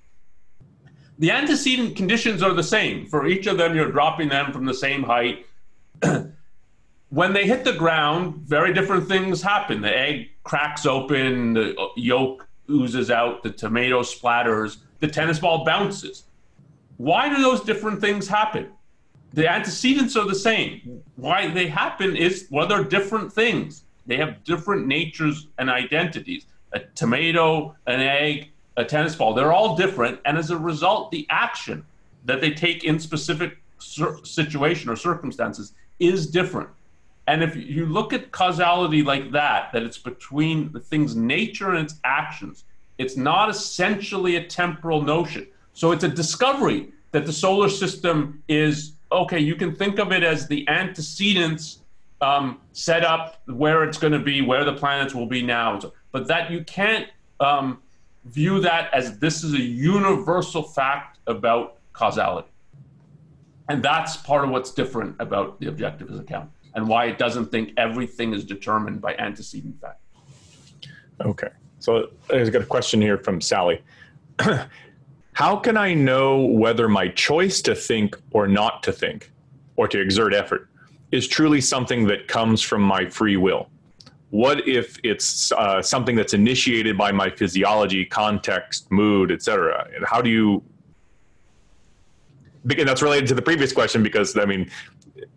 The 1.20 1.32
antecedent 1.32 1.96
conditions 1.96 2.44
are 2.44 2.54
the 2.54 2.64
same. 2.64 3.08
For 3.08 3.26
each 3.26 3.48
of 3.48 3.58
them, 3.58 3.76
you're 3.76 3.92
dropping 3.92 4.30
them 4.30 4.54
from 4.54 4.66
the 4.66 4.74
same 4.74 5.04
height. 5.04 5.46
when 7.10 7.34
they 7.34 7.48
hit 7.48 7.64
the 7.64 7.74
ground, 7.74 8.36
very 8.36 8.74
different 8.74 9.08
things 9.08 9.42
happen. 9.42 9.82
The 9.82 9.98
egg 9.98 10.30
cracks 10.44 10.86
open, 10.86 11.54
the 11.54 11.76
yolk 11.96 12.48
oozes 12.70 13.10
out, 13.12 13.44
the 13.44 13.52
tomato 13.52 14.02
splatters, 14.02 14.78
the 15.00 15.08
tennis 15.08 15.40
ball 15.40 15.66
bounces. 15.66 16.26
Why 16.98 17.30
do 17.30 17.42
those 17.42 17.62
different 17.62 18.00
things 18.02 18.28
happen? 18.28 18.70
The 19.34 19.52
antecedents 19.52 20.16
are 20.16 20.26
the 20.26 20.36
same. 20.36 21.02
Why 21.16 21.50
they 21.50 21.68
happen 21.68 22.16
is 22.16 22.48
well, 22.50 22.68
they're 22.68 22.84
different 22.84 23.34
things. 23.34 23.84
They 24.06 24.18
have 24.18 24.44
different 24.44 24.88
natures 24.88 25.48
and 25.58 25.70
identities. 25.70 26.46
A 26.74 26.80
tomato, 26.80 27.76
an 27.88 28.00
egg, 28.00 28.52
a 28.78 28.86
tennis 28.86 29.16
ball, 29.16 29.34
they're 29.34 29.54
all 29.54 29.76
different. 29.76 30.20
And 30.26 30.38
as 30.38 30.52
a 30.52 30.58
result, 30.58 31.12
the 31.12 31.26
action 31.30 31.86
that 32.26 32.42
they 32.42 32.52
take 32.52 32.84
in 32.84 33.00
specific 33.00 33.58
situation 33.80 34.90
or 34.90 34.96
circumstances 34.96 35.74
is 36.00 36.28
different. 36.28 36.70
And 37.28 37.44
if 37.44 37.56
you 37.56 37.86
look 37.86 38.14
at 38.14 38.32
causality 38.32 39.02
like 39.02 39.32
that, 39.32 39.72
that 39.74 39.84
it's 39.84 39.98
between 39.98 40.72
the 40.72 40.80
thing's 40.80 41.16
nature 41.16 41.72
and 41.72 41.86
its 41.86 42.00
actions, 42.04 42.66
it's 42.98 43.18
not 43.18 43.50
essentially 43.50 44.38
a 44.38 44.46
temporal 44.46 45.02
notion. 45.02 45.48
So 45.74 45.92
it's 45.92 46.04
a 46.04 46.10
discovery 46.10 46.90
that 47.12 47.26
the 47.26 47.34
solar 47.34 47.70
system 47.70 48.44
is 48.48 48.94
okay, 49.12 49.40
you 49.40 49.56
can 49.56 49.74
think 49.74 50.00
of 50.00 50.12
it 50.12 50.24
as 50.24 50.48
the 50.48 50.68
antecedents 50.68 51.80
um, 52.22 52.60
set 52.74 53.04
up 53.06 53.42
where 53.46 53.84
it's 53.84 53.98
going 53.98 54.14
to 54.14 54.20
be, 54.20 54.42
where 54.42 54.66
the 54.66 54.74
planets 54.74 55.14
will 55.14 55.28
be 55.28 55.42
now. 55.42 55.80
But 56.12 56.28
that 56.28 56.52
you 56.52 56.64
can't 56.64 57.08
um, 57.40 57.80
view 58.26 58.60
that 58.62 58.94
as 58.94 59.20
this 59.20 59.44
is 59.44 59.54
a 59.54 59.62
universal 59.62 60.64
fact 60.64 61.20
about 61.28 61.78
causality. 61.94 62.50
And 63.70 63.82
that's 63.82 64.18
part 64.18 64.44
of 64.44 64.50
what's 64.50 64.72
different 64.72 65.16
about 65.20 65.60
the 65.60 65.68
objectivist 65.68 66.20
account 66.20 66.52
and 66.76 66.88
why 66.88 67.06
it 67.06 67.18
doesn't 67.18 67.52
think 67.52 67.74
everything 67.78 68.34
is 68.34 68.44
determined 68.44 69.02
by 69.02 69.16
antecedent 69.16 69.80
fact. 69.80 70.02
Okay. 71.22 71.50
So 71.80 72.10
I've 72.32 72.52
got 72.52 72.62
a 72.62 72.66
question 72.66 73.02
here 73.02 73.18
from 73.18 73.42
Sally. 73.42 73.82
How 75.34 75.58
can 75.58 75.76
I 75.76 75.94
know 75.94 76.46
whether 76.46 76.88
my 76.88 77.10
choice 77.10 77.62
to 77.64 77.76
think 77.76 78.18
or 78.32 78.48
not 78.48 78.84
to 78.84 78.94
think 78.94 79.32
or 79.76 79.88
to 79.90 80.00
exert 80.00 80.34
effort 80.34 80.70
is 81.12 81.28
truly 81.28 81.60
something 81.60 82.08
that 82.08 82.28
comes 82.28 82.62
from 82.62 82.82
my 82.82 83.10
free 83.10 83.38
will? 83.38 83.70
What 84.30 84.68
if 84.68 84.98
it's 85.04 85.52
uh, 85.52 85.82
something 85.82 86.16
that's 86.16 86.34
initiated 86.34 86.98
by 86.98 87.12
my 87.12 87.30
physiology, 87.30 88.06
context, 88.06 88.92
mood, 88.92 89.32
etc.? 89.32 89.90
And 89.96 90.06
how 90.06 90.22
do 90.22 90.30
you? 90.30 90.64
And 92.64 92.88
that's 92.88 93.02
related 93.02 93.28
to 93.28 93.36
the 93.36 93.42
previous 93.42 93.72
question 93.72 94.02
because 94.02 94.36
I 94.38 94.46
mean, 94.46 94.72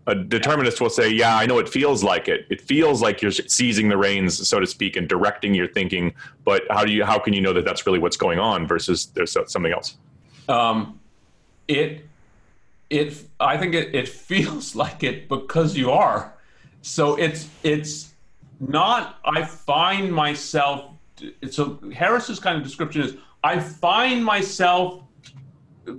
a 0.07 0.14
determinist 0.14 0.81
will 0.81 0.91
say, 0.91 1.09
"Yeah, 1.09 1.37
I 1.37 1.47
know 1.47 1.59
it 1.59 1.68
feels 1.68 2.03
like 2.03 2.29
it. 2.29 2.47
It 2.51 2.61
feels 2.61 3.01
like 3.01 3.22
you're 3.22 3.31
seizing 3.31 3.89
the 3.89 3.97
reins, 3.97 4.49
so 4.49 4.59
to 4.59 4.66
speak, 4.66 4.97
and 4.97 5.09
directing 5.09 5.55
your 5.55 5.68
thinking." 5.68 6.14
But 6.45 6.62
how 6.70 6.85
do 6.85 6.93
you? 6.93 7.05
How 7.05 7.18
can 7.18 7.33
you 7.33 7.41
know 7.41 7.53
that 7.53 7.64
that's 7.64 7.87
really 7.87 7.99
what's 7.99 8.16
going 8.16 8.39
on 8.39 8.66
versus 8.66 9.07
there's 9.14 9.33
something 9.33 9.72
else? 9.72 9.97
Um, 10.49 10.99
it 11.68 12.07
it 12.91 13.29
I 13.39 13.57
think 13.57 13.74
it, 13.74 13.95
it 13.95 14.09
feels 14.09 14.74
like 14.85 15.03
it 15.03 15.29
because 15.29 15.76
you 15.76 15.91
are. 15.91 16.35
So 16.83 17.16
it's 17.16 17.49
it's 17.62 18.12
not 18.61 19.18
I 19.24 19.45
find 19.45 20.12
myself 20.12 20.91
so 21.51 21.79
Harris's 21.95 22.41
kind 22.41 22.57
of 22.57 22.64
description 22.64 23.03
is 23.03 23.16
I 23.45 23.61
find 23.61 24.24
myself 24.24 25.03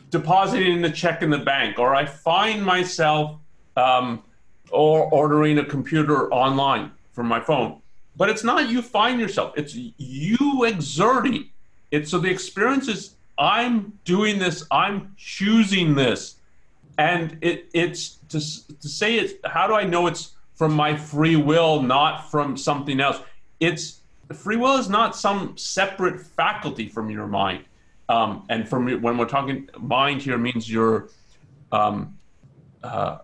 depositing 0.10 0.82
the 0.82 0.90
check 0.90 1.22
in 1.22 1.30
the 1.30 1.38
bank 1.38 1.80
or 1.80 1.96
I 1.96 2.06
find 2.06 2.64
myself 2.64 3.38
um, 3.80 4.24
or 4.72 5.10
ordering 5.12 5.58
a 5.60 5.66
computer 5.66 6.32
online 6.34 6.92
from 7.14 7.28
my 7.28 7.40
phone. 7.40 7.82
But 8.16 8.30
it's 8.30 8.44
not 8.44 8.70
you 8.70 8.82
find 8.82 9.20
yourself, 9.20 9.54
it's 9.56 9.74
you 9.76 10.66
exerting. 10.66 11.50
It's 11.92 12.12
so 12.12 12.20
the 12.20 12.30
experience 12.30 12.88
is 12.88 13.16
I'm 13.38 13.98
doing 14.04 14.38
this, 14.38 14.66
I'm 14.70 15.16
choosing 15.18 15.96
this. 15.96 16.36
And 16.98 17.38
it, 17.42 17.70
it's 17.74 18.20
to, 18.30 18.40
to 18.84 18.90
say 18.90 19.16
it, 19.20 19.40
how 19.46 19.66
do 19.68 19.74
I 19.74 19.86
know 19.86 20.08
it's 20.08 20.36
from 20.56 20.74
my 20.74 20.96
free 20.98 21.38
will, 21.38 21.82
not 21.82 22.30
from 22.30 22.58
something 22.58 23.00
else? 23.00 23.22
It's 23.62 24.02
free 24.34 24.58
will 24.58 24.76
is 24.76 24.90
not 24.90 25.16
some 25.16 25.58
separate 25.58 26.20
faculty 26.20 26.90
from 26.90 27.10
your 27.10 27.28
mind. 27.28 27.64
Um, 28.10 28.44
and 28.50 28.68
from 28.68 29.02
when 29.02 29.18
we're 29.18 29.34
talking 29.38 29.70
mind 29.80 30.22
here 30.22 30.38
means 30.38 30.70
your 30.70 31.10
um, 31.72 32.18
uh, 32.84 33.20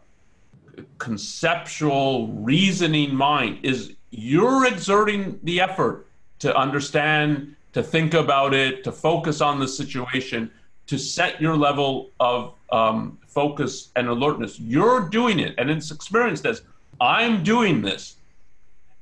conceptual 0.97 2.27
reasoning 2.27 3.15
mind 3.15 3.59
is 3.63 3.93
you're 4.11 4.65
exerting 4.65 5.39
the 5.43 5.61
effort 5.61 6.07
to 6.39 6.55
understand 6.55 7.55
to 7.75 7.83
think 7.83 8.13
about 8.13 8.53
it, 8.53 8.85
to 8.85 8.91
focus 8.91 9.41
on 9.41 9.59
the 9.59 9.67
situation, 9.67 10.49
to 10.87 10.97
set 10.97 11.41
your 11.41 11.57
level 11.57 12.09
of 12.21 12.53
um, 12.71 13.17
focus 13.27 13.91
and 13.97 14.07
alertness. 14.07 14.57
You're 14.57 15.09
doing 15.09 15.39
it, 15.39 15.55
and 15.57 15.69
it's 15.69 15.91
experienced 15.91 16.45
as 16.45 16.61
I'm 17.01 17.43
doing 17.43 17.81
this, 17.81 18.15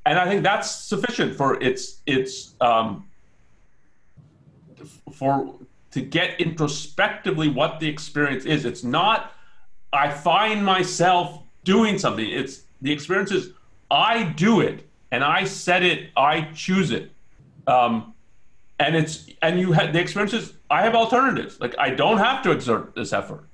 and 0.07 0.17
I 0.17 0.27
think 0.27 0.41
that's 0.41 0.71
sufficient 0.71 1.35
for 1.35 1.61
its 1.61 2.01
its 2.07 2.55
um, 2.61 3.05
for 5.11 5.53
to 5.91 6.01
get 6.01 6.41
introspectively 6.41 7.49
what 7.49 7.79
the 7.79 7.87
experience 7.87 8.45
is. 8.45 8.65
It's 8.65 8.83
not 8.83 9.33
I 9.93 10.09
find 10.09 10.65
myself 10.65 11.42
doing 11.63 11.97
something. 11.97 12.27
It's 12.27 12.63
the 12.81 12.91
experience 12.91 13.31
is 13.31 13.51
I 13.89 14.23
do 14.23 14.61
it 14.61 14.87
and 15.11 15.23
I 15.23 15.45
set 15.45 15.83
it. 15.83 16.09
I 16.15 16.49
choose 16.53 16.91
it. 16.91 17.11
Um, 17.67 18.13
and 18.79 18.95
it's 18.95 19.27
and 19.41 19.59
you 19.59 19.71
had 19.71 19.93
the 19.93 19.99
experiences 19.99 20.53
i 20.69 20.81
have 20.81 20.95
alternatives 20.95 21.59
like 21.59 21.75
i 21.77 21.89
don't 21.89 22.17
have 22.17 22.41
to 22.41 22.51
exert 22.51 22.93
this 22.95 23.13
effort 23.13 23.45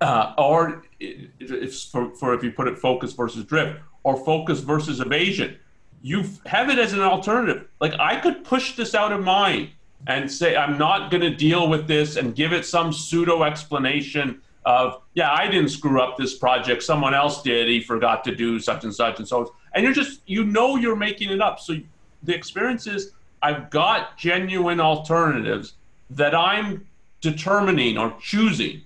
uh, 0.00 0.34
or 0.36 0.84
if 1.00 1.82
for, 1.84 2.14
for 2.16 2.34
if 2.34 2.42
you 2.42 2.50
put 2.50 2.66
it 2.66 2.78
focus 2.78 3.12
versus 3.12 3.44
drift 3.44 3.80
or 4.02 4.16
focus 4.24 4.60
versus 4.60 5.00
evasion 5.00 5.56
you 6.02 6.24
have 6.46 6.68
it 6.70 6.78
as 6.78 6.92
an 6.92 7.00
alternative 7.00 7.68
like 7.80 7.92
i 8.00 8.18
could 8.18 8.44
push 8.44 8.76
this 8.76 8.94
out 8.94 9.12
of 9.12 9.22
mind 9.22 9.68
and 10.06 10.30
say 10.30 10.56
i'm 10.56 10.76
not 10.78 11.10
going 11.10 11.22
to 11.22 11.34
deal 11.34 11.68
with 11.68 11.86
this 11.86 12.16
and 12.16 12.34
give 12.34 12.52
it 12.52 12.64
some 12.64 12.92
pseudo 12.92 13.42
explanation 13.42 14.40
of 14.66 15.02
yeah 15.14 15.32
i 15.32 15.46
didn't 15.46 15.68
screw 15.68 16.00
up 16.00 16.16
this 16.16 16.34
project 16.34 16.82
someone 16.82 17.14
else 17.14 17.42
did 17.42 17.68
he 17.68 17.80
forgot 17.80 18.24
to 18.24 18.34
do 18.34 18.58
such 18.58 18.84
and 18.84 18.94
such 18.94 19.18
and 19.18 19.28
so 19.28 19.54
and 19.74 19.84
you're 19.84 19.92
just 19.92 20.20
you 20.26 20.44
know 20.44 20.76
you're 20.76 20.96
making 20.96 21.30
it 21.30 21.40
up 21.40 21.60
so 21.60 21.74
the 22.22 22.34
experience 22.34 22.86
is 22.86 23.12
I've 23.44 23.68
got 23.68 24.16
genuine 24.16 24.80
alternatives 24.80 25.74
that 26.08 26.34
I'm 26.34 26.86
determining 27.20 27.98
or 27.98 28.14
choosing 28.18 28.80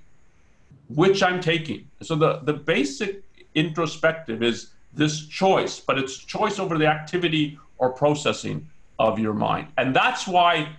which 0.88 1.22
I'm 1.22 1.40
taking. 1.40 1.86
So 2.02 2.16
the, 2.16 2.38
the 2.38 2.54
basic 2.54 3.22
introspective 3.54 4.42
is 4.42 4.70
this 4.92 5.26
choice, 5.26 5.78
but 5.78 5.98
it's 5.98 6.16
choice 6.18 6.58
over 6.58 6.76
the 6.76 6.86
activity 6.86 7.58
or 7.76 7.90
processing 7.90 8.68
of 8.98 9.18
your 9.18 9.34
mind. 9.34 9.68
And 9.76 9.94
that's 9.94 10.26
why 10.26 10.70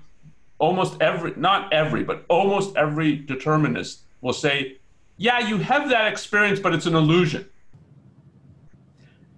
almost 0.57 1.01
every, 1.01 1.33
not 1.37 1.71
every, 1.71 2.03
but 2.03 2.25
almost 2.27 2.75
every 2.75 3.15
determinist 3.15 4.01
will 4.21 4.33
say, 4.33 4.77
yeah, 5.19 5.39
you 5.39 5.57
have 5.57 5.89
that 5.89 6.11
experience, 6.11 6.59
but 6.59 6.73
it's 6.73 6.85
an 6.85 6.95
illusion. 6.95 7.47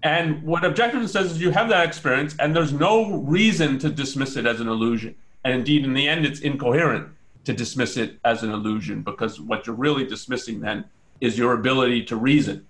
And 0.04 0.42
what 0.44 0.62
objectivism 0.62 1.10
says 1.10 1.32
is 1.32 1.42
you 1.42 1.50
have 1.52 1.70
that 1.70 1.86
experience, 1.86 2.36
and 2.40 2.56
there's 2.56 2.72
no 2.72 3.16
reason 3.18 3.80
to 3.80 3.90
dismiss 3.90 4.36
it 4.36 4.46
as 4.46 4.62
an 4.62 4.68
illusion. 4.68 5.16
And 5.44 5.56
indeed, 5.56 5.84
in 5.84 5.94
the 5.94 6.08
end, 6.08 6.26
it's 6.26 6.40
incoherent 6.40 7.10
to 7.46 7.54
dismiss 7.54 7.98
it 7.98 8.20
as 8.24 8.44
an 8.44 8.52
illusion 8.52 9.02
because 9.02 9.42
what 9.42 9.66
you're 9.66 9.76
really 9.76 10.06
dismissing 10.06 10.62
then 10.62 10.86
is 11.20 11.36
your 11.38 11.54
ability 11.54 12.04
to 12.06 12.16
reason. 12.16 12.68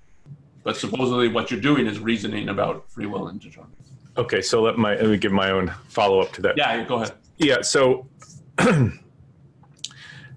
But 0.63 0.77
supposedly, 0.77 1.27
what 1.27 1.51
you're 1.51 1.59
doing 1.59 1.87
is 1.87 1.99
reasoning 1.99 2.47
about 2.47 2.89
free 2.89 3.07
will 3.07 3.27
and 3.27 3.41
determinism. 3.41 3.75
Okay, 4.15 4.41
so 4.41 4.61
let 4.61 4.77
my 4.77 4.95
let 4.95 5.07
me 5.07 5.17
give 5.17 5.33
my 5.33 5.51
own 5.51 5.73
follow 5.89 6.21
up 6.21 6.31
to 6.33 6.41
that. 6.43 6.57
Yeah, 6.57 6.83
go 6.85 6.95
ahead. 6.95 7.13
Yeah, 7.37 7.61
so 7.61 8.07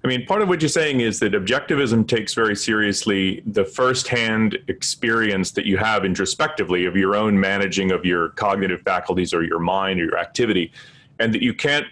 I 0.05 0.07
mean, 0.07 0.23
part 0.27 0.43
of 0.43 0.49
what 0.49 0.61
you're 0.61 0.69
saying 0.69 0.99
is 0.99 1.19
that 1.21 1.31
objectivism 1.31 2.07
takes 2.07 2.35
very 2.35 2.55
seriously 2.55 3.41
the 3.47 3.65
firsthand 3.65 4.55
experience 4.67 5.49
that 5.53 5.65
you 5.65 5.77
have 5.77 6.05
introspectively 6.05 6.85
of 6.85 6.95
your 6.95 7.15
own 7.15 7.39
managing 7.39 7.89
of 7.89 8.05
your 8.05 8.29
cognitive 8.29 8.83
faculties 8.83 9.33
or 9.33 9.41
your 9.41 9.57
mind 9.57 9.99
or 9.99 10.03
your 10.03 10.19
activity, 10.19 10.71
and 11.17 11.33
that 11.33 11.41
you 11.41 11.55
can't 11.55 11.87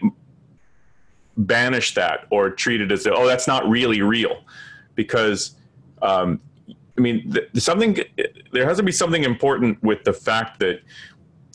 banish 1.38 1.96
that 1.96 2.28
or 2.30 2.52
treat 2.52 2.82
it 2.82 2.92
as, 2.92 3.08
oh, 3.08 3.26
that's 3.26 3.48
not 3.48 3.68
really 3.68 4.04
real. 4.04 4.44
Because, 4.94 5.56
um, 6.04 6.40
I 6.96 7.02
mean, 7.02 7.36
something, 7.56 7.98
there 8.52 8.68
has 8.68 8.78
to 8.78 8.84
be 8.84 8.92
something 8.92 9.24
important 9.24 9.82
with 9.82 10.04
the 10.04 10.14
fact 10.14 10.60
that 10.60 10.82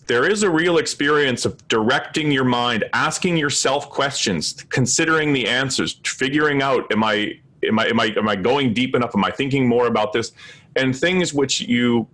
there 0.09 0.29
is 0.29 0.43
a 0.43 0.51
real 0.51 0.79
experience 0.79 1.45
of 1.45 1.69
directing 1.69 2.33
your 2.33 2.45
mind, 2.45 2.85
asking 2.95 3.37
yourself 3.37 3.91
questions, 3.91 4.65
considering 4.71 5.33
the 5.35 5.47
answers, 5.47 6.01
figuring 6.05 6.63
out 6.63 6.91
am 6.91 7.05
I 7.05 7.39
am 7.63 7.79
I 7.79 7.87
am 7.87 8.01
I 8.01 8.07
am 8.17 8.29
I 8.29 8.35
going 8.35 8.73
deep 8.73 8.97
enough? 8.97 9.15
Am 9.15 9.23
I 9.23 9.31
thinking 9.31 9.69
more 9.69 9.87
about 9.87 10.13
this? 10.13 10.33
And 10.77 10.97
things 10.97 11.35
which 11.35 11.61
you 11.61 12.09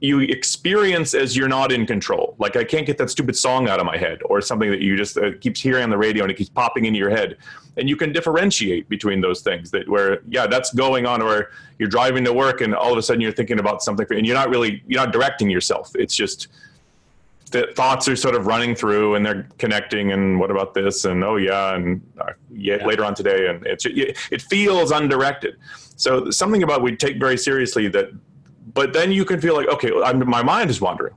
you 0.00 0.20
experience 0.20 1.14
as 1.14 1.36
you're 1.36 1.48
not 1.48 1.70
in 1.72 1.84
control. 1.84 2.36
Like 2.38 2.56
I 2.56 2.64
can't 2.64 2.86
get 2.86 2.96
that 2.98 3.10
stupid 3.10 3.36
song 3.36 3.68
out 3.68 3.80
of 3.80 3.86
my 3.86 3.96
head, 3.96 4.20
or 4.24 4.40
something 4.40 4.70
that 4.70 4.80
you 4.80 4.96
just 4.96 5.18
uh, 5.18 5.32
keeps 5.40 5.60
hearing 5.60 5.82
on 5.82 5.90
the 5.90 5.98
radio 5.98 6.22
and 6.22 6.30
it 6.30 6.36
keeps 6.36 6.50
popping 6.50 6.84
into 6.84 6.98
your 6.98 7.10
head. 7.10 7.36
And 7.76 7.88
you 7.88 7.96
can 7.96 8.12
differentiate 8.12 8.88
between 8.88 9.20
those 9.20 9.42
things. 9.42 9.72
That 9.72 9.88
where 9.88 10.20
yeah, 10.28 10.46
that's 10.46 10.72
going 10.72 11.06
on, 11.06 11.22
or 11.22 11.50
you're 11.80 11.88
driving 11.88 12.24
to 12.24 12.32
work 12.32 12.60
and 12.60 12.72
all 12.72 12.92
of 12.92 12.98
a 12.98 13.02
sudden 13.02 13.20
you're 13.20 13.32
thinking 13.32 13.58
about 13.58 13.82
something, 13.82 14.06
and 14.10 14.24
you're 14.24 14.36
not 14.36 14.48
really 14.48 14.84
you're 14.86 15.02
not 15.02 15.12
directing 15.12 15.50
yourself. 15.50 15.90
It's 15.96 16.14
just 16.14 16.46
the 17.50 17.68
thoughts 17.76 18.08
are 18.08 18.16
sort 18.16 18.34
of 18.34 18.46
running 18.46 18.74
through 18.74 19.14
and 19.14 19.24
they're 19.24 19.48
connecting 19.58 20.12
and 20.12 20.38
what 20.38 20.50
about 20.50 20.74
this? 20.74 21.04
And 21.04 21.22
oh 21.22 21.36
yeah 21.36 21.74
and 21.74 22.02
uh, 22.20 22.32
yeah, 22.50 22.76
yeah, 22.76 22.86
later 22.86 23.04
on 23.04 23.14
today. 23.14 23.48
And 23.48 23.64
it's 23.66 23.84
it 23.86 24.42
feels 24.42 24.90
undirected. 24.90 25.56
So 25.96 26.30
something 26.30 26.62
about 26.62 26.82
we 26.82 26.96
take 26.96 27.18
very 27.18 27.38
seriously 27.38 27.88
that 27.88 28.10
but 28.74 28.92
then 28.92 29.12
you 29.12 29.24
can 29.24 29.40
feel 29.40 29.54
like 29.54 29.68
okay 29.68 29.92
I'm, 30.04 30.28
my 30.28 30.42
mind 30.42 30.70
is 30.70 30.80
wandering. 30.80 31.14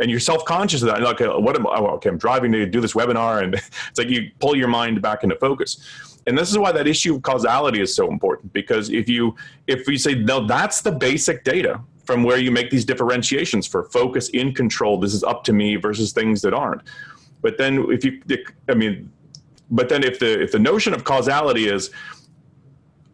And 0.00 0.08
you're 0.10 0.20
self-conscious 0.20 0.82
of 0.82 0.88
that. 0.88 1.02
Like 1.02 1.20
what 1.20 1.56
am 1.56 1.66
I, 1.66 1.76
okay 1.96 2.08
i'm 2.08 2.18
driving 2.18 2.50
to 2.52 2.66
do 2.66 2.80
this 2.80 2.94
webinar 2.94 3.42
and 3.42 3.54
it's 3.88 3.98
like 3.98 4.08
you 4.08 4.30
pull 4.40 4.56
your 4.56 4.68
mind 4.68 5.00
back 5.00 5.22
into 5.22 5.36
focus. 5.36 5.78
And 6.26 6.36
this 6.36 6.50
is 6.50 6.58
why 6.58 6.72
that 6.72 6.86
issue 6.86 7.14
of 7.14 7.22
causality 7.22 7.80
is 7.80 7.94
so 7.94 8.10
important 8.10 8.52
because 8.52 8.90
if 8.90 9.08
you 9.08 9.36
if 9.68 9.86
we 9.86 9.96
say 9.96 10.16
no 10.16 10.44
that's 10.44 10.82
the 10.82 10.92
basic 10.92 11.44
data 11.44 11.80
from 12.08 12.22
where 12.22 12.38
you 12.38 12.50
make 12.50 12.70
these 12.70 12.86
differentiations 12.86 13.66
for 13.66 13.84
focus 13.84 14.30
in 14.30 14.54
control. 14.54 14.98
This 14.98 15.12
is 15.12 15.22
up 15.22 15.44
to 15.44 15.52
me 15.52 15.76
versus 15.76 16.10
things 16.10 16.40
that 16.40 16.54
aren't. 16.54 16.80
But 17.42 17.58
then 17.58 17.84
if 17.90 18.02
you, 18.02 18.22
I 18.66 18.72
mean, 18.72 19.12
but 19.70 19.90
then 19.90 20.02
if 20.02 20.18
the 20.18 20.40
if 20.40 20.50
the 20.50 20.58
notion 20.58 20.94
of 20.94 21.04
causality 21.04 21.68
is 21.68 21.90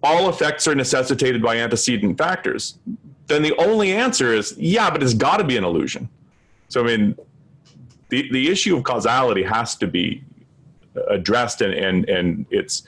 all 0.01 0.28
effects 0.28 0.68
are 0.68 0.76
necessitated 0.76 1.42
by 1.42 1.57
antecedent 1.57 2.16
factors, 2.16 2.78
then 3.26 3.42
the 3.42 3.57
only 3.57 3.90
answer 3.90 4.32
is 4.32 4.55
yeah, 4.57 4.88
but 4.90 5.03
it's 5.03 5.12
got 5.12 5.38
to 5.38 5.45
be 5.45 5.57
an 5.57 5.64
illusion. 5.64 6.09
So 6.68 6.80
I 6.80 6.86
mean, 6.86 7.16
the 8.11 8.30
the 8.30 8.49
issue 8.49 8.76
of 8.76 8.84
causality 8.84 9.42
has 9.42 9.74
to 9.78 9.88
be 9.88 10.22
addressed, 11.09 11.62
and 11.62 11.74
and 11.74 12.09
and 12.09 12.47
it's 12.51 12.84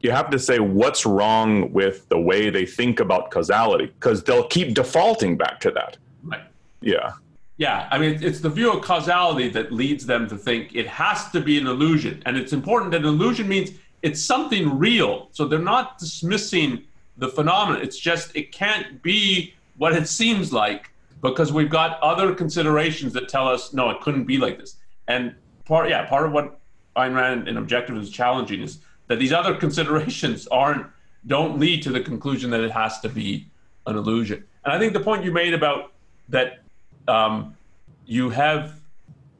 you 0.00 0.10
have 0.10 0.30
to 0.30 0.38
say 0.38 0.58
what's 0.58 1.04
wrong 1.04 1.72
with 1.72 2.08
the 2.08 2.18
way 2.18 2.50
they 2.50 2.64
think 2.66 3.00
about 3.00 3.30
causality 3.30 3.86
because 3.86 4.24
they'll 4.24 4.46
keep 4.48 4.74
defaulting 4.74 5.36
back 5.36 5.60
to 5.60 5.70
that. 5.72 5.96
Right. 6.22 6.42
Yeah. 6.80 7.12
Yeah, 7.58 7.88
I 7.90 7.98
mean, 7.98 8.22
it's 8.22 8.40
the 8.40 8.50
view 8.50 8.72
of 8.72 8.82
causality 8.82 9.48
that 9.50 9.72
leads 9.72 10.04
them 10.04 10.28
to 10.28 10.36
think 10.36 10.74
it 10.74 10.86
has 10.86 11.30
to 11.30 11.40
be 11.40 11.58
an 11.58 11.66
illusion. 11.66 12.22
And 12.26 12.36
it's 12.36 12.52
important 12.52 12.90
that 12.92 13.00
an 13.00 13.06
illusion 13.06 13.48
means 13.48 13.70
it's 14.02 14.22
something 14.22 14.78
real. 14.78 15.28
So 15.32 15.46
they're 15.46 15.58
not 15.58 15.98
dismissing 15.98 16.84
the 17.16 17.28
phenomenon. 17.28 17.82
It's 17.82 17.98
just 17.98 18.36
it 18.36 18.52
can't 18.52 19.02
be 19.02 19.54
what 19.78 19.94
it 19.94 20.06
seems 20.06 20.52
like 20.52 20.90
because 21.22 21.50
we've 21.50 21.70
got 21.70 21.98
other 22.02 22.34
considerations 22.34 23.14
that 23.14 23.28
tell 23.28 23.48
us 23.48 23.72
no, 23.72 23.88
it 23.88 24.00
couldn't 24.02 24.24
be 24.24 24.36
like 24.36 24.58
this. 24.58 24.76
And 25.08 25.34
part, 25.64 25.88
yeah, 25.88 26.04
part 26.04 26.26
of 26.26 26.32
what 26.32 26.60
Ayn 26.96 27.14
Rand 27.14 27.48
in 27.48 27.56
Objective 27.56 27.96
is 27.96 28.10
challenging 28.10 28.60
is 28.60 28.80
that 29.08 29.18
these 29.18 29.32
other 29.32 29.54
considerations 29.54 30.46
aren't 30.48 30.86
don't 31.26 31.58
lead 31.58 31.82
to 31.82 31.90
the 31.90 32.00
conclusion 32.00 32.50
that 32.50 32.60
it 32.60 32.70
has 32.70 33.00
to 33.00 33.08
be 33.08 33.48
an 33.86 33.96
illusion. 33.96 34.44
And 34.64 34.72
I 34.72 34.78
think 34.78 34.92
the 34.92 35.00
point 35.00 35.24
you 35.24 35.32
made 35.32 35.54
about 35.54 35.92
that 36.28 36.60
um, 37.08 37.56
you 38.04 38.30
have 38.30 38.80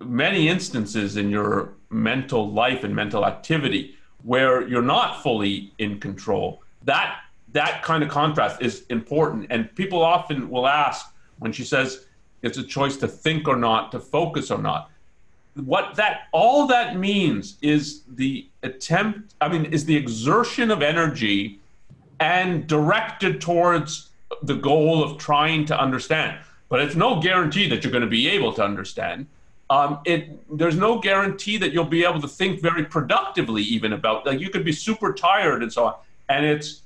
many 0.01 0.49
instances 0.49 1.17
in 1.17 1.31
your 1.31 1.75
mental 1.91 2.51
life 2.51 2.83
and 2.85 2.95
mental 2.95 3.25
activity 3.25 3.95
where 4.25 4.67
you're 4.67 4.83
not 4.83 5.23
fully 5.23 5.73
in 5.79 6.01
control. 6.01 6.63
That 6.85 7.21
that 7.53 7.83
kind 7.83 8.03
of 8.03 8.11
contrast 8.11 8.61
is 8.61 8.85
important. 8.91 9.47
And 9.51 9.75
people 9.75 10.03
often 10.03 10.51
will 10.51 10.67
ask 10.67 11.07
when 11.39 11.53
she 11.53 11.65
says 11.65 12.07
it's 12.43 12.59
a 12.59 12.63
choice 12.63 12.97
to 12.99 13.09
think 13.09 13.49
or 13.49 13.57
not, 13.57 13.93
to 13.93 14.01
focus 14.01 14.51
or 14.51 14.59
not 14.59 14.91
what 15.65 15.95
that 15.95 16.29
all 16.33 16.67
that 16.67 16.97
means 16.97 17.57
is 17.63 18.03
the 18.09 18.47
attempt 18.63 19.35
i 19.41 19.49
mean 19.49 19.65
is 19.67 19.87
the 19.87 19.97
exertion 19.97 20.71
of 20.71 20.83
energy 20.83 21.59
and 22.21 22.67
directed 22.67 23.41
towards 23.41 24.11
the 24.43 24.55
goal 24.55 25.03
of 25.03 25.19
trying 25.19 25.65
to 25.67 25.81
understand. 25.81 26.39
But 26.69 26.81
it's 26.81 26.97
no 26.97 27.21
guarantee 27.21 27.69
that 27.69 27.85
you're 27.85 27.93
going 27.93 28.03
to 28.03 28.11
be 28.11 28.29
able 28.29 28.53
to 28.55 28.65
understand. 28.65 29.27
Um, 29.69 30.01
it 30.05 30.31
there's 30.57 30.77
no 30.77 30.99
guarantee 31.01 31.57
that 31.59 31.73
you'll 31.73 31.85
be 31.85 32.05
able 32.05 32.21
to 32.21 32.29
think 32.29 32.61
very 32.61 32.85
productively 32.85 33.63
even 33.63 33.93
about 33.93 34.25
like 34.25 34.39
you 34.39 34.49
could 34.49 34.65
be 34.65 34.73
super 34.73 35.13
tired 35.13 35.63
and 35.63 35.73
so 35.73 35.87
on 35.87 35.95
and 36.29 36.47
it's 36.47 36.83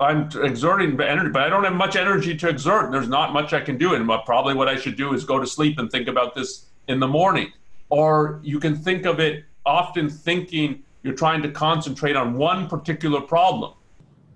I'm 0.00 0.28
exerting 0.42 1.00
energy, 1.00 1.30
but 1.30 1.42
I 1.42 1.48
don't 1.48 1.62
have 1.64 1.74
much 1.74 1.96
energy 1.96 2.36
to 2.36 2.48
exert. 2.48 2.90
There's 2.90 3.08
not 3.08 3.32
much 3.32 3.52
I 3.52 3.60
can 3.60 3.78
do, 3.78 3.94
and 3.94 4.06
probably 4.24 4.52
what 4.52 4.68
I 4.68 4.76
should 4.76 4.96
do 4.96 5.14
is 5.14 5.24
go 5.24 5.38
to 5.38 5.46
sleep 5.46 5.78
and 5.78 5.90
think 5.90 6.08
about 6.08 6.34
this 6.34 6.66
in 6.88 6.98
the 6.98 7.06
morning 7.06 7.52
or 7.94 8.40
you 8.42 8.58
can 8.58 8.74
think 8.74 9.06
of 9.06 9.20
it 9.20 9.44
often 9.64 10.10
thinking 10.10 10.82
you're 11.04 11.14
trying 11.14 11.40
to 11.42 11.48
concentrate 11.48 12.16
on 12.16 12.34
one 12.34 12.66
particular 12.66 13.20
problem. 13.20 13.72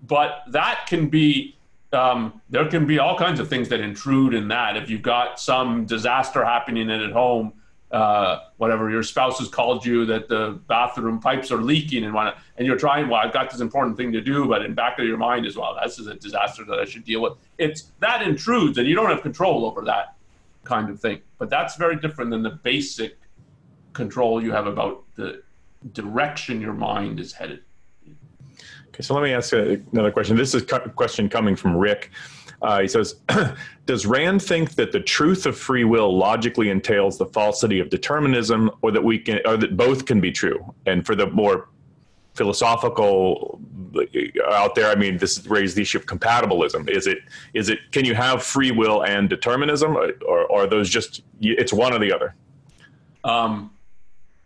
But 0.07 0.45
that 0.51 0.87
can 0.87 1.09
be, 1.09 1.57
um, 1.93 2.41
there 2.49 2.69
can 2.69 2.87
be 2.87 3.01
all 3.01 3.19
kinds 3.19 3.41
of 3.41 3.49
things 3.49 3.69
that 3.71 3.81
intrude 3.81 4.33
in 4.33 4.47
that. 4.47 4.77
If 4.77 4.89
you've 4.89 5.03
got 5.03 5.41
some 5.41 5.87
disaster 5.87 6.45
happening 6.45 6.89
in 6.89 7.01
at 7.01 7.11
home, 7.11 7.53
uh, 7.91 8.43
whatever 8.59 8.91
your 8.91 9.03
spouse 9.03 9.41
has 9.41 9.49
called 9.49 9.85
you 9.85 10.07
that 10.07 10.29
the 10.29 10.61
bathroom 10.69 11.19
pipes 11.19 11.51
are 11.51 11.61
leaking 11.61 12.05
and 12.05 12.15
whatnot, 12.15 12.39
and 12.59 12.65
you're 12.65 12.79
trying, 12.79 13.09
well, 13.09 13.21
I've 13.21 13.33
got 13.33 13.51
this 13.51 13.61
important 13.61 13.97
thing 13.97 14.13
to 14.13 14.21
do, 14.21 14.47
but 14.47 14.65
in 14.65 14.73
back 14.73 15.01
of 15.01 15.05
your 15.05 15.17
mind 15.17 15.47
as 15.47 15.57
well, 15.57 15.77
this 15.83 15.99
is 15.99 16.07
a 16.07 16.15
disaster 16.15 16.65
that 16.67 16.79
I 16.79 16.85
should 16.85 17.05
deal 17.05 17.23
with. 17.23 17.33
It's 17.59 17.91
that 17.99 18.23
intrudes, 18.23 18.79
and 18.79 18.87
you 18.87 18.95
don't 18.95 19.11
have 19.11 19.23
control 19.23 19.65
over 19.65 19.83
that 19.87 20.15
kind 20.63 20.89
of 20.91 21.01
thing. 21.01 21.23
But 21.39 21.51
that's 21.51 21.75
very 21.75 21.97
different 21.97 22.31
than 22.31 22.43
the 22.43 22.51
basic 22.51 23.19
control 23.99 24.41
you 24.43 24.53
have 24.53 24.69
about 24.69 25.05
the 25.17 25.43
direction 25.93 26.61
your 26.61 26.73
mind 26.73 27.19
is 27.19 27.33
headed. 27.33 27.61
Okay, 28.89 29.03
so 29.03 29.13
let 29.13 29.25
me 29.25 29.33
ask 29.35 29.53
another 29.53 30.13
question. 30.13 30.37
This 30.37 30.55
is 30.55 30.63
a 30.63 30.79
question 31.03 31.29
coming 31.29 31.57
from 31.57 31.77
Rick. 31.77 32.11
Uh, 32.63 32.81
he 32.81 32.89
says, 32.89 33.17
Does 33.87 34.07
Rand 34.07 34.41
think 34.41 34.77
that 34.77 34.93
the 34.93 35.01
truth 35.01 35.47
of 35.47 35.59
free 35.59 35.85
will 35.85 36.17
logically 36.17 36.71
entails 36.71 37.19
the 37.19 37.27
falsity 37.27 37.81
of 37.81 37.91
determinism, 37.91 38.71
or 38.83 38.91
that 38.93 39.03
we 39.03 39.19
can, 39.19 39.41
or 39.45 39.57
that 39.57 39.77
both 39.77 40.07
can 40.07 40.21
be 40.21 40.31
true? 40.33 40.59
And 40.87 41.05
for 41.05 41.15
the 41.15 41.27
more 41.27 41.69
philosophical 42.35 43.61
uh, 43.97 44.53
out 44.53 44.75
there, 44.77 44.91
I 44.91 44.95
mean, 44.95 45.19
this 45.19 45.45
raises 45.47 45.75
the 45.75 45.83
issue 45.83 45.99
of 45.99 46.07
compatibilism. 46.07 46.89
Is 46.89 47.07
it, 47.09 47.19
is 47.53 47.69
it, 47.69 47.79
can 47.91 48.05
you 48.05 48.15
have 48.15 48.45
free 48.45 48.71
will 48.71 49.05
and 49.05 49.29
determinism, 49.29 49.97
or, 49.97 50.13
or 50.29 50.53
are 50.53 50.67
those 50.67 50.89
just, 50.89 51.23
it's 51.41 51.73
one 51.73 51.93
or 51.93 51.99
the 51.99 52.13
other? 52.13 52.35
Um, 53.25 53.71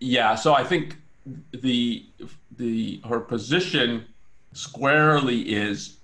yeah, 0.03 0.34
so 0.34 0.53
I 0.53 0.64
think 0.64 0.96
the 1.53 2.05
the 2.57 3.00
her 3.09 3.20
position 3.20 4.05
squarely 4.53 5.40
is 5.42 5.98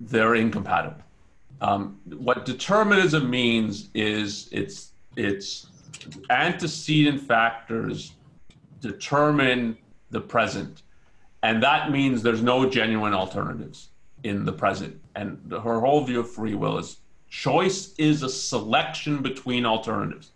they're 0.00 0.34
incompatible. 0.34 1.02
Um, 1.60 2.00
what 2.06 2.44
determinism 2.44 3.28
means 3.28 3.88
is 3.94 4.48
it's 4.52 4.92
it's 5.16 5.66
antecedent 6.30 7.20
factors 7.20 8.12
determine 8.80 9.76
the 10.10 10.20
present, 10.20 10.82
and 11.42 11.62
that 11.62 11.90
means 11.90 12.22
there's 12.22 12.42
no 12.42 12.68
genuine 12.68 13.12
alternatives 13.12 13.88
in 14.22 14.44
the 14.44 14.52
present. 14.52 14.98
And 15.14 15.38
her 15.50 15.80
whole 15.80 16.04
view 16.04 16.20
of 16.20 16.30
free 16.30 16.54
will 16.54 16.78
is 16.78 16.98
choice 17.28 17.94
is 17.98 18.22
a 18.22 18.28
selection 18.28 19.22
between 19.22 19.66
alternatives. 19.66 20.30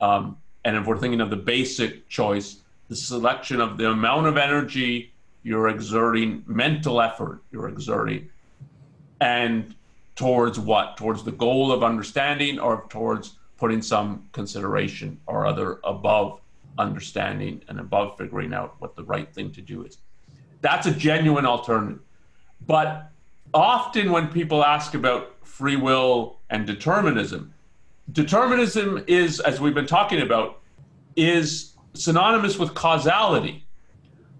Um, 0.00 0.36
and 0.66 0.76
if 0.76 0.84
we're 0.84 0.98
thinking 0.98 1.20
of 1.20 1.30
the 1.30 1.36
basic 1.36 2.08
choice, 2.08 2.56
the 2.88 2.96
selection 2.96 3.60
of 3.60 3.78
the 3.78 3.88
amount 3.88 4.26
of 4.26 4.36
energy 4.36 5.12
you're 5.44 5.68
exerting, 5.68 6.42
mental 6.44 7.00
effort 7.00 7.40
you're 7.52 7.68
exerting, 7.68 8.28
and 9.20 9.76
towards 10.16 10.58
what? 10.58 10.96
Towards 10.96 11.22
the 11.22 11.30
goal 11.30 11.70
of 11.70 11.84
understanding 11.84 12.58
or 12.58 12.84
towards 12.88 13.38
putting 13.58 13.80
some 13.80 14.28
consideration 14.32 15.20
or 15.26 15.46
other 15.46 15.78
above 15.84 16.40
understanding 16.78 17.62
and 17.68 17.78
above 17.78 18.18
figuring 18.18 18.52
out 18.52 18.74
what 18.80 18.96
the 18.96 19.04
right 19.04 19.32
thing 19.32 19.52
to 19.52 19.62
do 19.62 19.84
is. 19.84 19.98
that's 20.62 20.88
a 20.88 20.92
genuine 20.92 21.46
alternative. 21.46 22.00
But 22.66 23.12
often 23.54 24.10
when 24.10 24.26
people 24.26 24.64
ask 24.64 24.94
about 24.94 25.36
free 25.46 25.76
will 25.76 26.40
and 26.50 26.66
determinism, 26.66 27.54
determinism 28.12 29.04
is, 29.06 29.40
as 29.40 29.60
we've 29.60 29.74
been 29.74 29.86
talking 29.86 30.20
about, 30.20 30.60
is 31.16 31.74
synonymous 31.94 32.58
with 32.58 32.74
causality. 32.74 33.66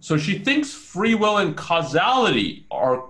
So 0.00 0.16
she 0.16 0.38
thinks 0.38 0.72
free 0.72 1.14
will 1.14 1.38
and 1.38 1.56
causality 1.56 2.66
are 2.70 3.04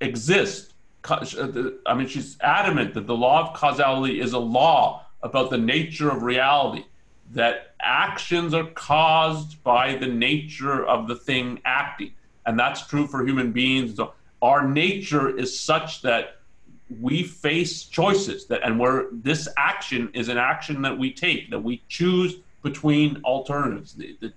exist. 0.00 0.74
Uh, 1.04 1.70
I 1.86 1.94
mean, 1.94 2.08
she's 2.08 2.36
adamant 2.40 2.94
that 2.94 3.06
the 3.06 3.14
law 3.14 3.48
of 3.48 3.54
causality 3.54 4.20
is 4.20 4.32
a 4.32 4.38
law 4.38 5.06
about 5.22 5.50
the 5.50 5.58
nature 5.58 6.10
of 6.10 6.22
reality, 6.22 6.84
that 7.32 7.74
actions 7.80 8.54
are 8.54 8.64
caused 8.64 9.62
by 9.62 9.94
the 9.94 10.06
nature 10.06 10.84
of 10.84 11.08
the 11.08 11.14
thing 11.14 11.60
acting. 11.64 12.12
And 12.46 12.58
that's 12.58 12.86
true 12.86 13.06
for 13.06 13.24
human 13.24 13.52
beings. 13.52 13.98
Our 14.42 14.66
nature 14.66 15.28
is 15.28 15.58
such 15.58 16.02
that 16.02 16.39
we 17.00 17.22
face 17.22 17.84
choices 17.84 18.46
that 18.46 18.60
and 18.64 18.78
where 18.78 19.06
this 19.12 19.48
action 19.56 20.10
is 20.14 20.28
an 20.28 20.38
action 20.38 20.82
that 20.82 20.96
we 20.96 21.12
take 21.12 21.50
that 21.50 21.62
we 21.62 21.82
choose 21.88 22.36
between 22.62 23.20
alternatives 23.24 23.94
the, 23.94 24.16
the 24.20 24.32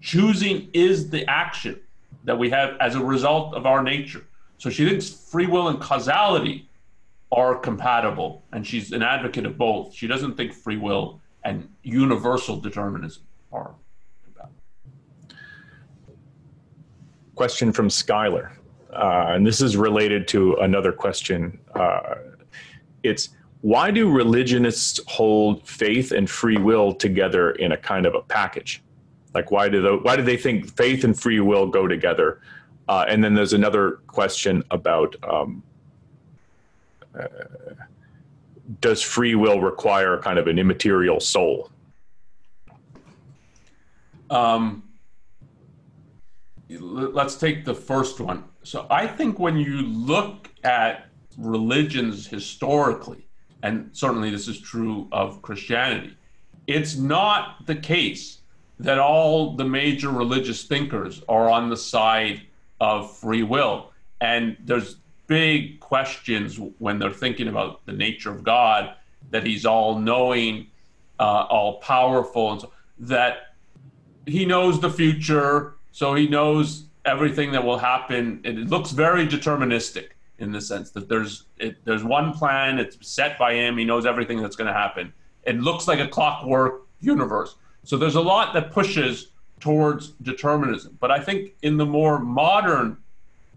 choosing 0.00 0.68
is 0.72 1.10
the 1.10 1.28
action 1.28 1.78
that 2.24 2.38
we 2.38 2.48
have 2.48 2.76
as 2.80 2.94
a 2.94 3.02
result 3.02 3.54
of 3.54 3.66
our 3.66 3.82
nature 3.82 4.24
so 4.58 4.70
she 4.70 4.88
thinks 4.88 5.10
free 5.10 5.46
will 5.46 5.68
and 5.68 5.80
causality 5.80 6.68
are 7.34 7.56
compatible, 7.56 8.42
and 8.52 8.66
she's 8.66 8.92
an 8.92 9.02
advocate 9.02 9.44
of 9.44 9.58
both. 9.58 9.92
She 9.94 10.06
doesn't 10.06 10.36
think 10.36 10.52
free 10.52 10.76
will 10.76 11.20
and 11.44 11.68
universal 11.82 12.60
determinism 12.60 13.24
are 13.52 13.74
compatible. 14.24 14.54
Question 17.34 17.72
from 17.72 17.88
Skylar, 17.88 18.52
uh, 18.92 19.26
and 19.28 19.46
this 19.46 19.60
is 19.60 19.76
related 19.76 20.28
to 20.28 20.54
another 20.56 20.92
question. 20.92 21.58
Uh, 21.74 22.16
it's 23.02 23.30
why 23.60 23.90
do 23.90 24.10
religionists 24.10 25.00
hold 25.06 25.66
faith 25.66 26.12
and 26.12 26.28
free 26.28 26.58
will 26.58 26.92
together 26.92 27.52
in 27.52 27.72
a 27.72 27.76
kind 27.76 28.06
of 28.06 28.14
a 28.14 28.20
package? 28.20 28.82
Like 29.32 29.50
why 29.50 29.68
do 29.68 29.80
the, 29.80 29.96
why 29.96 30.16
do 30.16 30.22
they 30.22 30.36
think 30.36 30.76
faith 30.76 31.04
and 31.04 31.18
free 31.18 31.40
will 31.40 31.66
go 31.66 31.88
together? 31.88 32.40
Uh, 32.88 33.06
and 33.08 33.24
then 33.24 33.34
there's 33.34 33.54
another 33.54 34.00
question 34.06 34.62
about 34.70 35.16
um, 35.24 35.62
uh, 37.18 37.26
does 38.80 39.02
free 39.02 39.34
will 39.34 39.60
require 39.60 40.18
kind 40.18 40.38
of 40.38 40.46
an 40.46 40.58
immaterial 40.58 41.20
soul? 41.20 41.70
Um, 44.30 44.82
let's 46.68 47.36
take 47.36 47.64
the 47.64 47.74
first 47.74 48.20
one. 48.20 48.44
So 48.62 48.86
I 48.90 49.06
think 49.06 49.38
when 49.38 49.56
you 49.56 49.82
look 49.82 50.50
at 50.64 51.06
religions 51.38 52.26
historically, 52.26 53.26
and 53.62 53.90
certainly 53.92 54.30
this 54.30 54.48
is 54.48 54.60
true 54.60 55.08
of 55.12 55.42
Christianity, 55.42 56.16
it's 56.66 56.96
not 56.96 57.66
the 57.66 57.74
case 57.74 58.40
that 58.80 58.98
all 58.98 59.54
the 59.54 59.64
major 59.64 60.10
religious 60.10 60.64
thinkers 60.64 61.22
are 61.28 61.48
on 61.48 61.70
the 61.70 61.76
side 61.76 62.42
of 62.80 63.16
free 63.16 63.42
will. 63.42 63.92
And 64.20 64.56
there's 64.64 64.96
big 65.26 65.80
questions 65.80 66.58
when 66.78 66.98
they're 66.98 67.12
thinking 67.12 67.48
about 67.48 67.84
the 67.86 67.92
nature 67.92 68.30
of 68.30 68.42
God, 68.42 68.94
that 69.30 69.46
He's 69.46 69.64
all 69.64 69.98
knowing, 69.98 70.68
uh, 71.18 71.46
all 71.48 71.80
powerful, 71.80 72.52
and 72.52 72.60
so 72.60 72.72
that 72.98 73.54
He 74.26 74.44
knows 74.44 74.80
the 74.80 74.90
future, 74.90 75.74
so 75.92 76.14
He 76.14 76.26
knows 76.26 76.84
everything 77.04 77.52
that 77.52 77.64
will 77.64 77.78
happen. 77.78 78.40
It 78.44 78.56
looks 78.56 78.90
very 78.90 79.26
deterministic 79.26 80.08
in 80.38 80.52
the 80.52 80.60
sense 80.60 80.90
that 80.90 81.08
there's 81.08 81.44
it, 81.58 81.84
there's 81.84 82.04
one 82.04 82.32
plan, 82.32 82.78
it's 82.78 82.96
set 83.06 83.38
by 83.38 83.54
Him, 83.54 83.78
He 83.78 83.84
knows 83.84 84.06
everything 84.06 84.40
that's 84.42 84.56
going 84.56 84.68
to 84.68 84.78
happen. 84.78 85.12
It 85.44 85.60
looks 85.60 85.86
like 85.86 86.00
a 86.00 86.08
clockwork 86.08 86.82
universe. 87.00 87.56
So 87.84 87.96
there's 87.96 88.14
a 88.14 88.20
lot 88.20 88.54
that 88.54 88.72
pushes 88.72 89.28
towards 89.60 90.10
determinism. 90.22 90.96
But 91.00 91.10
I 91.10 91.20
think 91.20 91.52
in 91.62 91.76
the 91.76 91.86
more 91.86 92.18
modern 92.18 92.98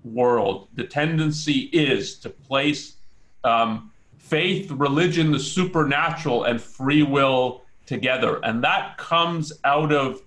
world, 0.04 0.68
the 0.76 0.84
tendency 0.84 1.70
is 1.74 2.20
to 2.20 2.30
place 2.30 2.98
um, 3.44 3.92
faith, 4.18 4.70
religion, 4.72 5.32
the 5.32 5.40
supernatural, 5.40 6.44
and 6.44 6.62
free 6.62 7.04
will 7.04 7.64
together. 7.86 8.40
And 8.44 8.64
that 8.64 8.98
comes 8.98 9.54
out 9.64 9.94
of 9.94 10.22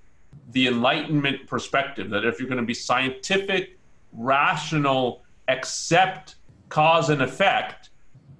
the 0.53 0.67
Enlightenment 0.67 1.47
perspective 1.47 2.11
that 2.11 2.25
if 2.25 2.39
you're 2.39 2.49
going 2.49 2.61
to 2.61 2.67
be 2.67 2.75
scientific, 2.75 3.79
rational, 4.13 5.23
accept 5.49 6.37
cause 6.71 7.11
and 7.11 7.21
effect, 7.21 7.91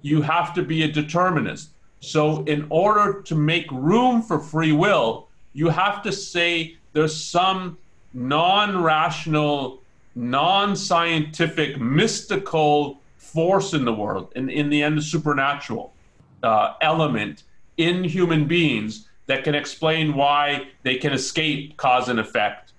you 0.01 0.23
have 0.23 0.53
to 0.55 0.63
be 0.63 0.81
a 0.83 0.87
determinist. 0.87 1.69
So, 1.99 2.43
in 2.45 2.65
order 2.69 3.21
to 3.21 3.35
make 3.35 3.71
room 3.71 4.23
for 4.23 4.39
free 4.39 4.71
will, 4.71 5.27
you 5.53 5.69
have 5.69 6.01
to 6.01 6.11
say 6.11 6.77
there's 6.93 7.15
some 7.15 7.77
non 8.13 8.81
rational, 8.81 9.83
non 10.15 10.75
scientific, 10.75 11.79
mystical 11.79 12.99
force 13.17 13.73
in 13.73 13.85
the 13.85 13.93
world, 13.93 14.31
and 14.35 14.49
in 14.49 14.69
the 14.69 14.81
end, 14.81 15.03
supernatural 15.03 15.93
uh, 16.41 16.73
element 16.81 17.43
in 17.77 18.03
human 18.03 18.45
beings 18.45 19.07
that 19.27 19.43
can 19.43 19.53
explain 19.53 20.15
why 20.15 20.67
they 20.81 20.95
can 20.95 21.13
escape 21.13 21.77
cause 21.77 22.09
and 22.09 22.19
effect 22.19 22.73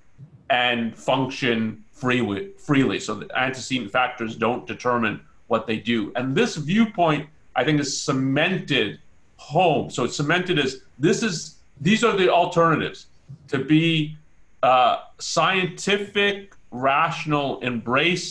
and 0.51 0.97
function 0.97 1.83
freely. 1.93 2.51
freely. 2.59 2.99
So 2.99 3.15
the 3.15 3.39
antecedent 3.39 3.91
factors 3.91 4.37
don't 4.37 4.67
determine 4.67 5.21
what 5.53 5.67
they 5.67 5.77
do. 5.77 5.99
And 6.17 6.35
this 6.35 6.57
viewpoint, 6.57 7.29
I 7.55 7.63
think, 7.63 7.79
is 7.79 7.91
cemented 8.01 8.99
home. 9.37 9.91
So 9.91 10.05
it's 10.05 10.17
cemented 10.17 10.59
as 10.59 10.81
this 10.99 11.23
is 11.23 11.57
these 11.81 12.03
are 12.03 12.17
the 12.17 12.33
alternatives 12.33 13.07
to 13.49 13.59
be 13.59 14.17
uh, 14.63 14.97
scientific, 15.19 16.55
rational, 16.71 17.61
embrace 17.61 18.27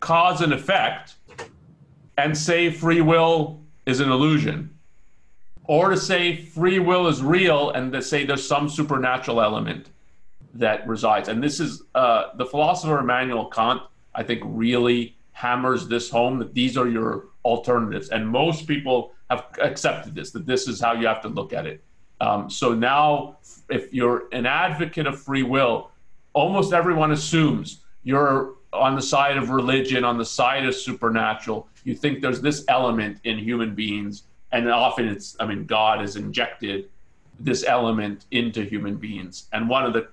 cause 0.00 0.40
and 0.42 0.52
effect, 0.52 1.14
and 2.18 2.36
say 2.36 2.70
free 2.70 3.00
will 3.00 3.58
is 3.86 4.00
an 4.00 4.10
illusion, 4.10 4.56
or 5.64 5.90
to 5.90 5.96
say 5.96 6.36
free 6.36 6.78
will 6.78 7.06
is 7.06 7.22
real 7.22 7.70
and 7.70 7.92
to 7.92 8.02
say 8.02 8.24
there's 8.24 8.46
some 8.46 8.68
supernatural 8.68 9.40
element 9.40 9.88
that 10.54 10.86
resides. 10.86 11.28
And 11.28 11.42
this 11.42 11.60
is 11.60 11.82
uh, 11.94 12.36
the 12.36 12.44
philosopher 12.44 12.98
Immanuel 12.98 13.46
Kant, 13.46 13.80
I 14.14 14.22
think, 14.24 14.42
really 14.44 15.16
hammers 15.40 15.88
this 15.88 16.10
home 16.10 16.38
that 16.38 16.52
these 16.52 16.76
are 16.76 16.86
your 16.86 17.24
alternatives. 17.46 18.10
And 18.10 18.28
most 18.28 18.66
people 18.66 19.12
have 19.30 19.46
accepted 19.62 20.14
this, 20.14 20.32
that 20.32 20.44
this 20.44 20.68
is 20.68 20.80
how 20.80 20.92
you 20.92 21.06
have 21.06 21.22
to 21.22 21.28
look 21.28 21.54
at 21.54 21.66
it. 21.66 21.82
Um, 22.20 22.50
so 22.50 22.74
now, 22.74 23.38
if 23.70 23.92
you're 23.94 24.24
an 24.32 24.44
advocate 24.44 25.06
of 25.06 25.18
free 25.18 25.42
will, 25.42 25.90
almost 26.34 26.74
everyone 26.74 27.12
assumes 27.12 27.80
you're 28.02 28.54
on 28.72 28.94
the 28.94 29.02
side 29.02 29.38
of 29.38 29.48
religion, 29.48 30.04
on 30.04 30.18
the 30.18 30.24
side 30.24 30.66
of 30.66 30.74
supernatural. 30.74 31.66
You 31.84 31.94
think 31.94 32.20
there's 32.20 32.42
this 32.42 32.64
element 32.68 33.18
in 33.24 33.38
human 33.38 33.74
beings, 33.74 34.24
and 34.52 34.68
often 34.70 35.08
it's, 35.08 35.36
I 35.40 35.46
mean, 35.46 35.64
God 35.64 36.00
has 36.00 36.16
injected 36.16 36.90
this 37.40 37.64
element 37.64 38.26
into 38.30 38.62
human 38.62 38.96
beings. 38.96 39.48
And 39.54 39.70
one 39.70 39.86
of 39.86 39.94
the 39.94 40.08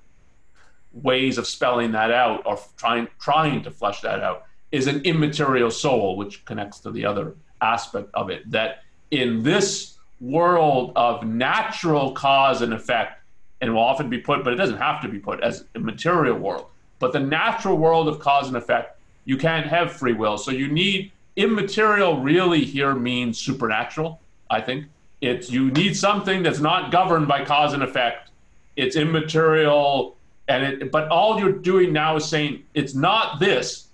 ways 0.94 1.38
of 1.38 1.46
spelling 1.46 1.92
that 1.92 2.12
out 2.12 2.44
or 2.46 2.58
trying 2.78 3.08
trying 3.20 3.62
to 3.64 3.70
flesh 3.70 4.00
that 4.02 4.22
out 4.24 4.47
is 4.72 4.88
an 4.88 5.02
immaterial 5.02 5.72
soul, 5.72 6.18
which 6.18 6.46
connects 6.46 6.80
to 6.82 6.92
the 6.92 7.06
other 7.06 7.36
aspect 7.62 8.10
of 8.14 8.30
it. 8.30 8.50
That 8.52 8.84
in 9.12 9.44
this 9.44 9.98
world 10.20 10.94
of 10.96 11.26
natural 11.26 12.12
cause 12.12 12.62
and 12.62 12.74
effect, 12.74 13.22
and 13.62 13.74
will 13.74 13.82
often 13.82 14.10
be 14.10 14.20
put, 14.20 14.44
but 14.44 14.54
it 14.54 14.58
doesn't 14.58 14.78
have 14.78 15.02
to 15.02 15.08
be 15.08 15.20
put 15.20 15.42
as 15.42 15.66
a 15.76 15.80
material 15.80 16.38
world. 16.38 16.68
But 17.00 17.14
the 17.14 17.20
natural 17.20 17.78
world 17.78 18.08
of 18.08 18.20
cause 18.20 18.48
and 18.48 18.58
effect, 18.58 19.00
you 19.26 19.38
can't 19.38 19.66
have 19.68 19.92
free 19.92 20.14
will. 20.14 20.38
So 20.38 20.52
you 20.52 20.68
need 20.68 21.12
immaterial 21.36 22.20
really 22.20 22.64
here 22.64 22.96
means 22.96 23.38
supernatural, 23.38 24.20
I 24.50 24.62
think. 24.62 24.86
It's 25.22 25.50
you 25.50 25.72
need 25.72 25.98
something 25.98 26.44
that's 26.44 26.60
not 26.60 26.92
governed 26.92 27.28
by 27.28 27.46
cause 27.46 27.74
and 27.74 27.82
effect. 27.82 28.30
It's 28.76 28.96
immaterial 28.96 30.16
and 30.48 30.64
it 30.64 30.92
but 30.92 31.10
all 31.10 31.40
you're 31.40 31.52
doing 31.52 31.92
now 31.92 32.16
is 32.16 32.26
saying 32.26 32.64
it's 32.74 32.94
not 32.94 33.40
this. 33.40 33.87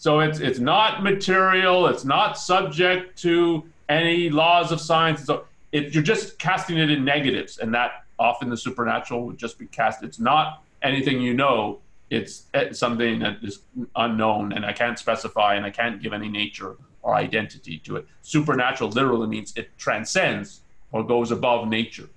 So 0.00 0.20
it's 0.20 0.40
it's 0.40 0.58
not 0.58 1.02
material, 1.02 1.86
it's 1.86 2.06
not 2.06 2.38
subject 2.38 3.18
to 3.18 3.64
any 3.90 4.30
laws 4.30 4.72
of 4.72 4.80
science. 4.80 5.26
So 5.26 5.44
it, 5.72 5.92
you're 5.92 6.02
just 6.02 6.38
casting 6.38 6.78
it 6.78 6.90
in 6.90 7.04
negatives, 7.04 7.58
and 7.58 7.74
that 7.74 8.06
often 8.18 8.48
the 8.48 8.56
supernatural 8.56 9.26
would 9.26 9.36
just 9.36 9.58
be 9.58 9.66
cast. 9.66 10.02
It's 10.02 10.18
not 10.18 10.62
anything 10.80 11.20
you 11.20 11.34
know. 11.34 11.80
It's 12.08 12.46
something 12.72 13.18
that 13.18 13.40
is 13.42 13.58
unknown, 13.94 14.54
and 14.54 14.64
I 14.64 14.72
can't 14.72 14.98
specify, 14.98 15.56
and 15.56 15.66
I 15.66 15.70
can't 15.70 16.02
give 16.02 16.14
any 16.14 16.30
nature 16.30 16.78
or 17.02 17.14
identity 17.14 17.76
to 17.80 17.96
it. 17.96 18.06
Supernatural 18.22 18.88
literally 18.88 19.26
means 19.26 19.52
it 19.54 19.76
transcends 19.76 20.62
or 20.92 21.04
goes 21.04 21.30
above 21.30 21.68
nature. 21.68 22.08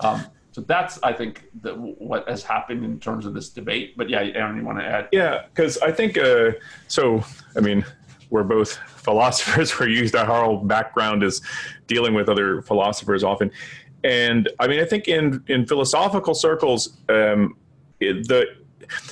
Um, 0.00 0.26
So 0.52 0.62
that's, 0.62 0.98
I 1.02 1.12
think, 1.12 1.44
the, 1.62 1.74
what 1.74 2.28
has 2.28 2.42
happened 2.42 2.84
in 2.84 2.98
terms 2.98 3.24
of 3.24 3.34
this 3.34 3.50
debate. 3.50 3.96
But 3.96 4.10
yeah, 4.10 4.20
Aaron, 4.34 4.56
you 4.56 4.64
want 4.64 4.78
to 4.78 4.84
add? 4.84 5.08
Yeah, 5.12 5.46
because 5.54 5.78
I 5.78 5.92
think 5.92 6.18
uh, 6.18 6.52
so. 6.88 7.24
I 7.56 7.60
mean, 7.60 7.84
we're 8.30 8.42
both 8.42 8.72
philosophers. 8.96 9.76
We're 9.80 9.88
used 9.88 10.16
our 10.16 10.26
whole 10.26 10.58
background 10.58 11.22
is 11.22 11.40
dealing 11.86 12.14
with 12.14 12.28
other 12.28 12.62
philosophers 12.62 13.22
often, 13.22 13.50
and 14.02 14.48
I 14.58 14.66
mean, 14.66 14.80
I 14.80 14.84
think 14.84 15.08
in 15.08 15.42
in 15.46 15.66
philosophical 15.66 16.34
circles, 16.34 16.98
um, 17.08 17.56
it, 18.00 18.26
the 18.26 18.59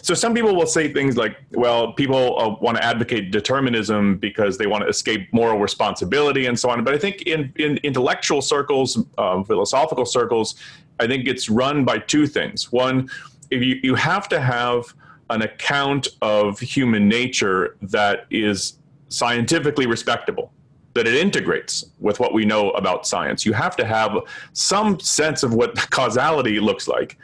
so 0.02 0.14
some 0.14 0.34
people 0.34 0.54
will 0.54 0.66
say 0.66 0.92
things 0.92 1.16
like, 1.16 1.36
well, 1.52 1.92
people 1.92 2.40
uh, 2.40 2.56
want 2.60 2.76
to 2.76 2.84
advocate 2.84 3.30
determinism 3.30 4.16
because 4.16 4.58
they 4.58 4.66
want 4.66 4.82
to 4.82 4.88
escape 4.88 5.32
moral 5.32 5.58
responsibility 5.58 6.46
and 6.46 6.58
so 6.58 6.70
on. 6.70 6.84
But 6.84 6.94
I 6.94 6.98
think 6.98 7.22
in, 7.22 7.52
in 7.56 7.78
intellectual 7.78 8.42
circles, 8.42 9.02
um, 9.18 9.44
philosophical 9.44 10.04
circles, 10.04 10.56
I 11.00 11.06
think 11.06 11.26
it's 11.26 11.48
run 11.48 11.84
by 11.84 11.98
two 11.98 12.26
things. 12.26 12.72
One, 12.72 13.08
if 13.50 13.62
you, 13.62 13.80
you 13.82 13.94
have 13.94 14.28
to 14.30 14.40
have 14.40 14.94
an 15.30 15.42
account 15.42 16.08
of 16.22 16.58
human 16.58 17.08
nature 17.08 17.76
that 17.82 18.26
is 18.30 18.78
scientifically 19.08 19.86
respectable 19.86 20.52
that 20.94 21.06
it 21.06 21.14
integrates 21.14 21.84
with 22.00 22.18
what 22.18 22.32
we 22.34 22.44
know 22.44 22.70
about 22.70 23.06
science. 23.06 23.46
You 23.46 23.52
have 23.52 23.76
to 23.76 23.84
have 23.84 24.18
some 24.52 24.98
sense 24.98 25.42
of 25.42 25.54
what 25.54 25.76
causality 25.90 26.58
looks 26.58 26.88
like. 26.88 27.16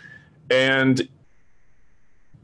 And 0.51 1.09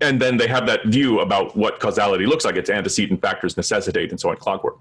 and 0.00 0.20
then 0.20 0.36
they 0.36 0.46
have 0.46 0.66
that 0.66 0.86
view 0.86 1.20
about 1.20 1.56
what 1.56 1.80
causality 1.80 2.26
looks 2.26 2.44
like. 2.44 2.56
It's 2.56 2.70
antecedent 2.70 3.20
factors 3.20 3.56
necessitate 3.56 4.10
and 4.10 4.20
so 4.20 4.30
on, 4.30 4.36
clockwork. 4.36 4.78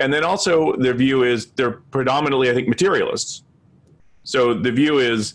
And 0.00 0.12
then 0.12 0.24
also 0.24 0.76
their 0.76 0.94
view 0.94 1.22
is 1.22 1.46
they're 1.52 1.72
predominantly, 1.90 2.50
I 2.50 2.54
think, 2.54 2.68
materialists. 2.68 3.42
So 4.24 4.54
the 4.54 4.72
view 4.72 4.98
is 4.98 5.34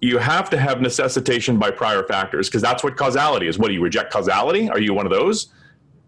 you 0.00 0.18
have 0.18 0.50
to 0.50 0.58
have 0.58 0.80
necessitation 0.80 1.58
by 1.58 1.70
prior 1.70 2.04
factors 2.04 2.48
because 2.48 2.62
that's 2.62 2.82
what 2.82 2.96
causality 2.96 3.46
is. 3.46 3.58
What 3.58 3.68
do 3.68 3.74
you 3.74 3.82
reject 3.82 4.12
causality? 4.12 4.68
Are 4.68 4.80
you 4.80 4.94
one 4.94 5.06
of 5.06 5.12
those? 5.12 5.52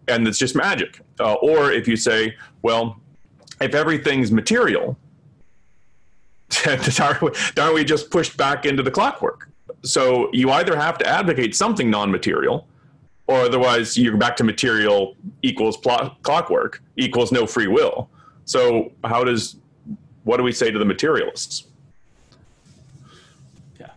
And 0.07 0.27
it's 0.27 0.37
just 0.37 0.55
magic. 0.55 0.99
Uh, 1.19 1.33
or 1.35 1.71
if 1.71 1.87
you 1.87 1.95
say, 1.95 2.35
well, 2.61 2.99
if 3.61 3.73
everything's 3.73 4.31
material, 4.31 4.97
aren't 6.67 7.73
we 7.73 7.83
just 7.83 8.11
pushed 8.11 8.37
back 8.37 8.65
into 8.65 8.83
the 8.83 8.91
clockwork? 8.91 9.49
So 9.83 10.29
you 10.33 10.51
either 10.51 10.75
have 10.75 10.97
to 10.99 11.07
advocate 11.07 11.55
something 11.55 11.89
non-material, 11.89 12.67
or 13.27 13.41
otherwise 13.41 13.97
you're 13.97 14.17
back 14.17 14.35
to 14.37 14.43
material 14.43 15.15
equals 15.41 15.77
plot, 15.77 16.21
clockwork 16.21 16.81
equals 16.97 17.31
no 17.31 17.45
free 17.45 17.67
will. 17.67 18.09
So 18.45 18.91
how 19.03 19.23
does 19.23 19.57
what 20.23 20.37
do 20.37 20.43
we 20.43 20.51
say 20.51 20.71
to 20.71 20.79
the 20.79 20.85
materialists? 20.85 21.65
Yeah. 23.79 23.89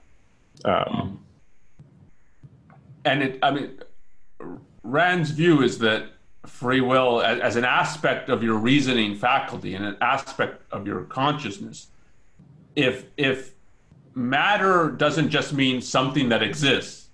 Um, 0.64 0.84
um, 1.00 1.24
and 3.04 3.22
it, 3.22 3.38
I 3.42 3.50
mean, 3.50 3.78
Rand's 4.82 5.30
view 5.30 5.62
is 5.62 5.78
that 5.78 6.06
free 6.46 6.80
will, 6.80 7.22
as, 7.22 7.40
as, 7.40 7.56
an 7.56 7.64
aspect 7.64 8.28
of 8.28 8.42
your 8.42 8.56
reasoning 8.56 9.14
faculty 9.14 9.74
and 9.74 9.84
an 9.84 9.96
aspect 10.00 10.62
of 10.72 10.86
your 10.86 11.04
consciousness, 11.04 11.88
if 12.76 13.06
if 13.16 13.54
matter 14.18 14.90
doesn't 14.90 15.30
just 15.30 15.52
mean 15.52 15.80
something 15.80 16.28
that 16.28 16.42
exists. 16.42 17.08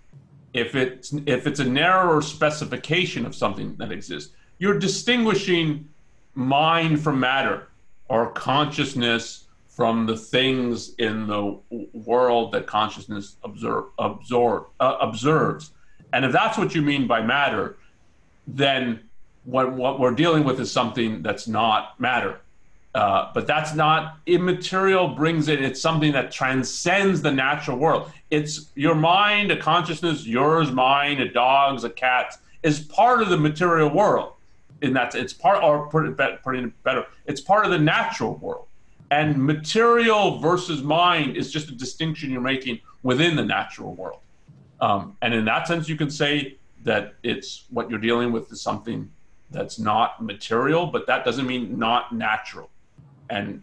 If 0.55 0.75
it's 0.75 1.13
if 1.27 1.47
it's 1.47 1.61
a 1.61 1.65
narrower 1.65 2.23
specification 2.23 3.27
of 3.27 3.35
something 3.35 3.77
that 3.77 3.93
exists, 3.93 4.33
you're 4.59 4.79
distinguishing 4.79 5.89
mind 6.35 7.03
from 7.03 7.21
matter 7.21 7.69
or 8.09 8.31
consciousness 8.33 9.45
from 9.69 10.07
the 10.07 10.17
things 10.17 10.95
in 10.95 11.27
the 11.27 11.59
world 11.93 12.53
that 12.53 12.67
consciousness 12.67 13.37
observe, 13.43 13.87
absorb, 13.99 14.67
uh, 14.79 14.97
observes. 15.01 15.73
And 16.13 16.25
if 16.25 16.31
that's 16.31 16.57
what 16.57 16.77
you 16.77 16.83
mean 16.83 17.09
by 17.09 17.23
matter, 17.23 17.77
then 18.47 19.01
what, 19.43 19.73
what 19.73 19.99
we're 19.99 20.15
dealing 20.15 20.45
with 20.45 20.61
is 20.61 20.71
something 20.71 21.23
that's 21.23 21.49
not 21.49 21.99
matter. 21.99 22.41
Uh, 22.95 23.29
but 23.35 23.45
that's 23.45 23.75
not 23.75 24.19
immaterial 24.27 25.09
brings 25.09 25.49
it 25.49 25.61
it's 25.61 25.81
something 25.81 26.13
that 26.13 26.31
transcends 26.31 27.21
the 27.21 27.31
natural 27.31 27.77
world. 27.77 28.11
It's 28.31 28.71
your 28.77 28.95
mind 28.95 29.51
a 29.51 29.57
consciousness 29.57 30.25
yours 30.25 30.71
mine 30.71 31.21
a 31.21 31.29
dog's 31.29 31.83
a 31.83 31.91
cat's 31.91 32.39
is 32.63 32.81
part 32.81 33.21
of 33.21 33.31
the 33.31 33.37
material 33.37 33.91
world. 33.91 34.35
And 34.81 34.95
that's 34.95 35.17
it's 35.17 35.33
part 35.33 35.63
or 35.63 35.89
put 35.89 36.07
it, 36.07 36.43
put 36.45 36.55
it 36.55 36.83
better 36.85 37.07
it's 37.27 37.41
part 37.41 37.65
of 37.65 37.73
the 37.73 37.79
natural 37.79 38.37
world. 38.37 38.67
And 39.11 39.45
material 39.45 40.39
versus 40.39 40.83
mind 40.83 41.37
is 41.37 41.51
just 41.51 41.69
a 41.71 41.75
distinction 41.75 42.31
you're 42.31 42.41
making 42.41 42.79
within 43.03 43.35
the 43.35 43.45
natural 43.45 43.95
world. 43.95 44.21
Um, 44.81 45.17
and 45.21 45.35
in 45.35 45.45
that 45.47 45.67
sense 45.67 45.89
you 45.89 45.97
can 45.97 46.11
say 46.11 46.59
that 46.85 47.15
it's 47.25 47.65
what 47.71 47.91
you're 47.91 47.99
dealing 47.99 48.31
with 48.31 48.53
is 48.53 48.61
something 48.61 49.11
that's 49.51 49.81
not 49.81 50.23
material 50.23 50.87
but 50.87 51.07
that 51.07 51.25
doesn't 51.25 51.47
mean 51.47 51.79
not 51.79 52.15
natural 52.15 52.71
and 53.35 53.63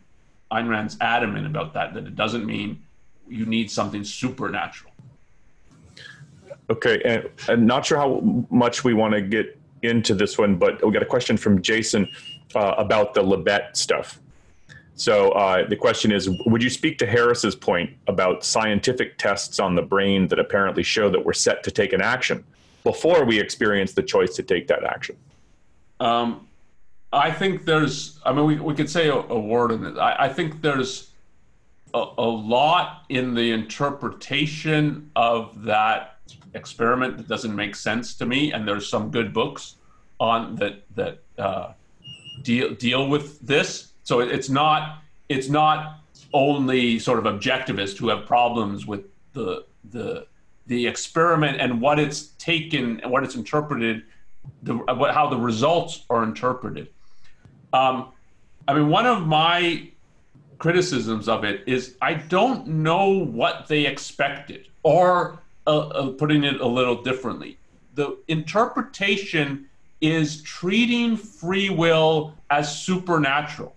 Ayn 0.52 0.70
Rand's 0.70 0.98
adamant 1.00 1.48
about 1.48 1.74
that, 1.74 1.94
that 1.94 2.06
it 2.06 2.16
doesn't 2.16 2.46
mean 2.46 2.84
you 3.28 3.46
need 3.46 3.72
something 3.72 4.04
supernatural. 4.04 4.92
Okay, 6.70 7.02
and 7.04 7.30
I'm 7.48 7.66
not 7.66 7.86
sure 7.86 7.98
how 7.98 8.46
much 8.50 8.84
we 8.84 8.94
want 8.94 9.14
to 9.14 9.22
get 9.22 9.58
into 9.82 10.14
this 10.14 10.38
one, 10.38 10.56
but 10.56 10.86
we 10.86 10.92
got 10.92 11.02
a 11.02 11.08
question 11.08 11.38
from 11.38 11.62
Jason 11.62 12.08
uh, 12.56 12.76
about 12.78 13.14
the 13.14 13.22
Libet 13.22 13.76
stuff. 13.76 14.20
So 14.96 15.32
uh, 15.32 15.68
the 15.68 15.76
question 15.76 16.12
is, 16.12 16.30
would 16.46 16.62
you 16.62 16.70
speak 16.70 16.98
to 17.00 17.08
Harris's 17.08 17.56
point 17.56 17.90
about 18.08 18.44
scientific 18.44 19.18
tests 19.18 19.60
on 19.60 19.76
the 19.76 19.82
brain 19.82 20.28
that 20.28 20.38
apparently 20.38 20.84
show 20.84 21.10
that 21.10 21.26
we're 21.26 21.34
set 21.34 21.64
to 21.64 21.72
take 21.72 21.94
an 21.94 22.02
action 22.02 22.44
before 22.84 23.26
we 23.26 23.40
experience 23.40 23.94
the 23.94 24.04
choice 24.04 24.36
to 24.36 24.44
take 24.44 24.68
that 24.68 24.84
action? 24.84 25.16
Um, 26.00 26.48
I 27.14 27.32
think 27.32 27.66
there's, 27.66 28.20
I 28.26 28.32
mean, 28.32 28.46
we, 28.46 28.56
we 28.60 28.74
could 28.74 28.90
say 28.90 29.10
a, 29.10 29.16
a 29.16 29.40
word 29.40 29.72
in 29.72 29.86
it. 29.86 29.98
I, 29.98 30.26
I 30.26 30.30
think 30.30 30.62
there's 30.62 31.12
a, 31.94 32.06
a, 32.18 32.26
lot 32.26 33.04
in 33.10 33.34
the 33.34 33.52
interpretation 33.52 35.12
of 35.16 35.64
that 35.64 36.20
experiment 36.54 37.18
that 37.18 37.28
doesn't 37.28 37.54
make 37.54 37.76
sense 37.76 38.16
to 38.16 38.26
me. 38.26 38.54
And 38.54 38.66
there's 38.66 38.88
some 38.88 39.12
good 39.12 39.34
books 39.34 39.76
on 40.20 40.56
that, 40.56 40.84
that 40.96 41.20
uh, 41.38 41.74
deal, 42.44 42.74
deal 42.76 43.10
with 43.10 43.40
this. 43.42 43.92
So 44.04 44.22
it, 44.22 44.32
it's 44.32 44.50
not, 44.50 45.02
it's 45.28 45.50
not 45.50 46.00
only 46.34 46.98
sort 46.98 47.20
of 47.20 47.26
objectivists 47.26 47.98
who 47.98 48.08
have 48.08 48.26
problems 48.26 48.86
with 48.86 49.04
the, 49.34 49.66
the, 49.90 50.28
the 50.68 50.88
experiment 50.88 51.60
and 51.60 51.82
what 51.82 52.00
it's 52.00 52.28
taken 52.38 53.02
and 53.02 53.12
what 53.12 53.26
it's 53.26 53.36
interpreted, 53.36 54.04
the, 54.64 54.78
how 55.14 55.30
the 55.30 55.38
results 55.38 56.06
are 56.10 56.24
interpreted. 56.24 56.88
Um, 57.74 58.12
I 58.68 58.74
mean, 58.74 58.90
one 58.90 59.06
of 59.06 59.28
my 59.28 59.90
criticisms 60.58 61.28
of 61.28 61.44
it 61.44 61.64
is 61.68 61.96
I 62.02 62.14
don't 62.14 62.68
know 62.68 63.10
what 63.10 63.68
they 63.68 63.86
expected, 63.86 64.68
or 64.84 65.40
uh, 65.68 65.80
uh, 65.80 66.12
putting 66.12 66.44
it 66.44 66.62
a 66.62 66.68
little 66.68 67.02
differently, 67.02 67.58
the 67.96 68.18
interpretation 68.28 69.68
is 70.02 70.42
treating 70.42 71.16
free 71.18 71.70
will 71.70 72.34
as 72.50 72.84
supernatural. 72.84 73.76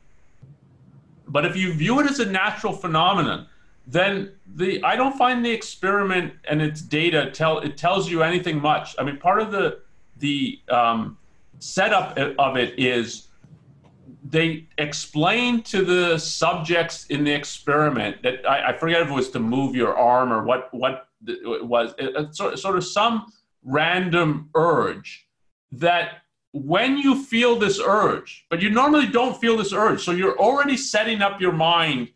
But 1.29 1.45
if 1.45 1.57
you 1.57 1.73
view 1.73 2.01
it 2.01 2.07
as 2.07 2.21
a 2.21 2.27
natural 2.27 2.73
phenomenon, 2.73 3.47
then 3.87 4.33
the 4.55 4.83
I 4.83 4.97
don't 4.97 5.17
find 5.17 5.45
the 5.45 5.51
experiment 5.51 6.33
and 6.49 6.63
its 6.63 6.81
data 6.81 7.31
tell 7.31 7.59
it 7.59 7.77
tells 7.77 8.11
you 8.11 8.23
anything 8.23 8.61
much. 8.61 8.95
I 8.99 9.05
mean, 9.05 9.19
part 9.19 9.41
of 9.41 9.53
the 9.53 9.81
the 10.19 10.61
um, 10.69 11.19
setup 11.59 12.17
of 12.39 12.57
it 12.57 12.79
is 12.79 13.29
they 14.25 14.67
explained 14.79 15.67
to 15.67 15.85
the 15.85 16.19
subjects 16.19 17.05
in 17.07 17.25
the 17.25 17.33
experiment 17.33 18.23
that 18.23 18.49
I, 18.49 18.71
I, 18.71 18.77
forget 18.77 19.03
if 19.03 19.09
it 19.09 19.13
was 19.13 19.31
to 19.31 19.39
move 19.39 19.77
your 19.77 19.97
arm 19.97 20.33
or 20.33 20.43
what 20.45 20.73
what 20.73 21.09
it 21.27 21.65
was 21.65 21.95
it, 21.99 22.17
it, 22.17 22.35
sort, 22.35 22.59
sort 22.59 22.77
of 22.77 22.85
some 22.85 23.31
random 23.63 24.49
urge 24.55 25.29
that 25.73 26.23
when 26.53 26.97
you 26.97 27.23
feel 27.23 27.57
this 27.57 27.79
urge 27.79 28.47
but 28.49 28.63
you 28.63 28.71
normally 28.71 29.07
don't 29.07 29.39
feel 29.39 29.59
this 29.59 29.73
urge 29.75 30.03
so 30.03 30.13
you're 30.13 30.39
already 30.39 30.77
setting 30.77 31.21
up 31.21 31.41
your 31.41 31.53
mind 31.53 32.09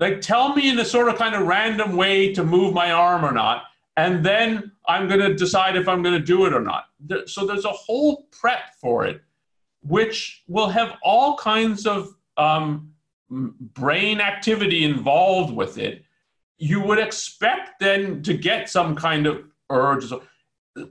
like 0.00 0.20
tell 0.22 0.54
me 0.54 0.70
in 0.70 0.78
a 0.78 0.84
sort 0.84 1.08
of 1.08 1.16
kind 1.16 1.34
of 1.34 1.46
random 1.46 1.96
way 1.96 2.32
to 2.32 2.42
move 2.42 2.72
my 2.72 2.92
arm 2.92 3.24
or 3.24 3.32
not 3.32 3.64
and 3.98 4.24
then 4.24 4.72
i'm 4.86 5.06
going 5.06 5.20
to 5.20 5.34
decide 5.34 5.76
if 5.76 5.86
i'm 5.86 6.02
going 6.02 6.14
to 6.14 6.24
do 6.24 6.46
it 6.46 6.54
or 6.54 6.62
not. 6.62 6.84
So 7.26 7.44
there's 7.44 7.64
a 7.64 7.72
whole 7.72 8.28
prep 8.30 8.74
for 8.80 9.04
it 9.04 9.20
which 9.82 10.42
will 10.48 10.68
have 10.68 10.96
all 11.02 11.36
kinds 11.36 11.86
of 11.86 12.14
um, 12.36 12.92
brain 13.30 14.20
activity 14.20 14.84
involved 14.84 15.54
with 15.54 15.78
it, 15.78 16.02
you 16.58 16.80
would 16.80 16.98
expect 16.98 17.80
then 17.80 18.22
to 18.22 18.34
get 18.34 18.68
some 18.68 18.94
kind 18.94 19.26
of 19.26 19.44
urge. 19.70 20.04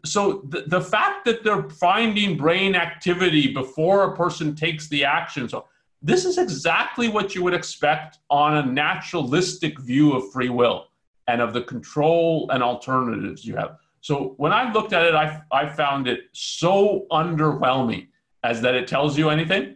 So, 0.05 0.43
the, 0.49 0.63
the 0.67 0.81
fact 0.81 1.25
that 1.25 1.43
they're 1.43 1.69
finding 1.69 2.37
brain 2.37 2.75
activity 2.75 3.53
before 3.53 4.03
a 4.03 4.15
person 4.15 4.55
takes 4.55 4.87
the 4.89 5.05
action, 5.05 5.49
so 5.49 5.65
this 6.01 6.25
is 6.25 6.37
exactly 6.37 7.07
what 7.07 7.33
you 7.33 7.43
would 7.43 7.53
expect 7.53 8.19
on 8.29 8.57
a 8.57 8.65
naturalistic 8.65 9.79
view 9.79 10.13
of 10.13 10.31
free 10.31 10.49
will. 10.49 10.87
and 11.27 11.41
of 11.41 11.53
the 11.53 11.61
control 11.61 12.49
and 12.51 12.61
alternatives 12.61 13.45
you 13.45 13.55
have. 13.55 13.77
So 14.01 14.33
when 14.37 14.51
I 14.51 14.71
looked 14.73 14.93
at 14.93 15.05
it, 15.05 15.15
I, 15.15 15.41
I 15.51 15.69
found 15.69 16.07
it 16.07 16.21
so 16.33 17.05
underwhelming 17.11 18.07
as 18.43 18.61
that 18.61 18.75
it 18.75 18.87
tells 18.87 19.17
you 19.17 19.29
anything. 19.29 19.75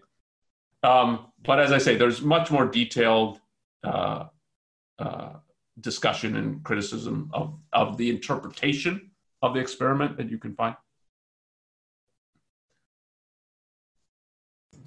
Um, 0.83 1.27
but 1.43 1.59
as 1.59 1.71
I 1.71 1.77
say, 1.77 1.95
there's 1.95 2.21
much 2.21 2.51
more 2.51 2.65
detailed 2.65 3.39
uh, 3.83 4.25
uh, 4.99 5.33
discussion 5.79 6.35
and 6.37 6.63
criticism 6.63 7.29
of, 7.33 7.57
of 7.73 7.97
the 7.97 8.09
interpretation 8.09 9.11
of 9.41 9.53
the 9.53 9.59
experiment 9.59 10.17
that 10.17 10.29
you 10.29 10.37
can 10.37 10.55
find. 10.55 10.75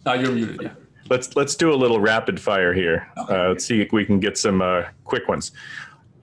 Uh, 0.07 0.15
you're 0.15 0.33
muted, 0.33 0.63
yeah. 0.63 0.73
Let's 1.11 1.37
let's 1.37 1.55
do 1.55 1.73
a 1.73 1.75
little 1.75 2.01
rapid 2.01 2.39
fire 2.41 2.75
here. 2.75 3.11
Okay. 3.17 3.35
Uh, 3.35 3.49
let's 3.49 3.65
see 3.65 3.81
if 3.81 3.93
we 3.93 4.05
can 4.05 4.21
get 4.21 4.37
some 4.37 4.61
uh, 4.61 4.85
quick 5.05 5.27
ones. 5.27 5.53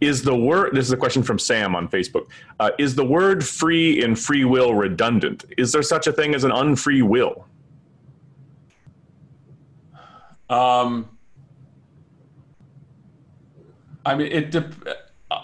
Is 0.02 0.24
the 0.24 0.36
word? 0.36 0.76
This 0.76 0.86
is 0.86 0.92
a 0.92 0.98
question 0.98 1.24
from 1.24 1.40
Sam 1.40 1.76
on 1.76 1.88
Facebook. 1.88 2.28
Uh, 2.60 2.72
is 2.78 2.96
the 2.96 3.06
word 3.06 3.46
"free" 3.46 4.04
in 4.04 4.16
free 4.16 4.44
will 4.44 4.76
redundant? 4.76 5.46
Is 5.58 5.72
there 5.72 5.82
such 5.82 6.08
a 6.08 6.12
thing 6.12 6.36
as 6.36 6.44
an 6.44 6.52
unfree 6.52 7.02
will? 7.02 7.48
Um, 10.50 11.10
I 14.06 14.16
mean, 14.16 14.32
it. 14.32 14.52
De- 14.52 14.72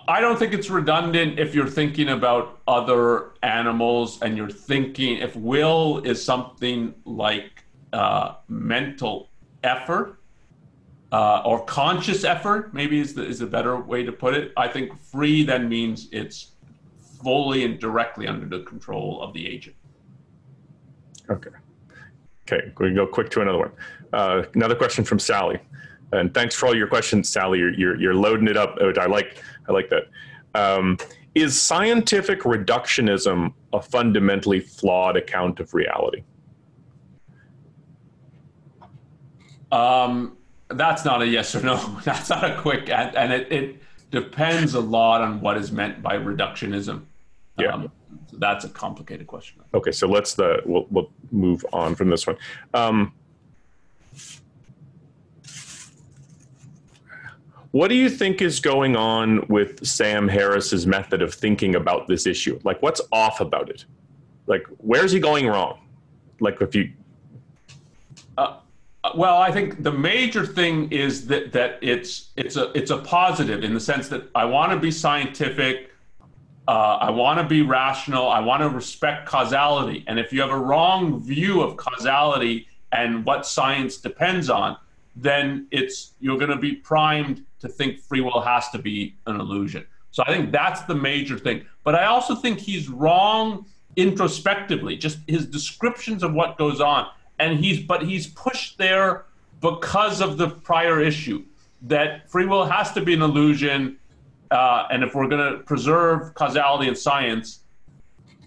I 0.07 0.21
don't 0.21 0.37
think 0.37 0.53
it's 0.53 0.69
redundant 0.69 1.39
if 1.39 1.55
you're 1.55 1.67
thinking 1.67 2.09
about 2.09 2.59
other 2.67 3.31
animals 3.41 4.21
and 4.21 4.37
you're 4.37 4.49
thinking 4.49 5.17
if 5.17 5.35
will 5.35 5.99
is 6.05 6.23
something 6.23 6.93
like 7.05 7.63
uh, 7.91 8.35
mental 8.47 9.29
effort 9.63 10.20
uh, 11.11 11.41
or 11.45 11.63
conscious 11.65 12.23
effort, 12.23 12.73
maybe 12.73 12.99
is 12.99 13.13
the, 13.13 13.25
is 13.25 13.41
a 13.41 13.47
better 13.47 13.77
way 13.77 14.03
to 14.03 14.11
put 14.11 14.33
it. 14.33 14.53
I 14.55 14.67
think 14.67 15.01
free 15.01 15.43
then 15.43 15.67
means 15.67 16.07
it's 16.11 16.51
fully 17.23 17.65
and 17.65 17.79
directly 17.79 18.27
under 18.27 18.45
the 18.45 18.63
control 18.63 19.21
of 19.21 19.33
the 19.33 19.47
agent. 19.47 19.75
Okay. 21.29 21.49
Okay, 22.51 22.71
we 22.79 22.87
can 22.87 22.95
go 22.95 23.07
quick 23.07 23.29
to 23.31 23.41
another 23.41 23.59
one. 23.59 23.71
Uh, 24.11 24.43
another 24.55 24.75
question 24.75 25.03
from 25.03 25.19
Sally, 25.19 25.59
and 26.11 26.33
thanks 26.33 26.55
for 26.55 26.67
all 26.67 26.75
your 26.75 26.87
questions, 26.87 27.29
Sally. 27.29 27.59
You're 27.59 27.73
you're, 27.73 27.95
you're 27.99 28.15
loading 28.15 28.47
it 28.47 28.57
up. 28.57 28.77
I 28.81 29.05
like 29.05 29.41
I 29.69 29.71
like 29.71 29.89
that. 29.89 30.07
Um, 30.53 30.97
is 31.33 31.61
scientific 31.61 32.41
reductionism 32.41 33.53
a 33.71 33.81
fundamentally 33.81 34.59
flawed 34.59 35.15
account 35.15 35.61
of 35.61 35.73
reality? 35.73 36.23
Um, 39.71 40.35
that's 40.73 41.05
not 41.05 41.21
a 41.21 41.27
yes 41.27 41.55
or 41.55 41.61
no. 41.61 41.99
That's 42.03 42.29
not 42.29 42.43
a 42.49 42.59
quick, 42.61 42.89
and 42.89 43.31
it, 43.33 43.51
it 43.51 43.81
depends 44.11 44.73
a 44.73 44.79
lot 44.79 45.21
on 45.21 45.41
what 45.41 45.57
is 45.57 45.71
meant 45.71 46.01
by 46.01 46.17
reductionism. 46.17 47.03
Yeah. 47.57 47.73
Um, 47.73 47.91
so 48.29 48.37
that's 48.37 48.65
a 48.65 48.69
complicated 48.69 49.27
question. 49.27 49.61
Okay, 49.73 49.91
so 49.91 50.07
let's 50.07 50.35
the 50.35 50.61
we'll, 50.65 50.87
we'll 50.89 51.11
move 51.31 51.65
on 51.73 51.95
from 51.95 52.09
this 52.09 52.27
one. 52.27 52.37
Um, 52.73 53.13
what 57.71 57.87
do 57.87 57.95
you 57.95 58.09
think 58.09 58.41
is 58.41 58.59
going 58.59 58.95
on 58.95 59.45
with 59.47 59.85
Sam 59.85 60.27
Harris's 60.27 60.85
method 60.85 61.21
of 61.21 61.33
thinking 61.33 61.75
about 61.75 62.07
this 62.07 62.25
issue? 62.25 62.59
Like, 62.63 62.81
what's 62.81 63.01
off 63.11 63.39
about 63.39 63.69
it? 63.69 63.85
Like, 64.47 64.65
where's 64.77 65.11
he 65.11 65.19
going 65.19 65.47
wrong? 65.47 65.79
Like, 66.41 66.61
if 66.61 66.75
you 66.75 66.91
well, 69.15 69.37
I 69.37 69.51
think 69.51 69.83
the 69.83 69.91
major 69.91 70.45
thing 70.45 70.91
is 70.91 71.27
that 71.27 71.51
that 71.53 71.79
it's 71.81 72.31
it's 72.35 72.55
a 72.55 72.71
it's 72.77 72.91
a 72.91 72.97
positive 72.97 73.63
in 73.63 73.73
the 73.73 73.79
sense 73.79 74.09
that 74.09 74.29
I 74.35 74.45
want 74.45 74.71
to 74.71 74.79
be 74.79 74.91
scientific, 74.91 75.91
uh, 76.67 76.97
I 77.01 77.09
want 77.09 77.39
to 77.39 77.45
be 77.45 77.61
rational, 77.61 78.27
I 78.29 78.39
want 78.39 78.61
to 78.61 78.69
respect 78.69 79.27
causality, 79.27 80.03
and 80.07 80.19
if 80.19 80.33
you 80.33 80.41
have 80.41 80.49
a 80.49 80.57
wrong 80.57 81.21
view 81.21 81.61
of 81.61 81.77
causality 81.77 82.67
and 82.91 83.25
what 83.25 83.45
science 83.45 83.97
depends 83.97 84.49
on, 84.49 84.77
then 85.15 85.67
it's 85.71 86.13
you're 86.19 86.37
going 86.37 86.49
to 86.51 86.57
be 86.57 86.75
primed 86.75 87.45
to 87.59 87.67
think 87.67 87.99
free 87.99 88.21
will 88.21 88.41
has 88.41 88.69
to 88.69 88.77
be 88.77 89.15
an 89.27 89.39
illusion. 89.39 89.85
So 90.11 90.23
I 90.25 90.33
think 90.33 90.51
that's 90.51 90.81
the 90.81 90.95
major 90.95 91.39
thing. 91.39 91.65
But 91.83 91.95
I 91.95 92.05
also 92.05 92.35
think 92.35 92.59
he's 92.59 92.89
wrong 92.89 93.65
introspectively, 93.95 94.97
just 94.97 95.19
his 95.27 95.45
descriptions 95.45 96.23
of 96.23 96.33
what 96.33 96.57
goes 96.57 96.81
on 96.81 97.07
and 97.41 97.59
he's 97.59 97.79
but 97.79 98.03
he's 98.03 98.27
pushed 98.27 98.77
there 98.77 99.25
because 99.59 100.21
of 100.21 100.37
the 100.37 100.47
prior 100.47 101.01
issue 101.01 101.43
that 101.83 102.29
free 102.29 102.45
will 102.45 102.65
has 102.65 102.91
to 102.93 103.01
be 103.01 103.13
an 103.13 103.21
illusion, 103.21 103.97
uh, 104.51 104.87
and 104.91 105.03
if 105.03 105.15
we're 105.15 105.27
going 105.27 105.51
to 105.51 105.59
preserve 105.63 106.33
causality 106.35 106.87
in 106.87 106.95
science, 106.95 107.61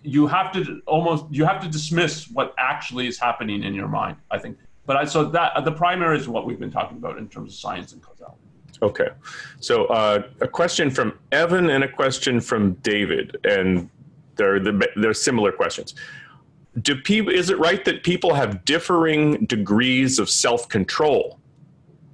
you 0.03 0.27
have 0.29 0.53
to 0.53 0.81
almost 0.87 1.25
you 1.31 1.45
have 1.45 1.61
to 1.61 1.69
dismiss 1.69 2.31
what 2.31 2.55
actually 2.59 3.07
is 3.09 3.19
happening 3.19 3.65
in 3.65 3.75
your 3.75 3.89
mind. 3.89 4.17
I 4.31 4.39
think, 4.39 4.59
but 4.87 4.97
I, 4.97 5.05
so 5.05 5.25
that 5.25 5.65
the 5.65 5.73
primary 5.73 6.19
is 6.19 6.29
what 6.29 6.47
we've 6.47 6.61
been 6.61 6.71
talking 6.71 6.97
about 6.97 7.19
in 7.19 7.29
terms 7.29 7.53
of 7.53 7.59
science 7.59 7.93
and 7.93 8.01
causality. 8.01 8.39
Okay, 8.83 9.09
so 9.61 9.87
uh, 9.87 10.23
a 10.41 10.49
question 10.49 10.91
from 10.91 11.19
Evan 11.33 11.71
and 11.71 11.83
a 11.83 11.89
question 11.89 12.41
from 12.41 12.75
David, 12.75 13.39
and 13.45 13.89
they're 14.37 14.61
they're 14.97 15.15
similar 15.15 15.51
questions 15.51 15.95
do 16.83 16.97
people 16.97 17.33
is 17.33 17.51
it 17.51 17.59
right 17.59 17.85
that 17.85 18.03
people 18.03 18.35
have 18.35 18.65
differing 18.65 19.45
degrees 19.47 20.19
of 20.19 20.29
self-control? 20.29 21.39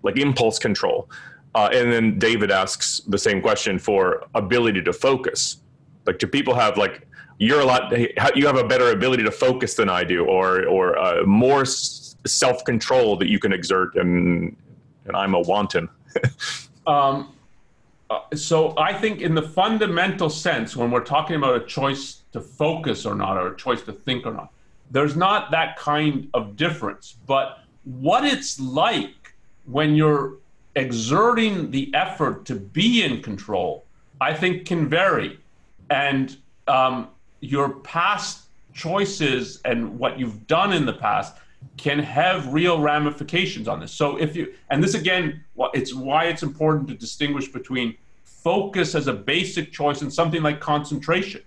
Like 0.03 0.17
impulse 0.19 0.59
control. 0.59 1.11
Uh, 1.55 1.69
and 1.73 1.93
then 1.93 2.19
david 2.19 2.51
asks 2.51 3.01
the 3.09 3.19
same 3.19 3.41
question 3.41 3.79
for 3.79 4.25
ability 4.35 4.83
to 4.83 4.93
focus. 4.93 5.59
Like 6.07 6.19
do 6.19 6.27
people 6.27 6.55
have 6.55 6.77
like 6.77 7.07
you're 7.39 7.61
a 7.61 7.65
lot 7.65 7.93
you 8.37 8.47
have 8.47 8.59
a 8.59 8.65
better 8.65 8.91
ability 8.93 9.23
to 9.25 9.31
focus 9.31 9.75
than 9.75 9.89
i 9.89 10.05
do 10.05 10.27
or 10.27 10.67
or 10.67 10.99
uh, 10.99 11.25
more 11.25 11.65
self-control 11.65 13.17
that 13.17 13.29
you 13.29 13.39
can 13.39 13.53
exert 13.53 13.97
and 13.97 14.57
and 15.07 15.17
i'm 15.17 15.35
a 15.35 15.41
wanton? 15.41 15.89
Um, 16.87 17.37
uh, 18.09 18.21
so 18.35 18.75
i 18.77 18.93
think 18.93 19.21
in 19.21 19.35
the 19.35 19.43
fundamental 19.43 20.31
sense 20.31 20.75
when 20.75 20.91
we're 20.91 21.05
talking 21.05 21.37
about 21.37 21.55
a 21.63 21.65
choice 21.67 22.20
to 22.33 22.41
focus 22.41 23.07
or 23.07 23.15
not, 23.15 23.37
or 23.37 23.53
a 23.53 23.57
choice 23.57 23.83
to 23.83 23.93
think 23.93 24.27
or 24.27 24.33
not. 24.33 24.53
There's 24.91 25.17
not 25.17 25.51
that 25.51 25.77
kind 25.77 26.29
of 26.35 26.57
difference. 26.57 27.17
But 27.27 27.61
what 27.85 28.25
it's 28.25 28.61
like 28.61 29.35
when 29.67 29.95
you're 29.95 30.37
exerting 30.77 31.71
the 31.71 31.93
effort 31.95 32.45
to 32.47 32.55
be 32.55 33.03
in 33.03 33.23
control, 33.23 33.85
I 34.21 34.35
think 34.35 34.67
can 34.67 34.89
vary. 34.89 35.39
And 35.91 36.37
um, 36.69 37.09
your 37.41 37.71
past 37.81 38.47
choices 38.73 39.61
and 39.65 39.99
what 39.99 40.19
you've 40.19 40.47
done 40.47 40.73
in 40.73 40.87
the 40.87 40.93
past 40.93 41.37
can 41.77 41.99
have 41.99 42.53
real 42.53 42.81
ramifications 42.81 43.69
on 43.69 43.81
this. 43.81 43.93
So 43.93 44.17
if 44.17 44.37
you, 44.37 44.55
and 44.71 44.83
this 44.83 44.95
again, 44.95 45.45
it's 45.75 45.95
why 45.95 46.27
it's 46.27 46.43
important 46.43 46.89
to 46.89 46.95
distinguish 46.95 47.49
between 47.49 47.97
focus 48.25 48.95
as 48.95 49.07
a 49.07 49.13
basic 49.13 49.73
choice 49.73 50.03
and 50.03 50.13
something 50.13 50.43
like 50.43 50.61
concentration. 50.61 51.43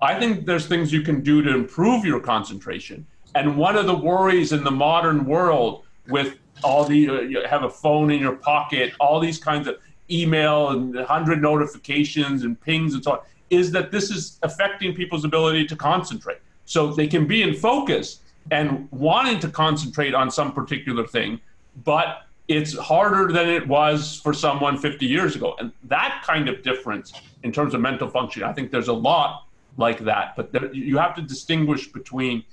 I 0.00 0.18
think 0.18 0.46
there's 0.46 0.66
things 0.66 0.92
you 0.92 1.02
can 1.02 1.22
do 1.22 1.42
to 1.42 1.54
improve 1.54 2.04
your 2.04 2.20
concentration. 2.20 3.06
And 3.34 3.56
one 3.56 3.76
of 3.76 3.86
the 3.86 3.94
worries 3.94 4.52
in 4.52 4.62
the 4.62 4.70
modern 4.70 5.24
world 5.24 5.84
with 6.08 6.36
all 6.62 6.84
the, 6.84 7.08
uh, 7.08 7.20
you 7.20 7.42
have 7.46 7.64
a 7.64 7.70
phone 7.70 8.10
in 8.10 8.20
your 8.20 8.36
pocket, 8.36 8.92
all 9.00 9.18
these 9.18 9.38
kinds 9.38 9.66
of 9.66 9.78
email 10.10 10.70
and 10.70 10.94
100 10.94 11.40
notifications 11.40 12.44
and 12.44 12.60
pings 12.60 12.94
and 12.94 13.02
so 13.02 13.12
on, 13.12 13.18
is 13.50 13.72
that 13.72 13.90
this 13.90 14.10
is 14.10 14.38
affecting 14.42 14.94
people's 14.94 15.24
ability 15.24 15.66
to 15.66 15.76
concentrate. 15.76 16.38
So 16.64 16.92
they 16.92 17.06
can 17.06 17.26
be 17.26 17.42
in 17.42 17.54
focus 17.54 18.20
and 18.50 18.88
wanting 18.90 19.40
to 19.40 19.48
concentrate 19.48 20.14
on 20.14 20.30
some 20.30 20.52
particular 20.52 21.06
thing, 21.06 21.40
but 21.84 22.22
it's 22.48 22.76
harder 22.76 23.32
than 23.32 23.48
it 23.48 23.66
was 23.66 24.20
for 24.20 24.34
someone 24.34 24.76
50 24.76 25.06
years 25.06 25.34
ago. 25.34 25.56
And 25.58 25.72
that 25.84 26.22
kind 26.26 26.48
of 26.48 26.62
difference 26.62 27.12
in 27.42 27.52
terms 27.52 27.74
of 27.74 27.80
mental 27.80 28.08
function, 28.08 28.42
I 28.42 28.52
think 28.52 28.70
there's 28.70 28.88
a 28.88 28.92
lot 28.92 29.43
like 29.76 30.00
that. 30.00 30.36
But 30.36 30.52
there, 30.52 30.72
you 30.74 30.98
have 30.98 31.14
to 31.16 31.22
distinguish 31.22 31.92
between 31.92 32.44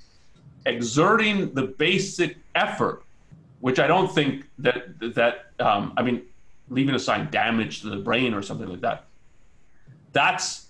exerting 0.66 1.52
the 1.54 1.62
basic 1.62 2.36
effort, 2.54 3.02
which 3.60 3.78
I 3.78 3.86
don't 3.86 4.12
think 4.12 4.46
that 4.58 4.98
that 5.14 5.46
um, 5.58 5.92
I 5.96 6.02
mean, 6.02 6.22
leaving 6.68 6.94
aside 6.94 7.30
damage 7.30 7.82
to 7.82 7.90
the 7.90 7.96
brain 7.96 8.34
or 8.34 8.42
something 8.42 8.68
like 8.68 8.80
that. 8.80 9.04
That's 10.12 10.66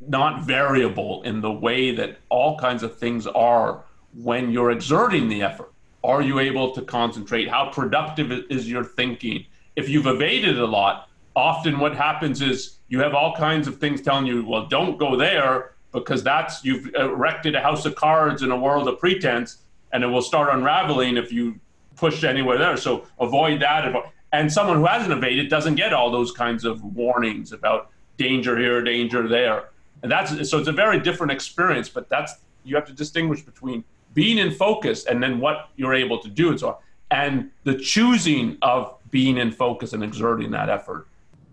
not 0.00 0.42
variable 0.42 1.22
in 1.22 1.40
the 1.40 1.52
way 1.52 1.94
that 1.94 2.18
all 2.28 2.58
kinds 2.58 2.82
of 2.82 2.98
things 2.98 3.26
are 3.26 3.84
when 4.14 4.50
you're 4.50 4.72
exerting 4.72 5.28
the 5.28 5.42
effort. 5.42 5.72
Are 6.02 6.20
you 6.20 6.40
able 6.40 6.72
to 6.72 6.82
concentrate? 6.82 7.48
How 7.48 7.70
productive 7.70 8.32
is 8.50 8.68
your 8.68 8.84
thinking? 8.84 9.46
If 9.76 9.88
you've 9.88 10.06
evaded 10.06 10.58
a 10.58 10.66
lot, 10.66 11.08
often 11.34 11.78
what 11.78 11.94
happens 11.94 12.42
is 12.42 12.78
you 12.88 13.00
have 13.00 13.14
all 13.14 13.34
kinds 13.34 13.66
of 13.66 13.78
things 13.78 14.02
telling 14.02 14.26
you, 14.26 14.44
well, 14.44 14.66
don't 14.66 14.98
go 14.98 15.16
there 15.16 15.72
because 15.92 16.22
that's 16.22 16.64
you've 16.64 16.94
erected 16.94 17.54
a 17.54 17.60
house 17.60 17.84
of 17.84 17.94
cards 17.94 18.42
in 18.42 18.50
a 18.50 18.56
world 18.56 18.88
of 18.88 18.98
pretense, 18.98 19.58
and 19.92 20.02
it 20.02 20.06
will 20.06 20.22
start 20.22 20.54
unraveling 20.54 21.16
if 21.16 21.32
you 21.32 21.58
push 21.96 22.24
anywhere 22.24 22.58
there. 22.58 22.76
So 22.76 23.06
avoid 23.20 23.60
that. 23.60 23.94
And 24.32 24.50
someone 24.50 24.78
who 24.78 24.86
hasn't 24.86 25.12
evaded 25.12 25.50
doesn't 25.50 25.74
get 25.74 25.92
all 25.92 26.10
those 26.10 26.32
kinds 26.32 26.64
of 26.64 26.82
warnings 26.82 27.52
about 27.52 27.90
danger 28.16 28.58
here, 28.58 28.82
danger 28.82 29.28
there. 29.28 29.68
And 30.02 30.10
that's 30.10 30.48
so 30.50 30.58
it's 30.58 30.68
a 30.68 30.72
very 30.72 30.98
different 30.98 31.32
experience, 31.32 31.88
but 31.88 32.08
that's 32.08 32.34
you 32.64 32.74
have 32.76 32.86
to 32.86 32.92
distinguish 32.92 33.42
between 33.42 33.84
being 34.14 34.38
in 34.38 34.50
focus 34.50 35.04
and 35.06 35.22
then 35.22 35.38
what 35.40 35.70
you're 35.76 35.94
able 35.94 36.18
to 36.18 36.28
do 36.28 36.50
and 36.50 36.58
so 36.58 36.68
on. 36.68 36.76
And 37.10 37.50
the 37.64 37.74
choosing 37.74 38.56
of 38.62 38.94
being 39.10 39.36
in 39.36 39.52
focus 39.52 39.92
and 39.92 40.02
exerting 40.02 40.50
that 40.52 40.70
effort 40.70 41.06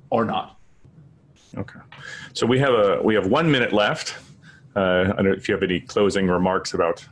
or 0.10 0.26
not. 0.26 0.58
Okay. 1.58 1.80
So 2.34 2.46
we 2.46 2.60
have 2.60 2.74
a 2.74 3.02
we 3.04 3.16
have 3.16 3.28
one 3.28 3.52
minute 3.52 3.74
left. 3.74 4.16
Uh, 4.76 4.80
I 4.80 5.04
don't 5.08 5.26
know 5.26 5.32
if 5.32 5.48
you 5.48 5.54
have 5.54 5.64
any 5.64 5.80
closing 5.80 6.28
remarks 6.28 6.74
about. 6.74 7.06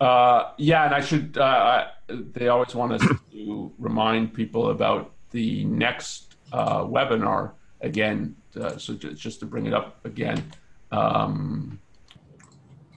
Uh, 0.00 0.50
yeah, 0.58 0.84
and 0.84 0.94
I 0.94 1.00
should. 1.00 1.38
Uh, 1.38 1.86
they 2.08 2.48
always 2.48 2.74
want 2.74 2.92
us 2.92 3.06
to 3.32 3.72
remind 3.78 4.34
people 4.34 4.70
about 4.70 5.12
the 5.30 5.64
next 5.64 6.36
uh, 6.52 6.82
webinar 6.84 7.52
again. 7.80 8.36
Uh, 8.60 8.76
so 8.76 8.94
just 8.94 9.40
to 9.40 9.46
bring 9.46 9.66
it 9.66 9.74
up 9.74 10.04
again. 10.04 10.44
Um, 10.92 11.80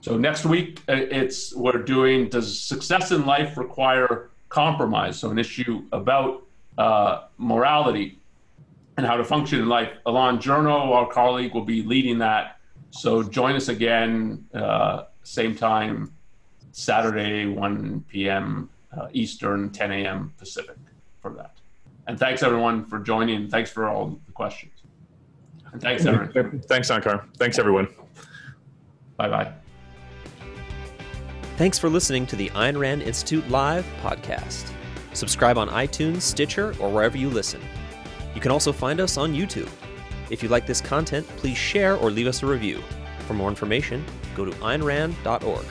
so 0.02 0.18
next 0.18 0.46
week, 0.46 0.82
uh, 0.90 0.94
it's 0.96 1.56
we're 1.56 1.84
doing. 1.84 2.30
Does 2.30 2.60
success 2.60 3.12
in 3.12 3.26
life 3.26 3.58
require 3.58 4.32
compromise? 4.50 5.20
So 5.20 5.30
an 5.30 5.38
issue 5.38 5.84
about 5.92 6.44
morality 7.38 8.20
and 8.98 9.06
how 9.06 9.16
to 9.16 9.24
function 9.24 9.60
in 9.60 9.70
life. 9.70 9.90
Elan 10.06 10.40
Journo, 10.40 10.92
our 10.94 11.08
colleague, 11.08 11.54
will 11.54 11.64
be 11.66 11.84
leading 11.84 12.18
that. 12.20 12.60
So 12.90 13.24
join 13.24 13.56
us 13.56 13.70
again, 13.70 14.46
uh, 14.54 15.06
same 15.24 15.56
time, 15.56 16.12
Saturday, 16.72 17.46
1 17.46 18.06
p.m. 18.10 18.70
Uh, 18.96 19.08
Eastern, 19.14 19.70
10 19.70 19.92
a.m. 19.92 20.34
Pacific 20.38 20.78
for 21.22 21.32
that. 21.34 21.52
And 22.08 22.18
thanks 22.18 22.42
everyone 22.42 22.86
for 22.86 23.00
joining. 23.00 23.50
Thanks 23.50 23.70
for 23.70 23.88
all 23.88 24.20
the 24.26 24.32
questions. 24.32 24.72
And 25.72 25.82
thanks, 25.82 26.06
everyone. 26.06 26.62
Thanks, 26.62 26.90
Onkar. 26.90 27.26
Thanks, 27.38 27.60
everyone. 27.60 27.88
Bye 29.18 29.30
bye. 29.30 29.52
Thanks 31.58 31.78
for 31.78 31.90
listening 31.90 32.26
to 32.28 32.36
the 32.36 32.50
Ayn 32.52 32.78
Rand 32.80 33.02
Institute 33.02 33.48
Live 33.50 33.86
podcast. 34.02 34.72
Subscribe 35.14 35.58
on 35.58 35.70
iTunes, 35.70 36.22
Stitcher, 36.22 36.76
or 36.80 36.90
wherever 36.90 37.18
you 37.18 37.30
listen. 37.30 37.62
You 38.38 38.42
can 38.42 38.52
also 38.52 38.72
find 38.72 39.00
us 39.00 39.18
on 39.18 39.34
YouTube. 39.34 39.68
If 40.30 40.44
you 40.44 40.50
like 40.50 40.68
this 40.68 40.80
content, 40.80 41.26
please 41.38 41.58
share 41.58 41.96
or 41.96 42.12
leave 42.12 42.28
us 42.28 42.44
a 42.44 42.46
review. 42.46 42.84
For 43.26 43.34
more 43.34 43.50
information, 43.50 44.06
go 44.36 44.46
to 44.46 44.52
aynrand.org. 44.58 45.66